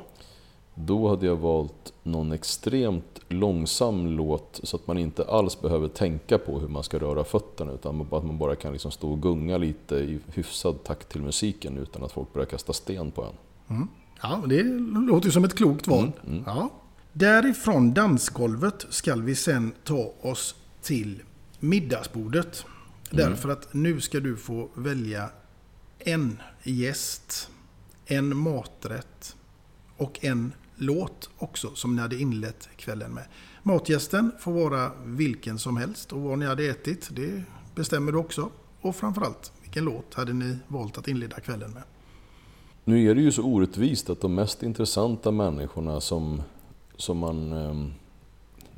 Då 0.85 1.09
hade 1.09 1.25
jag 1.25 1.35
valt 1.35 1.93
någon 2.03 2.31
extremt 2.31 3.19
långsam 3.27 4.07
låt 4.07 4.59
så 4.63 4.75
att 4.75 4.87
man 4.87 4.97
inte 4.97 5.23
alls 5.23 5.61
behöver 5.61 5.87
tänka 5.87 6.37
på 6.37 6.59
hur 6.59 6.67
man 6.67 6.83
ska 6.83 6.99
röra 6.99 7.23
fötterna 7.23 7.71
utan 7.71 8.01
att 8.01 8.23
man 8.23 8.37
bara 8.37 8.55
kan 8.55 8.71
liksom 8.71 8.91
stå 8.91 9.11
och 9.11 9.21
gunga 9.21 9.57
lite 9.57 9.95
i 9.95 10.19
hyfsad 10.33 10.83
takt 10.83 11.09
till 11.09 11.21
musiken 11.21 11.77
utan 11.77 12.03
att 12.03 12.11
folk 12.11 12.33
börjar 12.33 12.45
kasta 12.45 12.73
sten 12.73 13.11
på 13.11 13.23
en. 13.23 13.75
Mm. 13.75 13.87
Ja, 14.21 14.43
det 14.47 14.63
låter 15.07 15.25
ju 15.25 15.31
som 15.31 15.43
ett 15.43 15.57
klokt 15.57 15.87
val. 15.87 15.99
Mm, 15.99 16.13
mm. 16.27 16.43
Ja. 16.45 16.69
Därifrån 17.13 17.93
dansgolvet 17.93 18.85
ska 18.89 19.15
vi 19.15 19.35
sen 19.35 19.71
ta 19.83 20.13
oss 20.21 20.55
till 20.81 21.21
middagsbordet. 21.59 22.65
Mm. 23.11 23.29
Därför 23.29 23.49
att 23.49 23.73
nu 23.73 24.01
ska 24.01 24.19
du 24.19 24.37
få 24.37 24.69
välja 24.73 25.29
en 25.99 26.41
gäst, 26.63 27.49
en 28.05 28.37
maträtt 28.37 29.35
och 29.97 30.25
en 30.25 30.53
låt 30.81 31.29
också 31.37 31.75
som 31.75 31.95
ni 31.95 32.01
hade 32.01 32.19
inlett 32.21 32.69
kvällen 32.75 33.11
med. 33.11 33.23
Matgästen 33.63 34.31
får 34.39 34.51
vara 34.51 34.91
vilken 35.05 35.59
som 35.59 35.77
helst 35.77 36.13
och 36.13 36.21
vad 36.21 36.39
ni 36.39 36.45
hade 36.45 36.69
ätit, 36.69 37.09
det 37.11 37.43
bestämmer 37.75 38.11
du 38.11 38.17
också. 38.17 38.49
Och 38.81 38.95
framförallt, 38.95 39.51
vilken 39.61 39.85
låt 39.85 40.13
hade 40.13 40.33
ni 40.33 40.57
valt 40.67 40.97
att 40.97 41.07
inleda 41.07 41.39
kvällen 41.39 41.71
med? 41.71 41.83
Nu 42.83 43.09
är 43.09 43.15
det 43.15 43.21
ju 43.21 43.31
så 43.31 43.43
orättvist 43.43 44.09
att 44.09 44.21
de 44.21 44.35
mest 44.35 44.63
intressanta 44.63 45.31
människorna 45.31 46.01
som, 46.01 46.41
som 46.97 47.17
man... 47.17 47.51
ehm, 47.53 47.93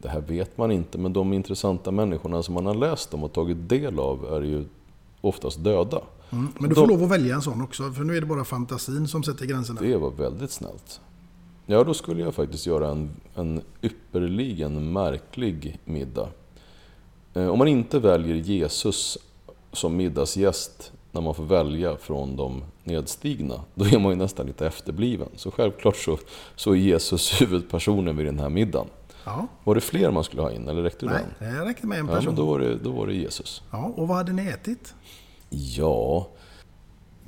Det 0.02 0.10
här 0.10 0.22
vet 0.22 0.58
man 0.58 0.72
inte, 0.72 0.98
men 0.98 1.14
de 1.14 1.34
intressanta 1.34 1.92
människorna 1.92 2.44
som 2.44 2.54
man 2.54 2.66
har 2.66 2.76
läst 2.76 3.14
om 3.14 3.24
och 3.24 3.34
tagit 3.34 3.70
del 3.70 4.00
av 4.00 4.26
är 4.34 4.42
ju 4.42 4.66
oftast 5.22 5.64
döda. 5.64 6.02
Mm. 6.30 6.48
Men 6.60 6.70
du 6.70 6.76
får 6.76 6.88
lov 6.88 7.04
att 7.04 7.10
välja 7.10 7.36
en 7.36 7.42
sån 7.42 7.62
också, 7.62 7.92
för 7.92 8.04
nu 8.04 8.18
är 8.18 8.22
det 8.22 8.28
bara 8.28 8.44
fantasin 8.46 9.08
som 9.08 9.24
sätter 9.24 9.46
gränserna. 9.46 9.82
Det 9.82 9.98
var 9.98 10.12
väldigt 10.12 10.52
snällt. 10.52 11.02
Ja, 11.66 11.84
då 11.84 11.94
skulle 11.94 12.22
jag 12.22 12.36
faktiskt 12.36 12.66
göra 12.66 12.90
en, 12.90 13.10
en 13.36 13.62
ypperligen 13.82 14.94
märklig 14.94 15.80
middag. 15.86 16.28
Eh, 17.34 17.48
Om 17.48 17.58
man 17.60 17.68
inte 17.68 18.00
väljer 18.00 18.36
Jesus 18.36 19.18
som 19.72 19.96
middagsgäst 19.96 20.92
när 21.12 21.22
man 21.22 21.36
får 21.36 21.44
välja 21.44 21.98
från 21.98 22.36
de 22.36 22.64
nedstigna, 22.84 23.62
då 23.76 23.86
är 23.86 24.00
man 24.00 24.12
ju 24.12 24.16
nästan 24.18 24.46
lite 24.48 24.68
efterbliven. 24.68 25.28
Så 25.36 25.52
självklart 25.52 25.96
så, 25.98 26.18
så 26.56 26.72
är 26.72 26.76
Jesus 26.76 27.42
huvudpersonen 27.42 28.18
vid 28.18 28.26
den 28.26 28.40
här 28.40 28.50
middagen. 28.50 28.88
Ja. 29.26 29.48
Var 29.64 29.76
det 29.76 29.82
fler 29.82 30.12
man 30.12 30.24
skulle 30.24 30.42
ha 30.42 30.52
in, 30.52 30.68
eller 30.68 30.82
räckte 30.84 31.06
det 31.06 31.12
Nej, 31.12 31.24
den? 31.40 31.54
det 31.54 31.66
räckte 31.70 31.88
med 31.88 32.00
en 32.00 32.06
Ja, 32.08 32.12
person. 32.14 32.26
men 32.26 32.36
då 32.36 32.46
var, 32.46 32.60
det, 32.60 32.76
då 32.76 32.92
var 32.92 33.08
det 33.08 33.14
Jesus. 33.14 33.62
Ja, 33.72 33.92
och 33.96 34.08
vad 34.08 34.18
hade 34.18 34.34
ni 34.34 34.48
ätit? 34.48 34.94
Ja, 35.50 36.28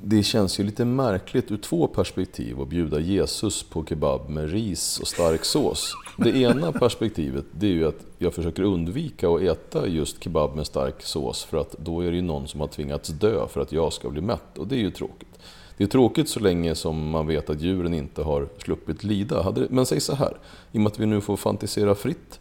det 0.02 0.22
känns 0.22 0.60
ju 0.60 0.64
lite 0.64 0.84
märkligt 0.84 1.50
ur 1.50 1.56
två 1.56 1.86
perspektiv 1.86 2.60
att 2.60 2.68
bjuda 2.68 3.00
Jesus 3.00 3.62
på 3.62 3.84
kebab 3.84 4.28
med 4.28 4.50
ris 4.50 5.00
och 5.00 5.08
stark 5.08 5.44
sås. 5.44 5.94
Det 6.18 6.30
ena 6.30 6.72
perspektivet 6.72 7.44
det 7.52 7.66
är 7.66 7.70
ju 7.70 7.88
att 7.88 8.06
jag 8.18 8.34
försöker 8.34 8.62
undvika 8.62 9.28
att 9.28 9.42
äta 9.42 9.86
just 9.86 10.24
kebab 10.24 10.56
med 10.56 10.66
stark 10.66 11.02
sås 11.02 11.44
för 11.44 11.58
att 11.58 11.76
då 11.78 12.00
är 12.00 12.10
det 12.10 12.16
ju 12.16 12.22
någon 12.22 12.48
som 12.48 12.60
har 12.60 12.68
tvingats 12.68 13.08
dö 13.08 13.48
för 13.48 13.60
att 13.60 13.72
jag 13.72 13.92
ska 13.92 14.10
bli 14.10 14.20
mätt 14.20 14.58
och 14.58 14.66
det 14.66 14.74
är 14.74 14.80
ju 14.80 14.90
tråkigt. 14.90 15.38
Det 15.76 15.84
är 15.84 15.88
tråkigt 15.88 16.28
så 16.28 16.40
länge 16.40 16.74
som 16.74 17.10
man 17.10 17.26
vet 17.26 17.50
att 17.50 17.60
djuren 17.60 17.94
inte 17.94 18.22
har 18.22 18.48
sluppit 18.58 19.04
lida. 19.04 19.54
Men 19.70 19.86
säg 19.86 20.00
så 20.00 20.14
här, 20.14 20.36
i 20.72 20.78
och 20.78 20.80
med 20.80 20.86
att 20.86 20.98
vi 20.98 21.06
nu 21.06 21.20
får 21.20 21.36
fantisera 21.36 21.94
fritt 21.94 22.40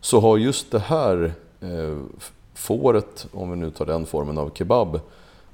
så 0.00 0.20
har 0.20 0.36
just 0.36 0.70
det 0.70 0.78
här 0.78 1.32
eh, 1.60 1.98
fåret, 2.54 3.26
om 3.32 3.50
vi 3.50 3.56
nu 3.56 3.70
tar 3.70 3.86
den 3.86 4.06
formen 4.06 4.38
av 4.38 4.50
kebab, 4.54 4.94
eh, 4.94 5.00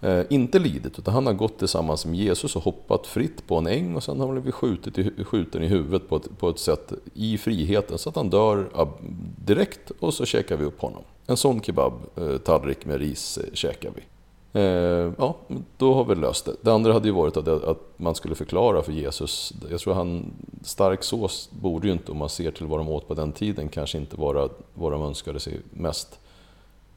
Eh, 0.04 0.24
inte 0.30 0.58
lidit. 0.58 0.98
Utan 0.98 1.14
han 1.14 1.26
har 1.26 1.32
gått 1.32 1.58
tillsammans 1.58 2.06
med 2.06 2.14
Jesus 2.14 2.56
och 2.56 2.62
hoppat 2.62 3.06
fritt 3.06 3.46
på 3.46 3.56
en 3.56 3.66
äng 3.66 3.96
och 3.96 4.02
sen 4.02 4.20
har 4.20 4.26
han 4.26 4.34
blivit 4.34 4.54
skjutit 4.54 4.98
i, 4.98 5.24
skjuten 5.24 5.62
i 5.62 5.66
huvudet 5.66 6.08
på 6.08 6.16
ett, 6.16 6.38
på 6.38 6.48
ett 6.48 6.58
sätt 6.58 6.92
i 7.14 7.38
friheten 7.38 7.98
så 7.98 8.08
att 8.08 8.16
han 8.16 8.30
dör 8.30 8.68
direkt 9.44 9.90
och 10.00 10.14
så 10.14 10.24
käkar 10.24 10.56
vi 10.56 10.64
upp 10.64 10.80
honom. 10.80 11.02
En 11.26 11.36
sån 11.36 11.60
kebab-tallrik 11.60 12.78
eh, 12.82 12.88
med 12.88 12.98
ris 12.98 13.38
eh, 13.38 13.52
käkar 13.52 13.90
vi. 13.94 14.02
Eh, 14.60 15.12
ja, 15.18 15.36
då 15.76 15.94
har 15.94 16.04
vi 16.04 16.14
löst 16.14 16.44
det. 16.44 16.52
Det 16.60 16.72
andra 16.72 16.92
hade 16.92 17.08
ju 17.08 17.14
varit 17.14 17.36
att, 17.36 17.48
att 17.48 17.80
man 17.96 18.14
skulle 18.14 18.34
förklara 18.34 18.82
för 18.82 18.92
Jesus. 18.92 19.52
Jag 19.70 19.80
tror 19.80 19.94
han, 19.94 20.32
stark 20.62 21.02
sås 21.02 21.50
borde 21.50 21.86
ju 21.86 21.92
inte, 21.92 22.12
om 22.12 22.18
man 22.18 22.28
ser 22.28 22.50
till 22.50 22.66
vad 22.66 22.80
de 22.80 22.88
åt 22.88 23.08
på 23.08 23.14
den 23.14 23.32
tiden, 23.32 23.68
kanske 23.68 23.98
inte 23.98 24.16
vara 24.16 24.48
vad 24.74 24.92
de 24.92 25.02
önskade 25.02 25.40
sig 25.40 25.60
mest. 25.70 26.18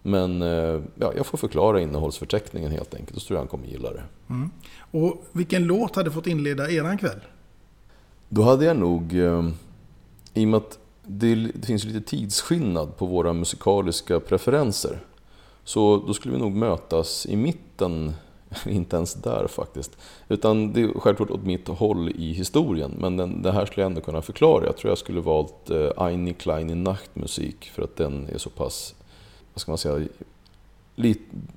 Men 0.08 0.41
eh, 0.41 0.82
ja, 0.95 1.14
jag 1.16 1.26
får 1.26 1.38
förklara 1.38 1.82
innehållsförteckningen 1.82 2.72
helt 2.72 2.95
enkelt, 2.95 3.22
så 3.22 3.28
tror 3.28 3.36
jag 3.36 3.41
han 3.41 3.47
kommer 3.47 3.68
gilla 3.68 3.91
det. 3.91 4.03
Mm. 4.30 4.49
Och 4.91 5.26
vilken 5.32 5.64
låt 5.64 5.95
hade 5.95 6.12
fått 6.12 6.28
inleda 6.28 6.72
eran 6.72 6.97
kväll? 6.97 7.20
Då 8.30 8.41
hade 8.41 8.66
jag 8.66 8.78
nog, 8.78 9.20
eh, 9.20 9.49
i 10.34 10.45
och 10.45 10.49
med 10.49 10.58
att 10.58 10.80
det, 11.03 11.36
det 11.36 11.68
finns 11.68 11.84
lite 11.84 12.01
tidsskillnad 12.01 12.97
på 12.97 13.05
våra 13.05 13.34
musikaliska 13.34 14.20
preferenser, 14.20 14.99
så 15.64 16.03
då 16.08 16.14
skulle 16.14 16.34
vi 16.34 16.41
nog 16.41 16.51
mötas 16.51 17.26
i 17.26 17.36
mitten, 17.36 18.14
inte 18.66 18.95
ens 18.95 19.14
där 19.14 19.47
faktiskt. 19.47 19.97
Utan 20.28 20.74
det 20.74 20.82
är 20.82 20.99
självklart 20.99 21.30
åt 21.30 21.43
mitt 21.43 21.68
håll 21.68 22.10
i 22.10 22.34
historien, 22.34 22.95
men 22.99 23.18
den, 23.18 23.41
det 23.41 23.51
här 23.51 23.66
skulle 23.66 23.84
jag 23.84 23.89
ändå 23.89 24.01
kunna 24.01 24.22
förklara. 24.22 24.66
Jag 24.66 24.78
tror 24.78 24.91
jag 24.91 24.97
skulle 24.97 25.22
valt 25.22 25.70
eh, 25.70 26.08
Eine 26.08 26.34
kleine 26.34 26.76
Nachtmusik 26.76 27.72
för 27.76 27.82
att 27.82 27.95
den 27.95 28.30
är 28.34 28.38
så 28.38 28.49
pass, 28.49 28.95
vad 29.58 29.62
ska 29.62 29.72
man 29.72 29.78
säga, 29.78 30.08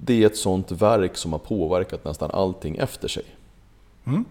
det 0.01 0.23
är 0.23 0.27
ett 0.27 0.37
sånt 0.37 0.73
verk 0.73 1.17
som 1.17 1.33
har 1.33 1.39
påverkat 1.39 2.05
nästan 2.05 2.31
allting 2.31 2.77
efter 2.77 3.09
sig. 3.09 3.25
Mm. 4.05 4.25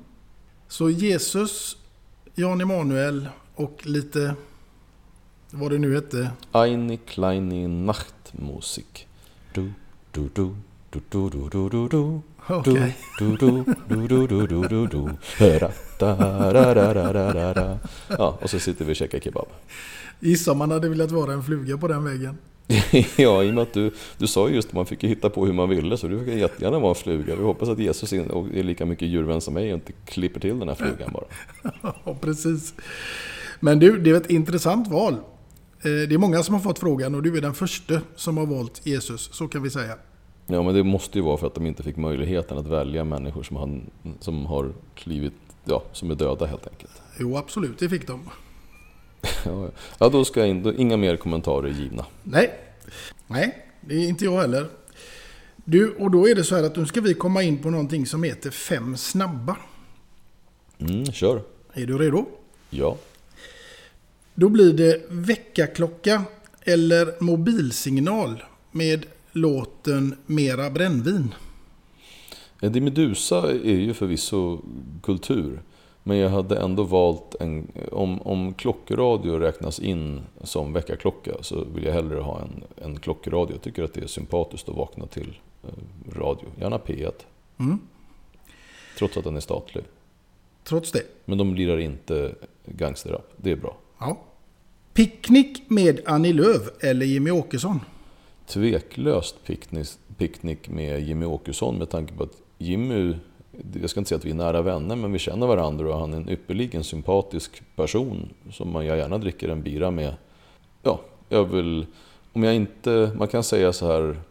Så 0.67 0.89
Jesus, 0.89 1.77
Jan 2.35 2.61
Emanuel 2.61 3.29
och 3.55 3.81
lite 3.83 4.35
vad 5.51 5.71
det 5.71 5.77
nu 5.77 5.95
hette? 5.95 6.31
Eine 6.51 6.97
kleine 6.97 7.67
Nachtmusik. 7.67 9.07
Du, 9.53 9.73
du, 10.11 10.29
du. 10.33 10.55
Du, 10.91 11.01
du, 11.09 11.29
du, 11.29 11.49
du, 11.49 11.69
du, 11.69 11.87
du. 11.87 12.21
Okay. 12.53 12.93
Du, 13.19 13.37
du, 13.37 13.63
du, 13.87 14.07
du, 14.07 14.27
du, 14.27 14.47
du, 14.47 14.67
du, 14.67 14.87
du. 14.87 15.09
Ja, 18.07 18.37
och 18.41 18.49
så 18.49 18.59
sitter 18.59 18.85
vi 18.85 18.91
och 18.91 18.95
käkar 18.95 19.19
kebab. 19.19 19.47
Gissa 20.19 20.51
om 20.51 20.57
man 20.57 20.71
hade 20.71 20.89
velat 20.89 21.11
vara 21.11 21.33
en 21.33 21.43
fluga 21.43 21.77
på 21.77 21.87
den 21.87 22.03
väggen. 22.03 22.37
ja, 23.17 23.43
i 23.43 23.49
och 23.49 23.53
med 23.53 23.61
att 23.61 23.73
du, 23.73 23.91
du 24.17 24.27
sa 24.27 24.49
ju 24.49 24.55
just 24.55 24.67
att 24.67 24.73
man 24.73 24.85
fick 24.85 25.03
hitta 25.03 25.29
på 25.29 25.45
hur 25.45 25.53
man 25.53 25.69
ville, 25.69 25.97
så 25.97 26.07
du 26.07 26.25
fick 26.25 26.33
jättegärna 26.33 26.79
vara 26.79 26.89
en 26.89 26.95
fluga. 26.95 27.35
Vi 27.35 27.43
hoppas 27.43 27.69
att 27.69 27.79
Jesus 27.79 28.13
är 28.13 28.63
lika 28.63 28.85
mycket 28.85 29.07
djurvän 29.07 29.41
som 29.41 29.53
mig 29.53 29.73
och 29.73 29.79
inte 29.79 29.91
klipper 30.05 30.39
till 30.39 30.59
den 30.59 30.67
här 30.67 30.75
flugan 30.75 31.11
bara. 31.13 31.25
Ja, 32.05 32.17
precis. 32.21 32.73
Men 33.59 33.79
du, 33.79 33.99
det 33.99 34.09
är 34.09 34.15
ett 34.15 34.29
intressant 34.29 34.87
val. 34.87 35.13
Eh, 35.13 35.19
Det 35.81 36.13
är 36.13 36.17
många 36.17 36.43
som 36.43 36.55
har 36.55 36.61
fått 36.61 36.79
frågan 36.79 37.15
och 37.15 37.23
du 37.23 37.37
är 37.37 37.41
den 37.41 37.53
första 37.53 38.01
som 38.15 38.37
har 38.37 38.45
valt 38.45 38.87
Jesus, 38.87 39.29
så 39.33 39.47
kan 39.47 39.63
vi 39.63 39.69
säga. 39.69 39.93
Ja, 40.47 40.63
men 40.63 40.73
det 40.75 40.83
måste 40.83 41.17
ju 41.17 41.23
vara 41.23 41.37
för 41.37 41.47
att 41.47 41.55
de 41.55 41.65
inte 41.65 41.83
fick 41.83 41.97
möjligheten 41.97 42.57
att 42.57 42.67
välja 42.67 43.03
människor 43.03 43.43
som 43.43 43.55
har, 43.57 43.81
som 44.19 44.45
har 44.45 44.73
klivit, 44.95 45.33
ja, 45.65 45.83
som 45.91 46.11
är 46.11 46.15
döda 46.15 46.45
helt 46.45 46.67
enkelt. 46.67 47.01
Jo, 47.19 47.37
absolut, 47.37 47.79
det 47.79 47.89
fick 47.89 48.07
de. 48.07 48.29
Ja, 49.97 50.09
då 50.09 50.25
ska 50.25 50.39
jag 50.39 50.49
in, 50.49 50.63
då, 50.63 50.73
inga 50.73 50.97
mer 50.97 51.17
kommentarer 51.17 51.69
givna. 51.69 52.05
Nej, 52.23 52.59
nej, 53.27 53.65
det 53.81 53.95
är 53.95 54.09
inte 54.09 54.25
jag 54.25 54.41
heller. 54.41 54.67
Du, 55.65 55.93
och 55.93 56.11
då 56.11 56.27
är 56.27 56.35
det 56.35 56.43
så 56.43 56.55
här 56.55 56.63
att 56.63 56.75
nu 56.75 56.85
ska 56.85 57.01
vi 57.01 57.13
komma 57.13 57.43
in 57.43 57.57
på 57.57 57.69
någonting 57.69 58.05
som 58.05 58.23
heter 58.23 58.49
fem 58.49 58.97
snabba. 58.97 59.57
Mm, 60.79 61.05
kör. 61.05 61.41
Är 61.73 61.85
du 61.85 61.97
redo? 61.97 62.25
Ja. 62.69 62.97
Då 64.35 64.49
blir 64.49 64.73
det 64.73 65.05
väckarklocka 65.09 66.23
eller 66.61 67.23
mobilsignal 67.23 68.43
med 68.71 69.05
låten 69.31 70.15
Mera 70.25 70.69
brännvin. 70.69 71.35
Eddie 72.61 72.81
Medusa 72.81 73.51
är 73.51 73.79
ju 73.79 73.93
förvisso 73.93 74.61
kultur. 75.03 75.61
Men 76.09 76.17
jag 76.17 76.29
hade 76.29 76.57
ändå 76.59 76.83
valt 76.83 77.35
en... 77.39 77.71
Om, 77.91 78.21
om 78.21 78.53
klockradio 78.53 79.39
räknas 79.39 79.79
in 79.79 80.21
som 80.43 80.73
väckarklocka 80.73 81.31
så 81.41 81.63
vill 81.63 81.83
jag 81.83 81.93
hellre 81.93 82.19
ha 82.19 82.41
en, 82.41 82.63
en 82.85 82.99
klockradio. 82.99 83.53
Jag 83.53 83.61
tycker 83.61 83.83
att 83.83 83.93
det 83.93 84.01
är 84.01 84.07
sympatiskt 84.07 84.69
att 84.69 84.75
vakna 84.75 85.05
till 85.05 85.39
eh, 85.63 86.19
radio. 86.19 86.45
Gärna 86.59 86.77
P1. 86.77 87.11
Mm. 87.59 87.79
Trots 88.97 89.17
att 89.17 89.23
den 89.23 89.35
är 89.35 89.39
statlig. 89.39 89.83
Trots 90.63 90.91
det. 90.91 91.01
Men 91.25 91.37
de 91.37 91.55
lirar 91.55 91.77
inte 91.77 92.35
gangsterrap. 92.65 93.31
Det 93.37 93.51
är 93.51 93.55
bra. 93.55 93.77
Ja. 93.99 94.17
Picknick 94.93 95.69
med 95.69 96.01
Annie 96.05 96.33
Lööf 96.33 96.83
eller 96.83 97.05
Jimmy 97.05 97.31
Åkesson. 97.31 97.79
Tveklöst 98.47 99.43
picknick, 99.43 99.87
picknick 100.17 100.69
med 100.69 101.01
Jimmy 101.03 101.25
Åkesson 101.25 101.77
med 101.77 101.89
tanke 101.89 102.13
på 102.13 102.23
att 102.23 102.41
Jimmy, 102.57 103.15
jag 103.81 103.89
ska 103.89 103.99
inte 103.99 104.09
säga 104.09 104.17
att 104.17 104.25
vi 104.25 104.31
är 104.31 104.35
nära 104.35 104.61
vänner, 104.61 104.95
men 104.95 105.11
vi 105.11 105.19
känner 105.19 105.47
varandra 105.47 105.93
och 105.93 105.99
han 105.99 106.13
är 106.13 106.17
en 106.17 106.29
ypperligen 106.29 106.83
sympatisk 106.83 107.61
person 107.75 108.29
som 108.51 108.71
man 108.71 108.85
jag 108.85 108.97
gärna 108.97 109.17
dricker 109.17 109.49
en 109.49 109.61
bira 109.61 109.91
med. 109.91 110.13
Ja, 110.83 110.99
jag 111.29 111.45
vill, 111.45 111.85
om 112.33 112.43
jag 112.43 112.55
inte, 112.55 113.11
man 113.15 113.27
kan 113.27 113.43
säga 113.43 113.73
så 113.73 113.87
här, 113.87 114.21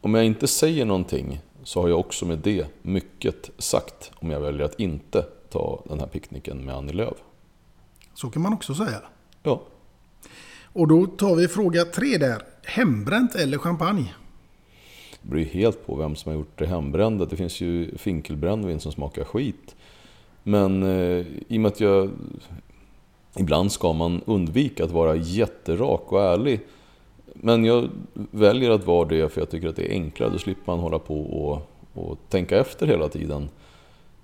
om 0.00 0.14
jag 0.14 0.24
inte 0.24 0.46
säger 0.46 0.84
någonting 0.84 1.40
så 1.64 1.82
har 1.82 1.88
jag 1.88 2.00
också 2.00 2.26
med 2.26 2.38
det 2.38 2.66
mycket 2.82 3.50
sagt 3.58 4.12
om 4.14 4.30
jag 4.30 4.40
väljer 4.40 4.64
att 4.64 4.80
inte 4.80 5.22
ta 5.50 5.82
den 5.88 6.00
här 6.00 6.06
picknicken 6.06 6.64
med 6.64 6.74
Annie 6.74 6.92
Lööf. 6.92 7.16
Så 8.14 8.30
kan 8.30 8.42
man 8.42 8.52
också 8.52 8.74
säga. 8.74 9.02
Ja. 9.42 9.62
Och 10.72 10.88
då 10.88 11.06
tar 11.06 11.36
vi 11.36 11.48
fråga 11.48 11.84
tre 11.84 12.18
där. 12.18 12.42
Hembränt 12.62 13.34
eller 13.34 13.58
champagne? 13.58 14.14
Det 15.24 15.30
beror 15.30 15.40
ju 15.40 15.48
helt 15.48 15.86
på 15.86 15.96
vem 15.96 16.16
som 16.16 16.32
har 16.32 16.38
gjort 16.38 16.58
det 16.58 16.66
hembrända. 16.66 17.24
Det 17.24 17.36
finns 17.36 17.60
ju 17.60 17.96
finkelbrännvin 17.96 18.80
som 18.80 18.92
smakar 18.92 19.24
skit. 19.24 19.76
Men 20.42 20.82
eh, 20.82 21.26
i 21.48 21.56
och 21.56 21.60
med 21.60 21.68
att 21.68 21.80
jag... 21.80 22.10
Ibland 23.36 23.72
ska 23.72 23.92
man 23.92 24.20
undvika 24.26 24.84
att 24.84 24.90
vara 24.90 25.16
jätterak 25.16 26.12
och 26.12 26.22
ärlig. 26.22 26.60
Men 27.34 27.64
jag 27.64 27.88
väljer 28.12 28.70
att 28.70 28.86
vara 28.86 29.08
det 29.08 29.28
för 29.28 29.40
jag 29.40 29.50
tycker 29.50 29.68
att 29.68 29.76
det 29.76 29.92
är 29.92 29.92
enklare. 29.92 30.30
Då 30.30 30.38
slipper 30.38 30.72
man 30.72 30.78
hålla 30.78 30.98
på 30.98 31.20
och, 31.20 31.62
och 31.94 32.18
tänka 32.28 32.58
efter 32.58 32.86
hela 32.86 33.08
tiden. 33.08 33.48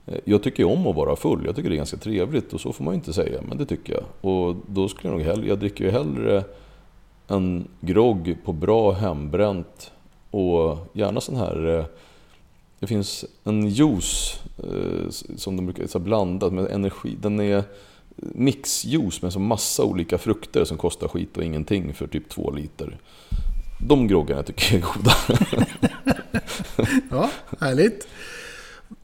Eh, 0.06 0.18
jag 0.24 0.42
tycker 0.42 0.62
ju 0.62 0.68
om 0.68 0.86
att 0.86 0.96
vara 0.96 1.16
full. 1.16 1.42
Jag 1.46 1.56
tycker 1.56 1.68
det 1.68 1.74
är 1.74 1.76
ganska 1.76 1.96
trevligt 1.96 2.52
och 2.52 2.60
så 2.60 2.72
får 2.72 2.84
man 2.84 2.94
ju 2.94 2.96
inte 2.96 3.12
säga. 3.12 3.40
Men 3.48 3.58
det 3.58 3.66
tycker 3.66 3.92
jag. 3.92 4.32
Och 4.32 4.56
då 4.66 4.88
skulle 4.88 5.12
jag 5.12 5.18
nog 5.18 5.26
hellre... 5.26 5.48
Jag 5.48 5.58
dricker 5.58 5.84
ju 5.84 5.90
hellre 5.90 6.44
en 7.28 7.68
grogg 7.80 8.36
på 8.44 8.52
bra 8.52 8.92
hembränt 8.92 9.92
och 10.30 10.78
gärna 10.92 11.20
sån 11.20 11.36
här... 11.36 11.78
eh, 11.78 11.84
Det 12.78 12.86
finns 12.86 13.24
en 13.44 13.68
juice 13.68 14.40
eh, 14.58 15.10
som 15.36 15.56
de 15.56 15.66
brukar 15.66 15.86
så 15.86 15.98
blandat 15.98 16.52
med 16.52 16.66
energi. 16.66 17.16
Den 17.22 17.40
är 17.40 17.64
mixjuice 18.16 19.22
med 19.22 19.32
så 19.32 19.38
massa 19.38 19.84
olika 19.84 20.18
frukter 20.18 20.64
som 20.64 20.76
kostar 20.78 21.08
skit 21.08 21.36
och 21.36 21.44
ingenting 21.44 21.94
för 21.94 22.06
typ 22.06 22.28
två 22.28 22.50
liter. 22.50 22.98
De 23.88 24.08
groggarna 24.08 24.42
tycker 24.42 24.74
jag 24.74 24.82
är 24.82 24.94
goda. 24.94 25.14
Ja, 27.10 27.30
härligt. 27.60 28.08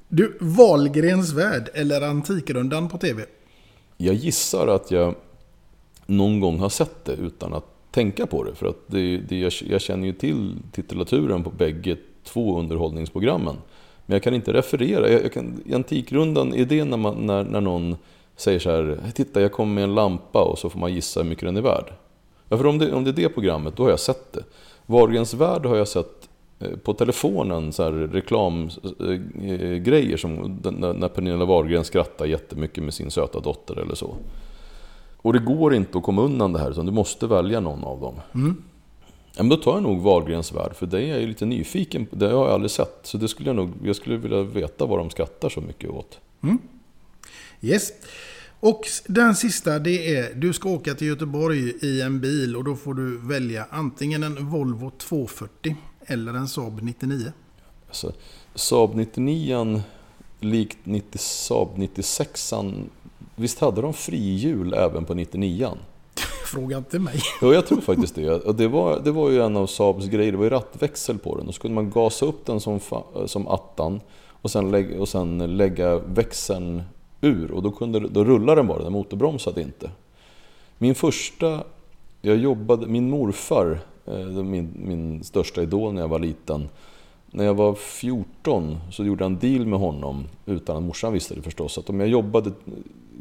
Du, 0.09 0.37
Wahlgrens 0.41 1.33
värld 1.33 1.69
eller 1.75 2.01
Antikrundan 2.01 2.89
på 2.89 2.99
TV? 2.99 3.25
Jag 3.97 4.15
gissar 4.15 4.67
att 4.67 4.91
jag 4.91 5.15
någon 6.07 6.41
gång 6.41 6.59
har 6.59 6.69
sett 6.69 7.05
det 7.05 7.13
utan 7.13 7.55
att 7.55 7.76
tänka 7.91 8.27
på 8.27 8.45
det. 8.45 8.55
För 8.55 8.67
att 8.67 8.79
det, 8.87 9.17
det, 9.17 9.39
jag, 9.39 9.53
jag 9.69 9.81
känner 9.81 10.07
ju 10.07 10.13
till 10.13 10.55
titulaturen 10.73 11.45
på 11.45 11.51
bägge 11.51 11.97
två 12.25 12.59
underhållningsprogrammen. 12.59 13.57
Men 14.07 14.15
jag 14.15 14.23
kan 14.23 14.35
inte 14.35 14.53
referera. 14.53 15.11
Jag, 15.11 15.25
jag 15.25 15.33
kan, 15.33 15.63
I 15.65 15.75
Antikrundan, 15.75 16.55
är 16.55 16.65
det 16.65 16.85
när, 16.85 16.97
man, 16.97 17.27
när, 17.27 17.45
när 17.45 17.61
någon 17.61 17.97
säger 18.37 18.59
så 18.59 18.71
här 18.71 18.99
Titta, 19.15 19.41
jag 19.41 19.53
kommer 19.53 19.75
med 19.75 19.85
en 19.85 19.95
lampa 19.95 20.43
och 20.43 20.59
så 20.59 20.71
får 20.71 20.79
man 20.79 20.95
gissa 20.95 21.23
hur 21.23 21.29
mycket 21.29 21.45
den 21.45 21.57
är 21.57 21.61
värd. 21.61 21.93
Ja, 22.49 22.57
för 22.57 22.67
om 22.67 22.79
det, 22.79 22.93
om 22.93 23.05
det 23.05 23.11
är 23.11 23.13
det 23.13 23.29
programmet, 23.29 23.77
då 23.77 23.83
har 23.83 23.91
jag 23.91 24.01
sett 24.01 24.33
det. 24.33 24.43
Wahlgrens 24.87 25.35
värld 25.35 25.67
har 25.67 25.77
jag 25.77 25.89
sett 25.89 26.29
eh, 26.59 26.77
på 26.77 26.95
telefonen, 26.95 27.73
så 27.73 27.83
här 27.83 27.93
reklamgrejer 27.93 30.07
eh, 30.07 30.11
eh, 30.11 30.17
som 30.17 30.61
när 30.71 31.09
Pernilla 31.09 31.45
Wahlgren 31.45 31.85
skrattar 31.85 32.27
jättemycket 32.27 32.85
med 32.85 32.95
sin 32.95 33.11
söta 33.11 33.41
dotter 33.41 33.79
eller 33.79 33.95
så. 33.95 34.15
Och 35.27 35.33
det 35.33 35.39
går 35.39 35.75
inte 35.75 35.99
att 35.99 36.05
komma 36.05 36.23
undan 36.23 36.53
det 36.53 36.59
här, 36.59 36.71
utan 36.71 36.87
du 36.87 36.93
måste 36.93 37.27
välja 37.27 37.61
någon 37.61 37.85
av 37.85 38.01
dem. 38.01 38.15
Mm. 38.35 38.63
Ja, 39.37 39.43
men 39.43 39.49
då 39.49 39.57
tar 39.57 39.73
jag 39.73 39.83
nog 39.83 40.01
Wahlgrens 40.03 40.53
värld, 40.53 40.77
för 40.77 40.87
det 40.87 41.03
är 41.03 41.19
jag 41.19 41.29
lite 41.29 41.47
nyfiken 41.47 42.07
på. 42.07 42.17
Det 42.17 42.27
har 42.27 42.33
jag 42.33 42.49
aldrig 42.49 42.71
sett. 42.71 43.01
Så 43.03 43.19
det 43.19 43.29
skulle 43.29 43.49
jag 43.49 43.57
nog, 43.57 43.73
jag 43.85 43.97
skulle 43.97 44.17
vilja 44.17 44.43
veta 44.43 44.87
vad 44.87 44.99
de 44.99 45.11
skrattar 45.11 45.49
så 45.49 45.61
mycket 45.61 45.91
åt. 45.91 46.19
Mm. 46.43 46.59
Yes. 47.61 47.93
Och 48.61 48.81
den 49.07 49.35
sista 49.37 49.79
det 49.79 50.17
är, 50.17 50.35
du 50.35 50.53
ska 50.53 50.69
åka 50.69 50.95
till 50.95 51.07
Göteborg 51.07 51.75
i 51.83 52.01
en 52.01 52.21
bil 52.21 52.57
och 52.57 52.65
då 52.65 52.77
får 52.77 52.95
du 52.95 53.19
välja 53.19 53.67
antingen 53.71 54.23
en 54.23 54.47
Volvo 54.47 54.91
240 54.99 55.77
eller 56.07 56.35
en 56.35 56.49
Saab 56.49 56.83
99. 56.83 57.33
Alltså, 57.87 58.13
Saab 58.55 58.95
99 58.95 59.83
likt 60.41 60.79
90, 60.85 61.19
Saab 61.19 61.69
96 61.77 62.53
Visst 63.37 63.59
hade 63.59 63.81
de 63.81 63.93
frihjul 63.93 64.75
även 64.75 65.05
på 65.05 65.15
99 65.15 65.71
Fråga 66.47 66.79
inte 66.79 66.99
mig. 66.99 67.21
Jo, 67.43 67.53
jag 67.53 67.67
tror 67.67 67.81
faktiskt 67.81 68.15
det. 68.15 68.31
Och 68.31 68.55
det, 68.55 68.69
var, 68.69 69.01
det 69.01 69.11
var 69.11 69.31
ju 69.31 69.43
en 69.43 69.57
av 69.57 69.67
Saabs 69.67 70.07
grejer, 70.07 70.33
det 70.33 70.39
var 70.39 70.45
ju 70.45 70.51
rattväxel 70.51 71.19
på 71.19 71.37
den. 71.37 71.47
Då 71.47 71.53
skulle 71.53 71.75
man 71.75 71.91
gasa 71.91 72.27
upp 72.27 72.47
den 72.47 72.61
som, 72.61 72.81
som 73.27 73.49
attan 73.49 74.01
och 74.47 74.51
sen, 74.51 74.71
lägga, 74.71 75.01
och 75.01 75.09
sen 75.09 75.57
lägga 75.57 75.99
växeln 75.99 76.83
ur. 77.21 77.51
Och 77.51 77.63
då, 77.63 77.71
kunde, 77.71 78.01
då 78.01 78.25
rullade 78.25 78.59
den 78.59 78.67
bara, 78.67 78.83
den 78.83 78.93
motorbromsade 78.93 79.63
inte. 79.63 79.91
Min 80.79 80.95
första, 80.95 81.65
jag 82.23 82.37
jobbade, 82.37 82.87
min 82.87 83.11
morfar, 83.11 83.81
eh, 84.07 84.27
min, 84.27 84.73
min 84.85 85.25
största 85.25 85.63
idol 85.63 85.95
när 85.95 86.01
jag 86.01 86.09
var 86.09 86.19
liten. 86.19 86.69
När 87.31 87.45
jag 87.45 87.55
var 87.55 87.75
14 87.75 88.79
så 88.93 89.05
gjorde 89.05 89.25
jag 89.25 89.33
en 89.33 89.39
deal 89.39 89.67
med 89.67 89.79
honom, 89.79 90.25
utan 90.47 90.77
att 90.77 90.83
morsan 90.83 91.13
visste 91.13 91.35
det 91.35 91.43
förstås, 91.43 91.79
att 91.79 91.91
om 91.91 92.01
jag 92.01 92.09
jobbade 92.09 92.53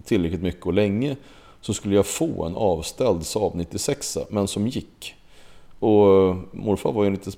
tillräckligt 0.06 0.42
mycket 0.42 0.66
och 0.66 0.74
länge 0.74 1.16
så 1.62 1.74
skulle 1.74 1.96
jag 1.96 2.06
få 2.06 2.46
en 2.46 2.56
avställd 2.56 3.26
Saab 3.26 3.56
96 3.56 4.18
men 4.30 4.48
som 4.48 4.68
gick. 4.68 5.16
Och 5.80 6.36
morfar 6.52 6.92
var 6.92 7.04
ju 7.04 7.10
lite, 7.10 7.32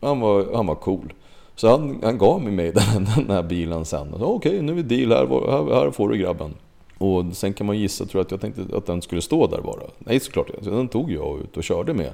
han 0.00 0.20
var, 0.20 0.54
han 0.54 0.66
var 0.66 0.74
cool. 0.74 1.12
Så 1.54 1.68
han, 1.68 2.00
han 2.02 2.18
gav 2.18 2.42
mig 2.42 2.72
den, 2.94 3.04
den 3.16 3.30
här 3.30 3.42
bilen 3.42 3.84
sen. 3.84 4.08
Okej, 4.14 4.26
okay, 4.26 4.50
Okej, 4.50 4.62
nu 4.62 4.72
är 4.72 4.82
det 4.82 4.96
deal 4.96 5.12
här, 5.12 5.50
här, 5.50 5.74
här 5.74 5.90
får 5.90 6.08
du 6.08 6.16
grabben. 6.16 6.54
Och 6.98 7.24
sen 7.32 7.52
kan 7.52 7.66
man 7.66 7.78
gissa, 7.78 8.04
tror 8.04 8.18
jag 8.18 8.24
att 8.24 8.30
jag 8.30 8.40
tänkte 8.40 8.76
att 8.76 8.86
den 8.86 9.02
skulle 9.02 9.22
stå 9.22 9.46
där 9.46 9.60
bara. 9.60 9.82
Nej, 9.98 10.20
såklart, 10.20 10.50
inte. 10.58 10.70
den 10.70 10.88
tog 10.88 11.12
jag 11.12 11.40
ut 11.40 11.56
och 11.56 11.64
körde 11.64 11.94
med. 11.94 12.12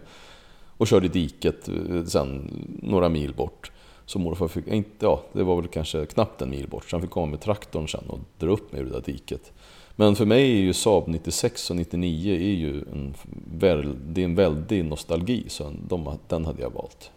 Och 0.77 0.87
körde 0.87 1.07
i 1.07 1.09
diket 1.09 1.69
eh, 1.69 2.05
sen 2.05 2.51
några 2.83 3.09
mil 3.09 3.35
bort. 3.35 3.71
Så 4.07 4.19
morfar 4.19 4.49
fick, 4.49 4.67
inte, 4.67 4.91
ja 4.99 5.25
det 5.33 5.43
var 5.43 5.57
väl 5.61 5.69
kanske 5.69 6.07
knappt 6.07 6.43
en 6.43 6.51
mil 6.51 6.69
bort, 6.69 6.91
så 6.91 6.97
han 6.97 7.03
fick 7.03 7.11
komma 7.11 7.27
med 7.27 7.41
traktorn 7.41 7.89
sen 7.89 8.05
och 8.09 8.19
dra 8.39 8.51
upp 8.51 8.73
mig 8.73 8.81
ur 8.81 8.85
det 8.85 8.91
där 8.91 9.13
diket. 9.13 9.53
Men 9.97 10.17
för 10.17 10.25
mig 10.25 10.43
är 10.43 10.63
ju 10.63 10.73
Saab 10.73 11.09
96 11.09 11.71
och 11.71 11.77
99 11.77 12.35
är 12.35 12.55
ju 12.55 12.81
en, 12.93 13.15
väl, 13.59 13.97
det 14.07 14.21
är 14.21 14.25
en 14.25 14.35
väldig 14.35 14.85
nostalgi, 14.85 15.45
så 15.49 15.73
de, 15.89 16.19
den 16.29 16.45
hade 16.45 16.63
jag 16.63 16.71
valt. 16.71 17.11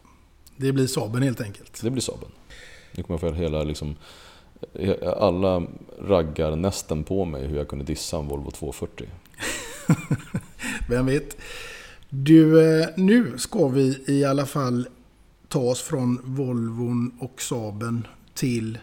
Det 0.58 0.72
blir 0.72 0.88
Saaben 0.88 1.24
helt 1.24 1.42
enkelt. 1.42 1.82
Det 1.82 1.90
blir 1.90 2.02
Saaben. 2.02 2.30
Nu 2.92 3.04
kommer 3.04 3.20
jag 3.22 3.34
få 3.34 3.42
hela 3.42 3.64
liksom, 3.64 3.96
alla 5.18 5.64
raggar 6.02 6.56
nästan 6.56 7.04
på 7.04 7.26
mig 7.26 7.48
hur 7.48 7.58
jag 7.58 7.68
kunde 7.68 7.86
dissa 7.86 8.18
en 8.18 8.28
Volvo 8.28 8.52
240. 8.52 9.08
Vem 10.90 11.06
vet? 11.06 11.38
Du, 12.10 12.70
eh, 12.80 12.88
nu 12.96 13.38
ska 13.38 13.68
vi 13.68 14.04
i 14.08 14.26
alla 14.26 14.46
fall 14.46 14.88
ta 15.56 15.62
oss 15.62 15.82
från 15.82 16.20
Volvon 16.24 17.12
och 17.20 17.42
Saaben 17.42 18.08
till 18.34 18.78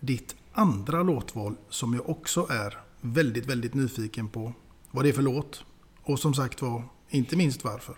ditt 0.00 0.36
andra 0.52 1.02
låtval 1.02 1.54
som 1.68 1.94
jag 1.94 2.08
också 2.08 2.46
är 2.50 2.78
väldigt, 3.00 3.46
väldigt 3.46 3.74
nyfiken 3.74 4.28
på 4.28 4.52
vad 4.90 5.04
det 5.04 5.08
är 5.08 5.12
för 5.12 5.22
låt. 5.22 5.64
Och 6.02 6.18
som 6.18 6.34
sagt 6.34 6.62
var, 6.62 6.82
inte 7.10 7.36
minst 7.36 7.64
varför. 7.64 7.94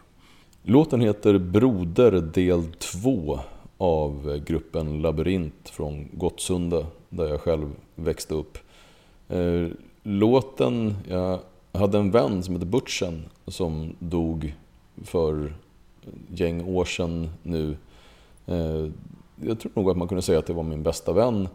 Låten 0.62 1.00
heter 1.00 1.38
Broder 1.38 2.12
del 2.12 2.72
2 2.72 3.40
av 3.78 4.38
gruppen 4.46 5.02
Labyrint 5.02 5.68
från 5.68 6.08
Gottsunda 6.12 6.86
där 7.08 7.26
jag 7.26 7.40
själv 7.40 7.70
växte 7.94 8.34
upp. 8.34 8.58
Eh, 9.28 9.66
låten, 10.02 10.94
jag 11.08 11.40
hade 11.72 11.98
en 11.98 12.10
vän 12.10 12.42
som 12.42 12.54
hette 12.54 12.66
Butchen 12.66 13.24
som 13.46 13.96
dog 13.98 14.54
för 15.04 15.54
gäng 16.28 16.64
år 16.64 16.84
sedan 16.84 17.30
nu. 17.42 17.76
Eh, 18.48 18.90
jag 19.42 19.60
tror 19.60 19.72
nog 19.74 19.90
att 19.90 19.96
man 19.96 20.08
kunde 20.08 20.22
säga 20.22 20.38
att 20.38 20.46
det 20.46 20.52
var 20.52 20.62
min 20.62 20.82
bästa 20.82 21.12
vän. 21.12 21.48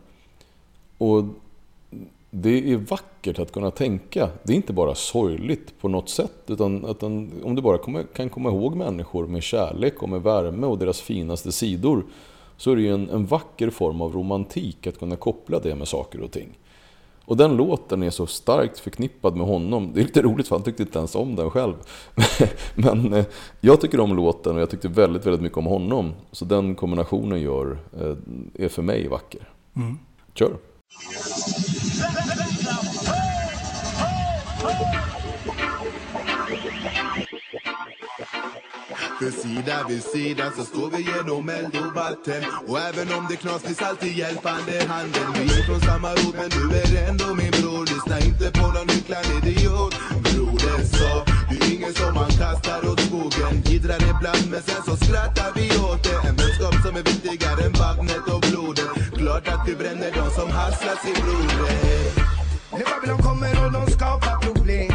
Och 0.97 1.23
det 2.31 2.71
är 2.71 2.77
vackert 2.77 3.39
att 3.39 3.51
kunna 3.51 3.71
tänka. 3.71 4.29
Det 4.43 4.53
är 4.53 4.57
inte 4.57 4.73
bara 4.73 4.95
sorgligt 4.95 5.81
på 5.81 5.87
något 5.87 6.09
sätt. 6.09 6.33
Utan 6.47 6.85
att 6.85 6.99
den, 6.99 7.31
om 7.43 7.55
du 7.55 7.61
bara 7.61 8.03
kan 8.13 8.29
komma 8.29 8.49
ihåg 8.49 8.75
människor 8.75 9.27
med 9.27 9.43
kärlek 9.43 10.03
och 10.03 10.09
med 10.09 10.21
värme 10.21 10.67
och 10.67 10.77
deras 10.77 11.01
finaste 11.01 11.51
sidor. 11.51 12.05
Så 12.57 12.71
är 12.71 12.75
det 12.75 12.81
ju 12.81 12.93
en, 12.93 13.09
en 13.09 13.25
vacker 13.25 13.69
form 13.69 14.01
av 14.01 14.13
romantik 14.13 14.87
att 14.87 14.99
kunna 14.99 15.15
koppla 15.15 15.59
det 15.59 15.75
med 15.75 15.87
saker 15.87 16.21
och 16.21 16.31
ting. 16.31 16.49
Och 17.25 17.37
den 17.37 17.57
låten 17.57 18.03
är 18.03 18.09
så 18.09 18.27
starkt 18.27 18.79
förknippad 18.79 19.35
med 19.35 19.47
honom. 19.47 19.91
Det 19.93 19.99
är 20.01 20.03
lite 20.03 20.21
roligt 20.21 20.47
för 20.47 20.55
han 20.55 20.63
tyckte 20.63 20.83
inte 20.83 20.99
ens 20.99 21.15
om 21.15 21.35
den 21.35 21.49
själv. 21.49 21.73
Men 22.75 23.13
eh, 23.13 23.25
jag 23.61 23.81
tycker 23.81 23.99
om 23.99 24.15
låten 24.15 24.55
och 24.55 24.61
jag 24.61 24.69
tyckte 24.69 24.87
väldigt, 24.87 25.25
väldigt 25.25 25.41
mycket 25.41 25.57
om 25.57 25.65
honom. 25.65 26.13
Så 26.31 26.45
den 26.45 26.75
kombinationen 26.75 27.41
gör, 27.41 27.77
eh, 27.99 28.63
är 28.65 28.69
för 28.69 28.81
mig 28.81 29.07
vacker. 29.07 29.49
Mm. 29.75 29.97
Kör! 30.33 30.57
För 39.23 39.31
sida 39.31 39.85
vid 39.89 40.03
sida 40.03 40.51
så 40.57 40.63
står 40.63 40.89
vi 40.89 41.01
genom 41.03 41.49
eld 41.49 41.75
och 41.75 41.95
vatten. 41.95 42.43
Och 42.67 42.79
även 42.79 43.07
om 43.17 43.27
det 43.29 43.35
knas 43.35 43.61
finns 43.61 43.81
alltid 43.81 44.13
hjälpande 44.17 44.85
handen 44.87 45.27
Vi 45.33 45.43
är 45.59 45.63
från 45.67 45.81
samma 45.81 46.11
rot. 46.11 46.35
Men 46.39 46.49
du 46.49 46.63
är 46.81 47.09
ändå 47.09 47.27
min 47.41 47.51
bror. 47.51 47.85
Lyssna 47.93 48.19
inte 48.19 48.59
på 48.59 48.67
någon 48.75 48.89
hycklande 48.89 49.33
idiot. 49.41 49.95
Broder 50.23 50.79
sa, 50.95 51.25
det 51.49 51.57
är 51.65 51.73
ingen 51.75 51.93
som 51.93 52.13
man 52.13 52.31
kastar 52.41 52.79
åt 52.89 52.99
skogen. 52.99 53.53
Jiddrar 53.65 54.01
ibland 54.13 54.45
men 54.51 54.61
sen 54.67 54.81
så 54.87 54.95
skrattar 55.05 55.49
vi 55.55 55.65
åt 55.87 56.03
det. 56.03 56.17
En 56.27 56.35
vänskap 56.35 56.75
som 56.85 56.93
är 56.99 57.03
viktigare 57.11 57.61
än 57.65 57.73
vattnet 57.83 58.25
och 58.33 58.41
blodet. 58.49 58.91
Klart 59.19 59.47
att 59.47 59.63
vi 59.67 59.75
bränner 59.75 60.11
de 60.19 60.25
som 60.37 60.49
hasslas 60.49 60.99
sin 61.05 61.17
broder. 61.25 61.75
När 62.71 62.85
Babylon 62.91 63.21
kommer 63.27 63.65
och 63.65 63.71
de 63.71 63.83
skapar 63.91 64.35
problem 64.45 64.93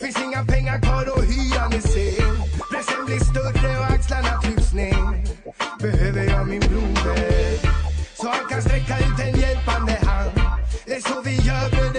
Finns 0.00 0.22
inga 0.26 0.44
pengar 0.44 0.80
kvar 0.80 1.06
och 1.16 1.24
hyran 1.24 1.72
är 1.72 1.80
sen 1.80 2.49
Pressen 2.80 3.06
blir 3.06 3.20
större 3.20 3.78
och 3.78 3.84
axlarna 3.84 4.40
trycks 4.42 4.72
ner. 4.72 5.24
Behöver 5.80 6.24
jag 6.24 6.48
min 6.48 6.60
broder 6.60 7.58
Så 8.14 8.28
han 8.28 8.48
kan 8.48 8.62
sträcka 8.62 8.98
ut 8.98 9.20
en 9.20 9.40
hjälpande 9.40 9.92
hand. 9.92 10.40
Det 10.86 10.94
är 10.94 11.00
så 11.00 11.22
vi 11.24 11.34
gör 11.36 11.89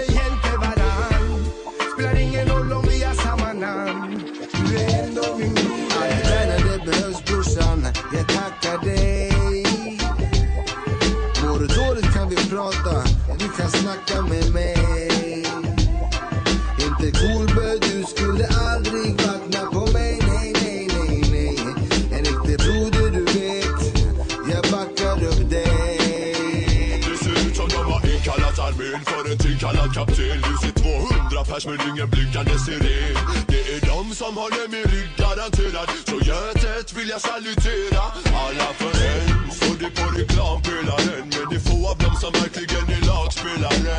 200 31.62 31.84
ingen 31.88 32.10
blinkande 32.10 32.58
siren. 32.58 33.14
Det 33.48 33.62
är 33.74 33.80
de 33.92 34.14
som 34.14 34.36
håller 34.36 34.68
min 34.68 34.84
rygg 34.92 35.10
garanterad 35.16 35.88
Så 36.08 36.16
götet 36.30 36.92
vill 36.96 37.08
jag 37.08 37.20
salutera. 37.20 38.02
Alla 38.44 38.68
för 38.80 38.94
en, 39.10 39.50
står 39.50 39.76
det 39.82 39.90
på 39.98 40.06
reklampelaren. 40.20 41.24
Men 41.32 41.44
det 41.50 41.56
är 41.56 41.64
få 41.70 41.78
av 41.90 41.98
dem 41.98 42.14
som 42.22 42.32
verkligen 42.32 42.86
är 42.96 43.02
lagspelare 43.10 43.96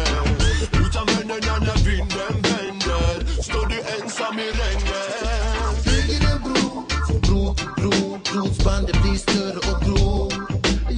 Utan 0.84 1.05
vännerna 1.14 1.55
när 1.68 1.80
vinden 1.89 2.36
vänder 2.47 3.16
Står 3.49 3.66
du 3.72 3.80
ensam 3.95 4.39
i 4.39 4.47
regnet. 4.61 5.11
Bygger 5.86 6.22
en 6.32 6.39
bro, 6.45 6.86
från 7.07 7.22
bro 7.28 7.55
till 7.55 7.74
bro. 7.78 8.20
Blodsbandet 8.32 9.01
blir 9.03 9.18
större 9.26 9.59
och 9.72 9.80
grå 9.86 10.32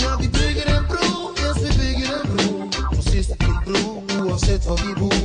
Ja, 0.01 0.17
vi 0.21 0.27
bygger 0.27 0.65
en 0.75 0.85
bro, 0.91 1.09
yes 1.41 1.57
vi 1.65 1.71
bygger 1.79 2.09
en 2.19 2.27
bro. 2.35 2.71
Från 2.93 3.03
syster 3.03 3.35
till 3.35 3.59
bro, 3.65 4.03
oavsett 4.19 4.65
var 4.65 4.77
vi 4.77 4.93
bor. 5.01 5.24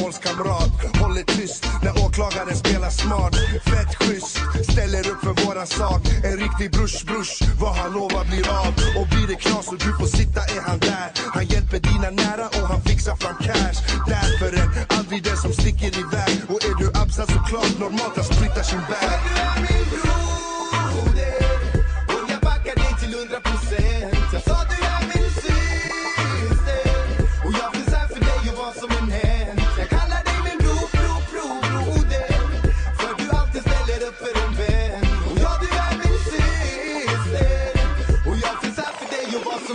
Målskamrat 0.00 0.70
Håller 1.00 1.22
tyst 1.22 1.66
när 1.82 2.04
åklagaren 2.06 2.56
spelar 2.56 2.90
smart. 2.90 3.34
Fett 3.70 3.94
schysst, 4.00 4.38
ställer 4.72 5.02
upp 5.10 5.20
för 5.26 5.46
våran 5.46 5.66
sak. 5.66 6.02
En 6.24 6.36
riktig 6.44 6.70
brush 6.70 7.06
brush, 7.06 7.34
vad 7.60 7.74
han 7.76 7.92
lovar 7.92 8.24
blir 8.30 8.46
av. 8.62 8.72
Och 8.98 9.06
blir 9.12 9.26
det 9.28 9.34
knas 9.34 9.68
och 9.68 9.78
du 9.78 9.90
får 10.00 10.06
sitta 10.18 10.40
är 10.56 10.62
han 10.68 10.78
där. 10.78 11.08
Han 11.34 11.44
hjälper 11.52 11.78
dina 11.90 12.10
nära 12.22 12.46
och 12.58 12.66
han 12.72 12.80
fixar 12.82 13.16
fram 13.16 13.36
cash. 13.46 13.78
Därför 14.14 14.50
är 14.60 14.68
aldrig 14.98 15.22
den 15.22 15.36
som 15.36 15.52
sticker 15.52 15.90
iväg. 16.02 16.34
Och 16.52 16.60
är 16.68 16.74
du 16.82 16.86
absat 17.02 17.28
såklart, 17.36 17.78
normalt 17.78 18.16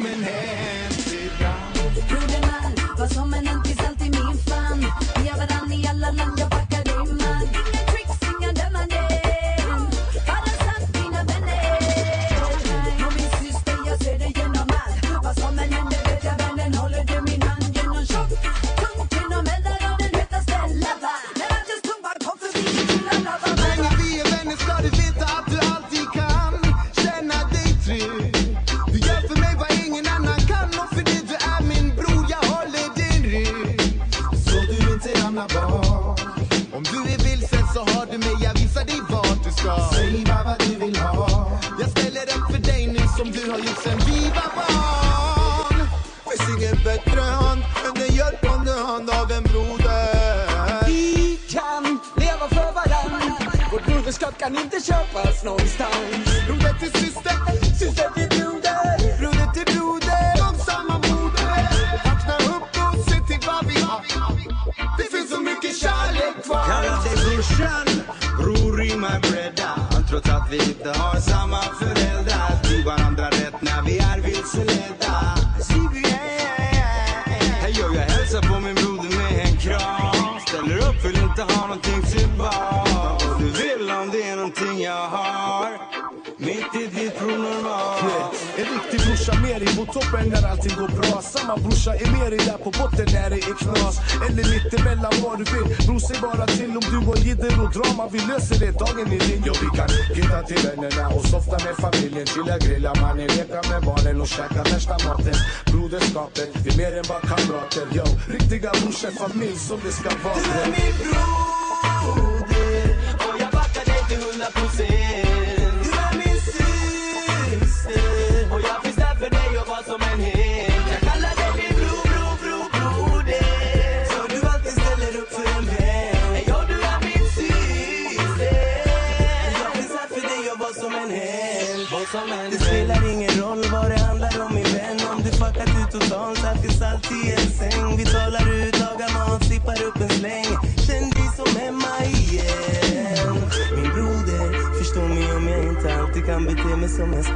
dig 0.04 0.16
och 0.24 0.49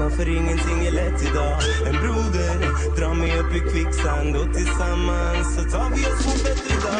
stam 0.03 0.17
För 0.17 0.27
ingenting 0.29 0.85
är 0.85 0.91
lätt 0.91 1.21
idag. 1.21 1.57
En 1.85 1.93
broder, 2.01 2.57
dra 2.97 3.13
mig 3.13 3.39
upp 3.39 3.55
i 3.55 3.59
kvicksand 3.59 4.35
Och 4.35 4.53
tillsammans 4.53 5.55
så 5.55 5.77
tar 5.77 5.89
vi 5.89 6.05
oss 6.05 6.25
mot 6.25 6.43
bättre 6.43 6.75
dag. 6.83 6.95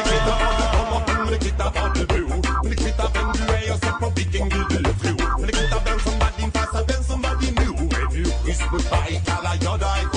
Det 1.30 1.38
kvittar 1.38 1.72
var 1.74 1.94
du 1.94 2.06
bor 2.06 2.68
Det 2.70 2.76
kvittar 2.76 3.10
vem 3.14 3.32
du 3.32 3.54
är. 3.54 3.72
Och 3.74 3.78
sätt 3.78 3.98
på 4.00 4.12
vilken 4.16 4.48
gud 4.48 4.66
du 4.70 4.92
tror. 5.02 5.46
Kvittar 5.46 5.82
vem 5.84 5.98
som 5.98 6.18
var 6.18 6.32
din 6.38 6.50
farsa, 6.50 6.84
vem 6.88 7.02
som 7.04 7.22
var 7.22 7.34
din 7.40 7.54
mor. 7.54 7.94
Är 7.94 8.16
du 8.16 8.24
schysst 8.24 8.72
mot 8.72 8.90
mig? 8.90 9.22
Kallar 9.26 9.56
jag 9.62 9.80
dig 9.80 10.13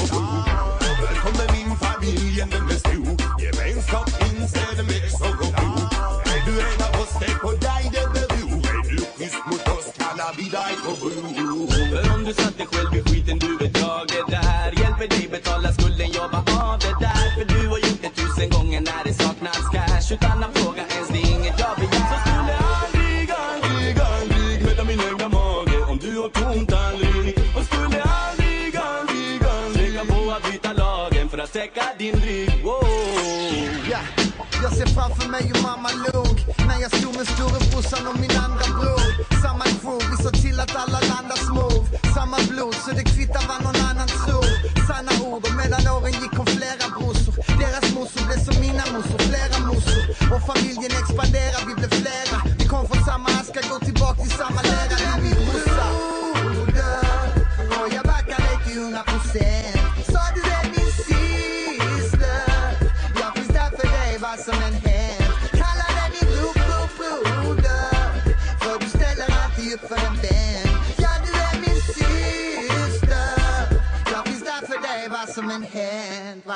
mig 35.28 35.52
och 35.56 35.64
mamma 35.64 35.90
log 36.06 36.36
När 36.68 36.80
jag 36.82 36.92
stod 36.98 37.16
med 37.16 37.28
storebrorsan 37.28 38.08
och 38.08 38.20
min 38.20 38.36
andra 38.46 38.68
bror. 38.80 39.08
Samma 39.44 39.66
crew, 39.82 40.00
vi 40.12 40.18
sa 40.24 40.32
till 40.32 40.60
att 40.60 40.76
alla 40.76 41.00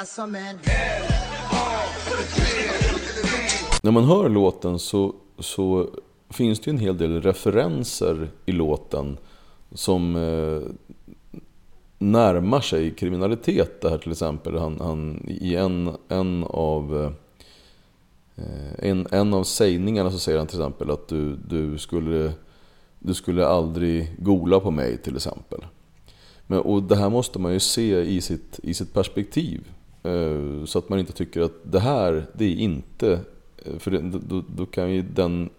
som 0.05 0.35
en... 0.35 0.59
När 3.83 3.91
man 3.91 4.03
hör 4.03 4.29
låten 4.29 4.79
så, 4.79 5.15
så 5.39 5.89
finns 6.29 6.59
det 6.59 6.71
ju 6.71 6.75
en 6.75 6.81
hel 6.81 6.97
del 6.97 7.21
referenser 7.21 8.29
i 8.45 8.51
låten 8.51 9.17
som 9.71 10.15
eh, 10.15 10.61
närmar 11.97 12.61
sig 12.61 12.91
kriminalitet. 12.91 13.81
Det 13.81 13.89
här 13.89 13.97
till 13.97 14.11
exempel, 14.11 14.57
han, 14.57 14.79
han, 14.79 15.25
i 15.27 15.55
en, 15.55 15.95
en 16.07 16.43
av 16.43 17.03
eh, 17.03 17.11
en, 18.89 19.07
en 19.11 19.33
av 19.33 19.43
sägningarna 19.43 20.11
så 20.11 20.19
säger 20.19 20.37
han 20.37 20.47
till 20.47 20.59
exempel 20.59 20.91
att 20.91 21.07
du, 21.07 21.35
du, 21.35 21.77
skulle, 21.77 22.33
du 22.99 23.13
skulle 23.13 23.47
aldrig 23.47 24.15
gola 24.19 24.59
på 24.59 24.71
mig 24.71 24.97
till 24.97 25.15
exempel. 25.15 25.65
Men, 26.47 26.59
och 26.59 26.83
det 26.83 26.95
här 26.95 27.09
måste 27.09 27.39
man 27.39 27.53
ju 27.53 27.59
se 27.59 28.01
i 28.01 28.21
sitt, 28.21 28.59
i 28.63 28.73
sitt 28.73 28.93
perspektiv. 28.93 29.71
Eh, 30.03 30.65
så 30.65 30.79
att 30.79 30.89
man 30.89 30.99
inte 30.99 31.13
tycker 31.13 31.41
att 31.41 31.55
det 31.63 31.79
här, 31.79 32.25
det 32.33 32.45
är 32.45 32.55
inte... 32.55 33.19
Eh, 33.57 33.77
för 33.79 33.91
då, 33.91 34.43
då 34.55 34.65
kan 34.65 34.91
ju 34.91 35.01
den 35.01 35.49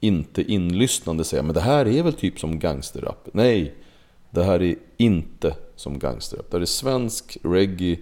inte 0.00 0.42
inlyssnande 0.42 1.24
säga 1.24 1.42
men 1.42 1.54
det 1.54 1.60
här 1.60 1.88
är 1.88 2.02
väl 2.02 2.12
typ 2.12 2.40
som 2.40 2.58
gangsterrap. 2.58 3.28
Nej, 3.32 3.74
det 4.30 4.44
här 4.44 4.62
är 4.62 4.76
inte 4.96 5.54
som 5.76 5.98
gangsterrap. 5.98 6.50
Det 6.50 6.56
här 6.56 6.62
är 6.62 6.66
svensk 6.66 7.38
reggae 7.42 7.96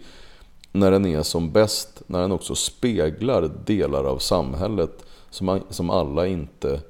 när 0.72 0.90
den 0.90 1.06
är 1.06 1.22
som 1.22 1.52
bäst, 1.52 2.02
när 2.06 2.20
den 2.20 2.32
också 2.32 2.54
speglar 2.54 3.50
delar 3.64 4.04
av 4.04 4.18
samhället 4.18 5.04
som, 5.30 5.60
som 5.70 5.90
alla 5.90 6.26
inte 6.26 6.80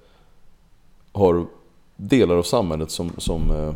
har 1.12 1.46
delar 1.96 2.36
av 2.36 2.42
samhället 2.42 2.90
som, 2.90 3.12
som 3.18 3.50
eh, 3.50 3.74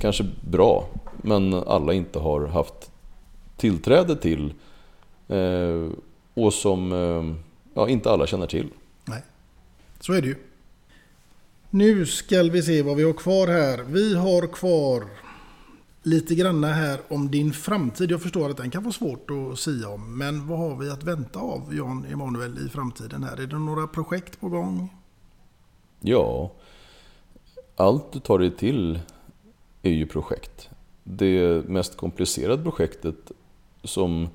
kanske 0.00 0.26
bra, 0.50 0.88
men 1.16 1.54
alla 1.54 1.92
inte 1.92 2.18
har 2.18 2.46
haft 2.46 2.90
tillträde 3.58 4.16
till 4.16 4.54
eh, 5.28 5.88
och 6.34 6.54
som 6.54 6.92
eh, 6.92 7.34
ja, 7.74 7.88
inte 7.88 8.10
alla 8.10 8.26
känner 8.26 8.46
till. 8.46 8.68
Nej, 9.04 9.22
så 10.00 10.12
är 10.12 10.22
det 10.22 10.28
ju. 10.28 10.36
Nu 11.70 12.06
ska 12.06 12.42
vi 12.42 12.62
se 12.62 12.82
vad 12.82 12.96
vi 12.96 13.02
har 13.02 13.12
kvar 13.12 13.46
här. 13.46 13.84
Vi 13.88 14.16
har 14.16 14.46
kvar 14.46 15.04
lite 16.02 16.34
granna 16.34 16.66
här 16.66 17.00
om 17.08 17.30
din 17.30 17.52
framtid. 17.52 18.10
Jag 18.10 18.22
förstår 18.22 18.50
att 18.50 18.56
den 18.56 18.70
kan 18.70 18.82
vara 18.82 18.92
svårt 18.92 19.30
att 19.30 19.58
sia 19.58 19.88
om. 19.88 20.18
Men 20.18 20.46
vad 20.46 20.58
har 20.58 20.76
vi 20.76 20.90
att 20.90 21.04
vänta 21.04 21.38
av 21.38 21.74
Jan 21.74 22.06
Emanuel 22.12 22.66
i 22.66 22.68
framtiden 22.68 23.22
här? 23.22 23.40
Är 23.40 23.46
det 23.46 23.58
några 23.58 23.86
projekt 23.86 24.40
på 24.40 24.48
gång? 24.48 24.88
Ja, 26.00 26.52
allt 27.76 28.12
du 28.12 28.20
tar 28.20 28.38
dig 28.38 28.50
till 28.50 29.00
är 29.82 29.90
ju 29.90 30.06
projekt. 30.06 30.70
Det 31.04 31.68
mest 31.68 31.96
komplicerade 31.96 32.62
projektet 32.62 33.32
som 33.84 34.28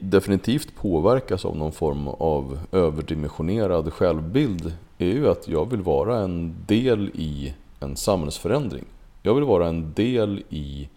definitivt 0.00 0.74
påverkas 0.76 1.44
av 1.44 1.56
någon 1.56 1.72
form 1.72 2.08
av 2.08 2.58
överdimensionerad 2.72 3.92
självbild 3.92 4.72
är 4.98 5.06
ju 5.06 5.28
att 5.28 5.48
jag 5.48 5.70
vill 5.70 5.82
vara 5.82 6.18
en 6.18 6.54
del 6.66 7.10
i 7.14 7.54
en 7.80 7.96
samhällsförändring. 7.96 8.84
Jag 9.22 9.34
vill 9.34 9.44
vara 9.44 9.68
en 9.68 9.92
del 9.92 10.42
i 10.48 10.88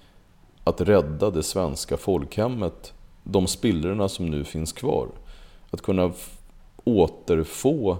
att 0.63 0.82
rädda 0.82 1.30
det 1.30 1.43
svenska 1.43 1.97
folkhemmet, 1.97 2.93
de 3.24 3.47
spillrorna 3.47 4.09
som 4.09 4.30
nu 4.30 4.43
finns 4.43 4.74
kvar. 4.74 5.07
Att 5.72 5.82
kunna 5.82 6.11
återfå 6.84 7.97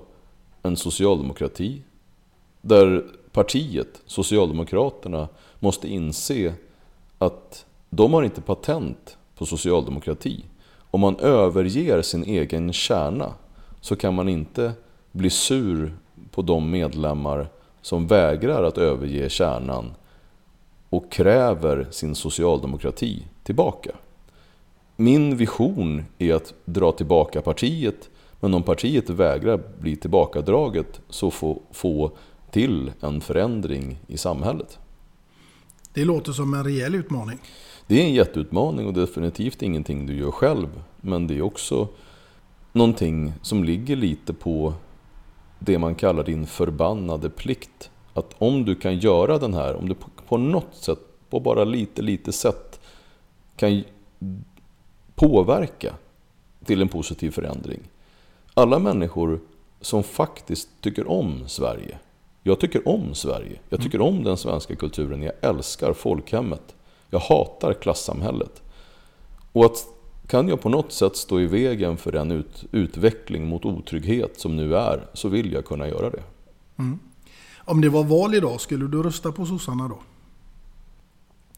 en 0.64 0.78
socialdemokrati 0.78 1.82
Där 2.62 3.06
partiet, 3.32 4.02
Socialdemokraterna, 4.06 5.28
måste 5.60 5.88
inse 5.88 6.54
att 7.18 7.66
de 7.90 8.14
har 8.14 8.24
inte 8.24 8.42
patent 8.42 9.18
på 9.36 9.46
socialdemokrati. 9.46 10.46
Om 10.92 11.02
man 11.02 11.20
överger 11.20 12.02
sin 12.02 12.24
egen 12.24 12.74
kärna 12.74 13.34
så 13.82 13.96
kan 13.96 14.16
man 14.16 14.30
inte 14.30 14.72
bli 15.12 15.30
sur 15.30 15.94
på 16.32 16.42
de 16.42 16.72
medlemmar 16.72 17.48
som 17.82 18.08
vägrar 18.08 18.64
att 18.64 18.78
överge 18.78 19.30
kärnan 19.30 19.92
och 20.90 21.12
kräver 21.12 21.88
sin 21.92 22.16
socialdemokrati 22.16 23.28
tillbaka. 23.44 23.92
Min 24.96 25.38
vision 25.38 26.04
är 26.18 26.34
att 26.34 26.54
dra 26.66 26.92
tillbaka 26.92 27.42
partiet, 27.42 28.10
men 28.40 28.54
om 28.54 28.64
partiet 28.64 29.10
vägrar 29.10 29.62
bli 29.80 29.96
tillbakadraget 29.96 31.02
så 31.10 31.32
få, 31.32 31.62
få 31.72 32.12
till 32.52 32.92
en 33.02 33.22
förändring 33.22 34.00
i 34.08 34.18
samhället. 34.18 34.80
Det 35.94 36.06
låter 36.06 36.32
som 36.32 36.54
en 36.54 36.64
rejäl 36.64 36.96
utmaning. 36.96 37.40
Det 37.90 38.02
är 38.02 38.06
en 38.06 38.14
jätteutmaning 38.14 38.88
och 38.88 38.94
definitivt 38.94 39.62
ingenting 39.62 40.06
du 40.06 40.18
gör 40.18 40.32
själv. 40.32 40.82
Men 41.02 41.28
det 41.28 41.38
är 41.38 41.42
också 41.42 41.88
någonting 42.72 43.34
som 43.42 43.64
ligger 43.64 43.96
lite 43.96 44.34
på 44.34 44.74
det 45.60 45.80
man 45.80 45.96
kallar 45.96 46.24
din 46.24 46.46
förbannade 46.48 47.30
plikt. 47.30 47.92
Att 48.14 48.36
om 48.38 48.66
du 48.66 48.76
kan 48.76 49.00
göra 49.00 49.38
den 49.38 49.54
här, 49.54 49.76
om 49.76 49.90
du 49.90 49.96
på 50.28 50.38
något 50.38 50.76
sätt, 50.76 51.00
på 51.30 51.40
bara 51.40 51.64
lite, 51.64 52.02
lite 52.02 52.32
sätt 52.32 52.80
kan 53.56 53.84
påverka 55.16 55.94
till 56.66 56.82
en 56.82 56.90
positiv 56.90 57.32
förändring. 57.32 57.80
Alla 58.54 58.80
människor 58.80 59.40
som 59.82 60.04
faktiskt 60.04 60.70
tycker 60.82 61.10
om 61.10 61.44
Sverige. 61.48 61.98
Jag 62.44 62.60
tycker 62.60 62.88
om 62.88 63.14
Sverige. 63.14 63.60
Jag 63.70 63.82
tycker 63.82 64.02
om 64.02 64.24
den 64.24 64.38
svenska 64.38 64.76
kulturen. 64.76 65.22
Jag 65.22 65.34
älskar 65.42 65.94
folkhemmet. 65.94 66.76
Jag 67.10 67.20
hatar 67.20 67.74
klassamhället. 67.74 68.62
Och 69.52 69.66
att 69.66 69.88
kan 70.28 70.48
jag 70.48 70.62
på 70.62 70.70
något 70.70 70.92
sätt 70.92 71.16
stå 71.16 71.40
i 71.40 71.46
vägen 71.46 71.98
för 71.98 72.12
den 72.12 72.32
ut, 72.32 72.66
utveckling 72.72 73.48
mot 73.48 73.66
otrygghet 73.66 74.40
som 74.40 74.56
nu 74.56 74.76
är, 74.76 75.08
så 75.14 75.30
vill 75.30 75.54
jag 75.54 75.66
kunna 75.66 75.88
göra 75.88 76.10
det. 76.10 76.24
Mm. 76.78 77.00
Om 77.58 77.82
det 77.82 77.90
var 77.90 78.04
val 78.04 78.36
idag, 78.36 78.62
skulle 78.62 78.88
du 78.88 79.04
rösta 79.04 79.32
på 79.32 79.46
sossarna 79.46 79.88
då? 79.88 80.00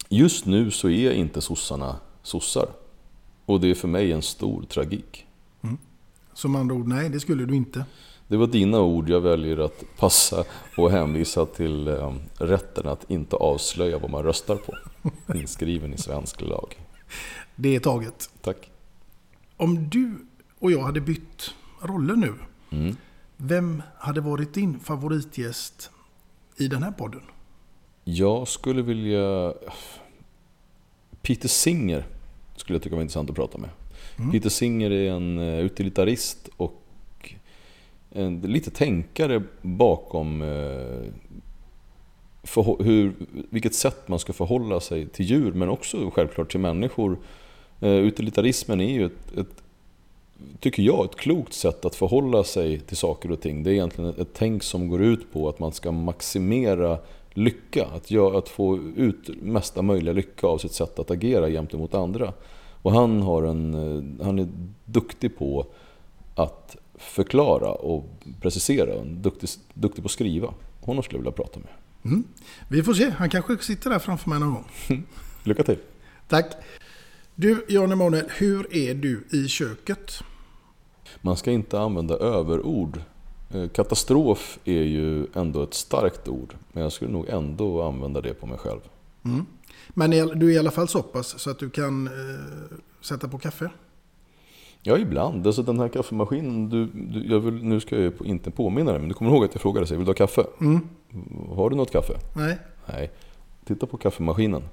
Just 0.10 0.46
nu 0.46 0.72
så 0.72 0.90
är 0.90 1.12
inte 1.12 1.42
sossarna 1.42 1.96
sossar. 2.24 2.70
Och 3.46 3.60
det 3.62 3.70
är 3.70 3.76
för 3.76 3.88
mig 3.88 4.12
en 4.12 4.22
stor 4.22 4.64
tragik. 4.64 5.26
Mm. 5.62 5.78
Som 6.34 6.56
andra 6.56 6.76
ord, 6.76 6.88
nej 6.88 7.10
det 7.10 7.20
skulle 7.20 7.46
du 7.46 7.56
inte. 7.56 7.86
Det 8.28 8.38
var 8.38 8.48
dina 8.48 8.82
ord, 8.82 9.10
jag 9.10 9.22
väljer 9.22 9.58
att 9.58 9.84
passa 9.98 10.44
och 10.78 10.92
hänvisa 10.92 11.46
till 11.46 11.88
eh, 11.88 12.14
rätten 12.38 12.88
att 12.88 13.12
inte 13.12 13.36
avslöja 13.36 13.98
vad 13.98 14.12
man 14.12 14.24
röstar 14.24 14.56
på. 14.56 14.74
Inskriven 15.36 15.94
i 15.94 15.98
svensk 15.98 16.42
lag. 16.42 16.76
Det 17.56 17.76
är 17.76 17.80
taget. 17.80 18.30
Tack. 18.42 18.72
Om 19.58 19.90
du 19.90 20.16
och 20.60 20.72
jag 20.72 20.82
hade 20.82 21.02
bytt 21.02 21.54
roller 21.82 22.16
nu, 22.16 22.34
Mm. 22.74 22.96
vem 23.38 23.84
hade 23.98 24.22
varit 24.22 24.54
din 24.54 24.80
favoritgäst 24.80 25.90
i 26.58 26.68
den 26.68 26.84
här 26.84 26.92
podden? 26.92 27.22
Jag 28.04 28.48
skulle 28.48 28.82
vilja... 28.82 29.54
Peter 31.22 31.48
Singer 31.50 32.06
skulle 32.56 32.76
jag 32.76 32.84
tycka 32.84 32.96
var 32.96 33.02
intressant 33.02 33.30
att 33.30 33.36
prata 33.36 33.58
med. 33.58 33.70
Mm. 34.18 34.32
Peter 34.32 34.50
Singer 34.50 34.92
är 34.92 35.12
en 35.12 35.40
eh, 35.40 35.60
utilitarist 35.60 36.50
och 36.58 37.34
en, 38.12 38.42
lite 38.42 38.72
tänkare 38.72 39.44
bakom 39.62 40.42
eh, 40.42 41.12
för, 42.44 42.84
hur, 42.84 43.14
vilket 43.50 43.76
sätt 43.76 44.08
man 44.08 44.20
ska 44.20 44.34
förhålla 44.34 44.80
sig 44.80 45.08
till 45.08 45.26
djur 45.26 45.52
men 45.54 45.70
också 45.70 46.12
självklart 46.14 46.52
till 46.52 46.60
människor. 46.60 47.18
Eh, 47.80 47.90
utilitarismen 47.90 48.82
är 48.82 48.94
ju 48.94 49.06
ett, 49.06 49.38
ett, 49.38 49.64
tycker 50.60 50.84
jag, 50.84 51.06
ett 51.06 51.16
klokt 51.16 51.54
sätt 51.54 51.86
att 51.86 51.96
förhålla 51.96 52.44
sig 52.44 52.80
till 52.80 52.98
saker 52.98 53.32
och 53.32 53.42
ting. 53.42 53.64
Det 53.64 53.70
är 53.70 53.74
egentligen 53.74 54.10
ett, 54.10 54.20
ett 54.20 54.34
tänk 54.34 54.64
som 54.64 54.88
går 54.88 55.02
ut 55.02 55.34
på 55.34 55.50
att 55.50 55.60
man 55.60 55.72
ska 55.72 55.92
maximera 55.92 56.98
lycka. 57.34 57.88
Att, 57.96 58.12
göra, 58.12 58.38
att 58.38 58.50
få 58.50 58.80
ut 58.96 59.30
mesta 59.42 59.82
möjliga 59.82 60.14
lycka 60.14 60.48
av 60.48 60.58
sitt 60.58 60.74
sätt 60.74 61.00
att 61.00 61.12
agera 61.12 61.50
gentemot 61.50 61.94
andra. 61.94 62.34
Och 62.82 62.92
han, 62.92 63.22
har 63.22 63.44
en, 63.44 63.74
eh, 63.74 64.26
han 64.26 64.40
är 64.40 64.48
duktig 64.86 65.38
på 65.38 65.66
att 66.36 66.78
förklara 66.96 67.72
och 67.72 68.06
precisera. 68.42 69.04
Duktig, 69.04 69.50
duktig 69.74 70.04
på 70.04 70.08
att 70.08 70.12
skriva. 70.12 70.54
Honom 70.82 71.04
skulle 71.04 71.18
jag 71.18 71.24
vilja 71.24 71.32
prata 71.32 71.60
med. 71.60 71.70
Mm. 72.04 72.24
Vi 72.68 72.84
får 72.84 72.94
se, 72.94 73.10
han 73.10 73.30
kanske 73.30 73.58
sitter 73.58 73.90
där 73.90 74.00
framför 74.00 74.30
mig 74.30 74.40
någon 74.40 74.54
gång. 74.54 74.68
Lycka 75.44 75.64
till! 75.64 75.78
Tack! 76.28 76.46
Du, 77.36 77.66
Jan 77.70 77.92
Emanuel, 77.92 78.26
hur 78.30 78.76
är 78.76 78.94
du 78.96 79.28
i 79.30 79.48
köket? 79.48 80.24
Man 81.22 81.38
ska 81.38 81.52
inte 81.52 81.80
använda 81.80 82.16
överord. 82.16 83.02
Eh, 83.54 83.68
Katastrof 83.70 84.60
är 84.66 84.84
ju 84.84 85.28
ändå 85.34 85.64
ett 85.64 85.74
starkt 85.74 86.28
ord. 86.28 86.56
Men 86.72 86.84
jag 86.84 86.92
skulle 86.92 87.12
nog 87.12 87.30
ändå 87.30 87.82
använda 87.82 88.22
det 88.22 88.34
på 88.34 88.46
mig 88.46 88.58
själv. 88.58 88.80
Mm. 89.26 89.46
Men 89.90 90.12
du 90.12 90.50
är 90.50 90.56
i 90.56 90.58
alla 90.58 90.72
fall 90.72 90.88
så 90.88 91.02
pass 91.02 91.40
så 91.40 91.50
att 91.50 91.60
du 91.60 91.70
kan 91.70 92.08
eh, 92.08 92.78
sätta 93.02 93.28
på 93.28 93.38
kaffe? 93.38 93.70
Ja, 94.84 94.98
ibland. 94.98 95.48
Alltså 95.48 95.64
den 95.64 95.80
här 95.80 95.88
kaffemaskinen, 95.88 96.70
du, 96.70 96.86
du, 96.86 97.34
jag 97.34 97.40
vill, 97.40 97.64
nu 97.64 97.80
ska 97.80 98.00
jag 98.00 98.14
inte 98.24 98.52
påminna 98.52 98.92
dig, 98.92 99.00
men 99.00 99.10
du 99.10 99.16
kommer 99.16 99.32
ihåg 99.32 99.46
att 99.46 99.54
jag 99.54 99.62
frågade 99.62 99.86
dig, 99.86 99.98
vill 99.98 100.06
du 100.06 100.10
ha 100.10 100.16
kaffe? 100.16 100.44
Mm. 100.62 100.88
Har 101.56 101.70
du 101.70 101.76
något 101.76 101.92
kaffe? 101.92 102.14
Nej. 102.36 102.58
Nej. 102.86 103.12
Titta 103.66 103.86
på 103.86 103.98
kaffemaskinen. 103.98 104.64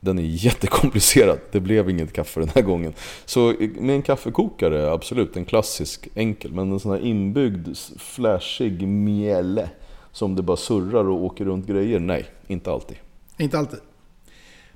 Den 0.00 0.18
är 0.18 0.22
jättekomplicerad. 0.22 1.38
Det 1.52 1.60
blev 1.60 1.90
inget 1.90 2.12
kaffe 2.12 2.40
den 2.40 2.48
här 2.54 2.62
gången. 2.62 2.92
Så 3.24 3.54
med 3.58 3.94
en 3.94 4.02
kaffekokare, 4.02 4.92
absolut, 4.92 5.36
en 5.36 5.44
klassisk 5.44 6.08
enkel. 6.14 6.52
Men 6.52 6.72
en 6.72 6.80
sån 6.80 6.92
här 6.92 7.00
inbyggd, 7.00 7.68
flashig 7.98 8.88
mjälle 8.88 9.70
som 10.12 10.36
det 10.36 10.42
bara 10.42 10.56
surrar 10.56 11.08
och 11.08 11.24
åker 11.24 11.44
runt 11.44 11.66
grejer. 11.66 12.00
Nej, 12.00 12.26
inte 12.46 12.72
alltid. 12.72 12.96
Inte 13.38 13.58
alltid. 13.58 13.80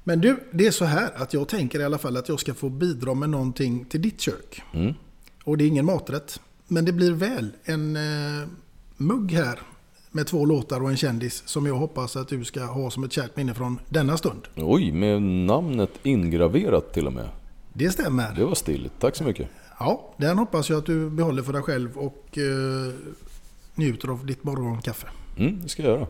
Men 0.08 0.20
du, 0.20 0.36
det 0.50 0.66
är 0.66 0.70
så 0.70 0.84
här 0.84 1.10
att 1.16 1.34
jag 1.34 1.48
tänker 1.48 1.80
i 1.80 1.84
alla 1.84 1.98
fall 1.98 2.16
att 2.16 2.28
jag 2.28 2.40
ska 2.40 2.54
få 2.54 2.68
bidra 2.68 3.14
med 3.14 3.30
någonting 3.30 3.84
till 3.84 4.02
ditt 4.02 4.20
kök. 4.20 4.62
Mm. 4.74 4.94
Och 5.44 5.58
det 5.58 5.64
är 5.64 5.68
ingen 5.68 5.84
maträtt. 5.84 6.40
Men 6.68 6.84
det 6.84 6.92
blir 6.92 7.12
väl 7.12 7.50
en 7.64 7.96
eh, 7.96 8.48
mugg 8.96 9.32
här 9.32 9.58
med 10.10 10.26
två 10.26 10.44
låtar 10.44 10.82
och 10.82 10.90
en 10.90 10.96
kändis 10.96 11.42
som 11.46 11.66
jag 11.66 11.74
hoppas 11.74 12.16
att 12.16 12.28
du 12.28 12.44
ska 12.44 12.64
ha 12.64 12.90
som 12.90 13.04
ett 13.04 13.12
kärt 13.12 13.36
minne 13.36 13.54
från 13.54 13.78
denna 13.88 14.16
stund. 14.16 14.48
Oj, 14.56 14.92
med 14.92 15.22
namnet 15.22 15.90
ingraverat 16.02 16.92
till 16.92 17.06
och 17.06 17.12
med. 17.12 17.28
Det 17.72 17.90
stämmer. 17.90 18.34
Det 18.34 18.44
var 18.44 18.54
stiligt. 18.54 18.92
Tack 18.98 19.16
så 19.16 19.24
mycket. 19.24 19.48
Ja, 19.78 20.14
den 20.16 20.38
hoppas 20.38 20.70
jag 20.70 20.78
att 20.78 20.86
du 20.86 21.10
behåller 21.10 21.42
för 21.42 21.52
dig 21.52 21.62
själv 21.62 21.98
och 21.98 22.38
eh, 22.38 22.94
njuter 23.74 24.08
av 24.08 24.26
ditt 24.26 24.44
morgonkaffe. 24.44 25.06
Mm, 25.38 25.62
det 25.62 25.68
ska 25.68 25.82
jag 25.82 25.92
göra. 25.92 26.06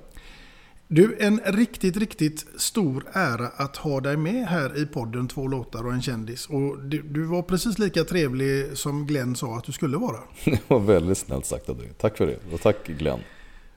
Du, 0.88 1.16
en 1.20 1.40
riktigt, 1.44 1.96
riktigt 1.96 2.46
stor 2.56 3.04
ära 3.12 3.48
att 3.56 3.76
ha 3.76 4.00
dig 4.00 4.16
med 4.16 4.46
här 4.46 4.82
i 4.82 4.86
podden 4.86 5.28
Två 5.28 5.48
låtar 5.48 5.86
och 5.86 5.92
en 5.92 6.02
kändis. 6.02 6.46
Och 6.46 6.78
du, 6.78 7.02
du 7.02 7.24
var 7.24 7.42
precis 7.42 7.78
lika 7.78 8.04
trevlig 8.04 8.78
som 8.78 9.06
Glenn 9.06 9.36
sa 9.36 9.56
att 9.56 9.64
du 9.64 9.72
skulle 9.72 9.96
vara. 9.96 10.18
Det 10.44 10.60
var 10.68 10.80
väldigt 10.80 11.18
snällt 11.18 11.46
sagt 11.46 11.68
av 11.68 11.78
dig. 11.78 11.90
Tack 11.98 12.16
för 12.16 12.26
det. 12.26 12.38
Och 12.52 12.60
tack 12.60 12.86
Glenn. 12.86 13.20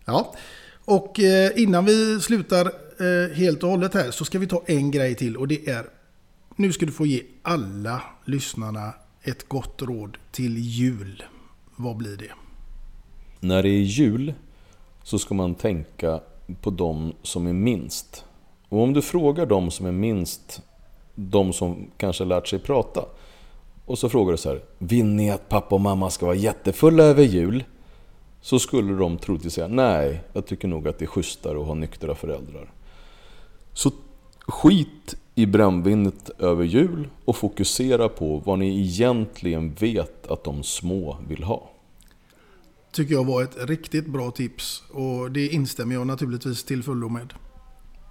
Ja, 0.05 0.36
och 0.86 1.20
eh, 1.20 1.51
innan 1.55 1.86
vi 1.86 2.20
slutar 2.22 2.66
eh, 2.66 3.36
helt 3.36 3.64
och 3.64 3.70
hållet 3.70 3.93
här 3.93 4.12
så 4.12 4.26
ska 4.26 4.39
vi 4.39 4.47
ta 4.47 4.64
en 4.66 4.91
grej 4.91 5.16
till 5.16 5.38
och 5.38 5.47
det 5.47 5.70
är 5.70 5.86
nu 6.55 6.72
ska 6.74 6.86
du 6.86 6.91
få 6.91 7.05
ge 7.05 7.24
alla 7.41 8.01
lyssnarna 8.26 8.93
ett 9.24 9.49
gott 9.49 9.82
råd 9.82 10.18
till 10.32 10.57
jul. 10.57 11.24
Vad 11.76 11.97
blir 11.97 12.18
det? 12.18 12.32
När 13.39 13.64
det 13.64 13.70
är 13.70 13.82
jul 13.82 14.34
så 15.03 15.20
ska 15.20 15.34
man 15.34 15.55
tänka 15.55 16.20
på 16.62 16.70
de 16.70 17.14
som 17.24 17.47
är 17.47 17.54
minst. 17.54 18.26
Och 18.70 18.84
om 18.84 18.93
du 18.93 19.02
frågar 19.02 19.45
de 19.45 19.72
som 19.72 19.86
är 19.86 19.91
minst, 19.91 20.62
de 21.16 21.54
som 21.54 21.91
kanske 21.97 22.26
lärt 22.26 22.47
sig 22.47 22.60
prata. 22.60 23.06
Och 23.86 24.00
så 24.00 24.10
frågar 24.10 24.32
du 24.32 24.38
så 24.38 24.50
här, 24.50 24.62
vill 24.78 25.06
ni 25.06 25.32
att 25.32 25.50
pappa 25.50 25.76
och 25.76 25.82
mamma 25.82 26.10
ska 26.10 26.26
vara 26.26 26.36
jättefulla 26.36 27.04
över 27.04 27.24
jul? 27.24 27.64
Så 28.41 28.60
skulle 28.60 28.93
de 28.93 29.18
troligtvis 29.18 29.54
säga, 29.54 29.68
nej, 29.68 30.22
jag 30.34 30.45
tycker 30.45 30.68
nog 30.68 30.88
att 30.88 31.00
det 31.00 31.06
är 31.06 31.08
schysstare 31.08 31.62
att 31.62 31.68
ha 31.68 31.74
nyktra 31.74 32.16
föräldrar. 32.16 32.72
Så 33.74 33.91
skit 34.47 35.16
i 35.36 35.45
brännvinet 35.45 36.30
över 36.39 36.64
jul 36.64 37.08
och 37.26 37.36
fokusera 37.36 38.10
på 38.10 38.38
vad 38.38 38.60
ni 38.60 38.80
egentligen 38.80 39.74
vet 39.74 40.28
att 40.28 40.43
de 40.43 40.64
små 40.64 41.18
vill 41.28 41.43
ha. 41.43 41.70
Tycker 42.92 43.14
jag 43.14 43.26
var 43.26 43.44
ett 43.44 43.58
riktigt 43.70 44.08
bra 44.08 44.32
tips 44.32 44.84
och 44.90 45.32
det 45.32 45.48
instämmer 45.48 45.96
jag 45.96 46.08
naturligtvis 46.08 46.64
till 46.64 46.84
fullo 46.84 47.10
med. 47.10 47.34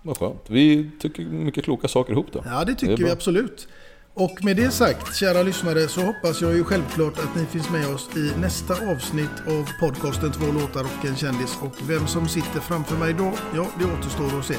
Vad 0.03 0.19
skönt. 0.19 0.45
Vi 0.49 0.91
tycker 1.01 1.25
mycket 1.25 1.65
kloka 1.65 1.89
saker 1.89 2.13
ihop 2.13 2.27
då. 2.33 2.43
Ja, 2.47 2.65
det 2.65 2.75
tycker 2.75 2.97
vi 2.97 3.03
bra. 3.05 3.13
absolut. 3.13 3.69
Och 4.15 4.45
med 4.45 4.57
det 4.57 4.71
sagt, 4.71 5.17
kära 5.17 5.43
lyssnare, 5.43 5.89
så 5.89 6.01
hoppas 6.01 6.41
jag 6.43 6.55
ju 6.55 6.65
självklart 6.65 7.19
att 7.19 7.37
ni 7.37 7.47
finns 7.47 7.71
med 7.71 7.95
oss 7.95 8.09
i 8.17 8.41
nästa 8.41 8.91
avsnitt 8.93 9.31
av 9.47 9.69
podcasten 9.81 10.33
Två 10.33 10.53
låtar 10.53 10.85
och 10.85 11.05
en 11.05 11.17
kändis. 11.17 11.59
Och 11.63 11.91
vem 11.91 12.07
som 12.07 12.29
sitter 12.29 12.61
framför 12.61 12.97
mig 12.97 13.13
då, 13.15 13.33
ja, 13.55 13.67
det 13.79 13.85
återstår 13.85 14.39
att 14.39 14.45
se. 14.45 14.55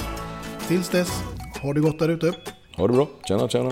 Tills 0.67 0.89
dess, 0.89 1.23
ha 1.61 1.73
det 1.73 1.79
gott 1.79 1.99
där 1.99 2.09
ute. 2.09 2.33
Ha 2.77 2.87
det 2.87 2.93
bra. 2.93 3.07
Tjena, 3.27 3.49
tjena. 3.49 3.71